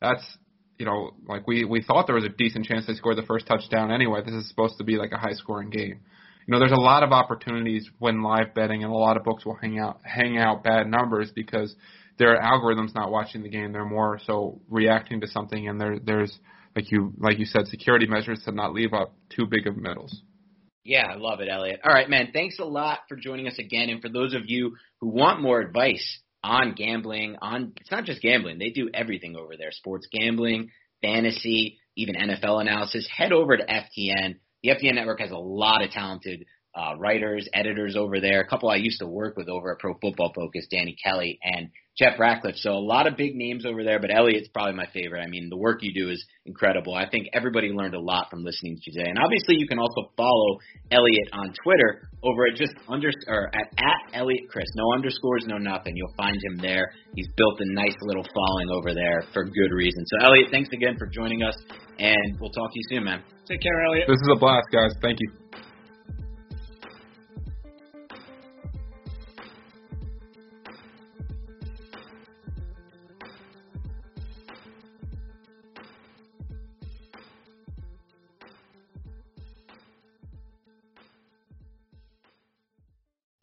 that's 0.00 0.38
you 0.78 0.86
know, 0.86 1.12
like 1.28 1.46
we 1.46 1.64
we 1.64 1.82
thought 1.82 2.06
there 2.06 2.14
was 2.14 2.24
a 2.24 2.30
decent 2.30 2.66
chance 2.66 2.86
they 2.86 2.94
scored 2.94 3.16
the 3.16 3.22
first 3.22 3.46
touchdown 3.46 3.90
anyway. 3.90 4.20
This 4.24 4.34
is 4.34 4.48
supposed 4.48 4.78
to 4.78 4.84
be 4.84 4.96
like 4.96 5.12
a 5.12 5.18
high 5.18 5.32
scoring 5.32 5.70
game. 5.70 6.00
You 6.46 6.52
know, 6.52 6.58
there's 6.58 6.72
a 6.72 6.76
lot 6.80 7.02
of 7.02 7.12
opportunities 7.12 7.88
when 7.98 8.22
live 8.22 8.54
betting, 8.54 8.84
and 8.84 8.92
a 8.92 8.96
lot 8.96 9.16
of 9.16 9.24
books 9.24 9.44
will 9.44 9.56
hang 9.56 9.78
out 9.78 10.00
hang 10.04 10.38
out 10.38 10.62
bad 10.62 10.86
numbers 10.86 11.32
because 11.34 11.74
their 12.18 12.40
algorithms 12.40 12.94
not 12.94 13.10
watching 13.10 13.42
the 13.42 13.48
game. 13.48 13.72
They're 13.72 13.84
more 13.84 14.20
so 14.26 14.60
reacting 14.68 15.20
to 15.22 15.26
something, 15.26 15.68
and 15.68 15.80
there 15.80 15.98
there's 15.98 16.38
like 16.74 16.90
you 16.92 17.12
like 17.18 17.38
you 17.38 17.46
said, 17.46 17.66
security 17.66 18.06
measures 18.06 18.42
to 18.44 18.52
not 18.52 18.72
leave 18.72 18.92
up 18.92 19.14
too 19.30 19.46
big 19.46 19.66
of 19.66 19.76
middles. 19.76 20.22
Yeah, 20.84 21.06
I 21.10 21.16
love 21.16 21.40
it, 21.40 21.48
Eliot. 21.50 21.80
All 21.84 21.92
right, 21.92 22.08
man. 22.08 22.30
Thanks 22.32 22.60
a 22.60 22.64
lot 22.64 23.00
for 23.08 23.16
joining 23.16 23.48
us 23.48 23.58
again. 23.58 23.88
And 23.88 24.00
for 24.00 24.08
those 24.08 24.34
of 24.34 24.42
you 24.44 24.76
who 25.00 25.08
want 25.08 25.40
more 25.40 25.60
advice 25.60 26.20
on 26.42 26.74
gambling, 26.74 27.36
on 27.40 27.72
it's 27.80 27.90
not 27.90 28.04
just 28.04 28.22
gambling, 28.22 28.58
they 28.58 28.70
do 28.70 28.88
everything 28.92 29.36
over 29.36 29.56
there. 29.56 29.70
Sports 29.72 30.06
gambling, 30.10 30.70
fantasy, 31.02 31.78
even 31.96 32.14
NFL 32.14 32.60
analysis. 32.60 33.08
Head 33.14 33.32
over 33.32 33.56
to 33.56 33.64
FTN. 33.64 34.36
The 34.62 34.70
FTN 34.70 34.94
network 34.94 35.20
has 35.20 35.30
a 35.30 35.36
lot 35.36 35.82
of 35.82 35.90
talented 35.90 36.44
uh, 36.74 36.94
writers, 36.98 37.48
editors 37.52 37.96
over 37.96 38.20
there. 38.20 38.40
A 38.40 38.48
couple 38.48 38.68
I 38.68 38.76
used 38.76 39.00
to 39.00 39.06
work 39.06 39.36
with 39.36 39.48
over 39.48 39.72
at 39.72 39.78
Pro 39.78 39.94
Football 39.94 40.32
Focus, 40.34 40.66
Danny 40.70 40.96
Kelly 41.02 41.38
and 41.42 41.70
Jeff 41.98 42.18
Ratcliffe. 42.18 42.56
So 42.56 42.72
a 42.72 42.84
lot 42.84 43.06
of 43.06 43.16
big 43.16 43.34
names 43.34 43.64
over 43.64 43.82
there, 43.82 43.98
but 43.98 44.10
Eliot's 44.14 44.48
probably 44.52 44.74
my 44.74 44.86
favorite. 44.92 45.22
I 45.22 45.28
mean, 45.28 45.48
the 45.48 45.56
work 45.56 45.78
you 45.80 45.94
do 45.94 46.10
is 46.10 46.22
incredible. 46.44 46.94
I 46.94 47.08
think 47.08 47.28
everybody 47.32 47.68
learned 47.68 47.94
a 47.94 48.00
lot 48.00 48.28
from 48.30 48.44
listening 48.44 48.76
to 48.76 48.82
you 48.84 48.92
today. 48.98 49.08
And 49.08 49.18
obviously, 49.18 49.56
you 49.56 49.66
can 49.66 49.78
also 49.78 50.12
follow 50.16 50.58
Eliot 50.90 51.28
on 51.32 51.54
Twitter 51.64 52.08
over 52.22 52.46
at 52.46 52.56
just 52.56 52.74
under 52.88 53.10
or 53.28 53.48
at, 53.54 53.72
at 53.78 54.00
Eliot 54.12 54.48
Crist. 54.50 54.70
No 54.76 54.92
underscores, 54.92 55.44
no 55.46 55.56
nothing. 55.56 55.96
You'll 55.96 56.14
find 56.16 56.36
him 56.36 56.58
there. 56.60 56.92
He's 57.14 57.28
built 57.36 57.60
a 57.60 57.72
nice 57.72 57.96
little 58.02 58.24
following 58.34 58.68
over 58.70 58.92
there 58.92 59.24
for 59.32 59.44
good 59.44 59.72
reason. 59.72 60.04
So 60.06 60.26
Eliot, 60.26 60.48
thanks 60.50 60.68
again 60.72 60.96
for 60.98 61.06
joining 61.06 61.42
us, 61.42 61.56
and 61.98 62.36
we'll 62.40 62.52
talk 62.52 62.70
to 62.72 62.76
you 62.76 62.84
soon, 62.90 63.04
man. 63.04 63.22
Take 63.48 63.62
care, 63.62 63.84
Eliot. 63.88 64.06
This 64.08 64.20
is 64.20 64.28
a 64.34 64.38
blast, 64.38 64.66
guys. 64.70 64.92
Thank 65.00 65.18
you. 65.20 65.45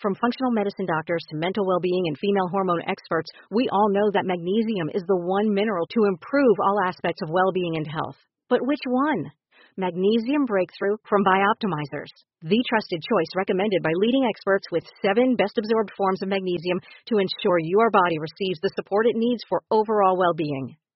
From 0.00 0.14
functional 0.14 0.50
medicine 0.50 0.86
doctors 0.86 1.24
to 1.30 1.36
mental 1.36 1.66
well 1.66 1.80
being 1.80 2.04
and 2.06 2.18
female 2.18 2.48
hormone 2.50 2.82
experts, 2.86 3.30
we 3.50 3.68
all 3.70 3.88
know 3.88 4.10
that 4.12 4.26
magnesium 4.26 4.90
is 4.92 5.02
the 5.06 5.16
one 5.16 5.54
mineral 5.54 5.86
to 5.86 6.04
improve 6.04 6.56
all 6.60 6.80
aspects 6.84 7.22
of 7.22 7.30
well 7.30 7.52
being 7.52 7.76
and 7.76 7.86
health. 7.86 8.16
But 8.48 8.66
which 8.66 8.82
one? 8.86 9.32
Magnesium 9.76 10.44
Breakthrough 10.46 10.98
from 11.08 11.24
Bioptimizers, 11.24 12.12
the 12.42 12.62
trusted 12.68 13.02
choice 13.02 13.34
recommended 13.34 13.82
by 13.82 13.90
leading 13.96 14.24
experts 14.24 14.66
with 14.70 14.84
seven 15.02 15.34
best 15.34 15.58
absorbed 15.58 15.90
forms 15.96 16.22
of 16.22 16.28
magnesium 16.28 16.80
to 17.06 17.18
ensure 17.18 17.58
your 17.58 17.90
body 17.90 18.18
receives 18.18 18.60
the 18.60 18.70
support 18.76 19.06
it 19.06 19.16
needs 19.16 19.42
for 19.48 19.62
overall 19.70 20.16
well 20.16 20.34
being. 20.34 20.76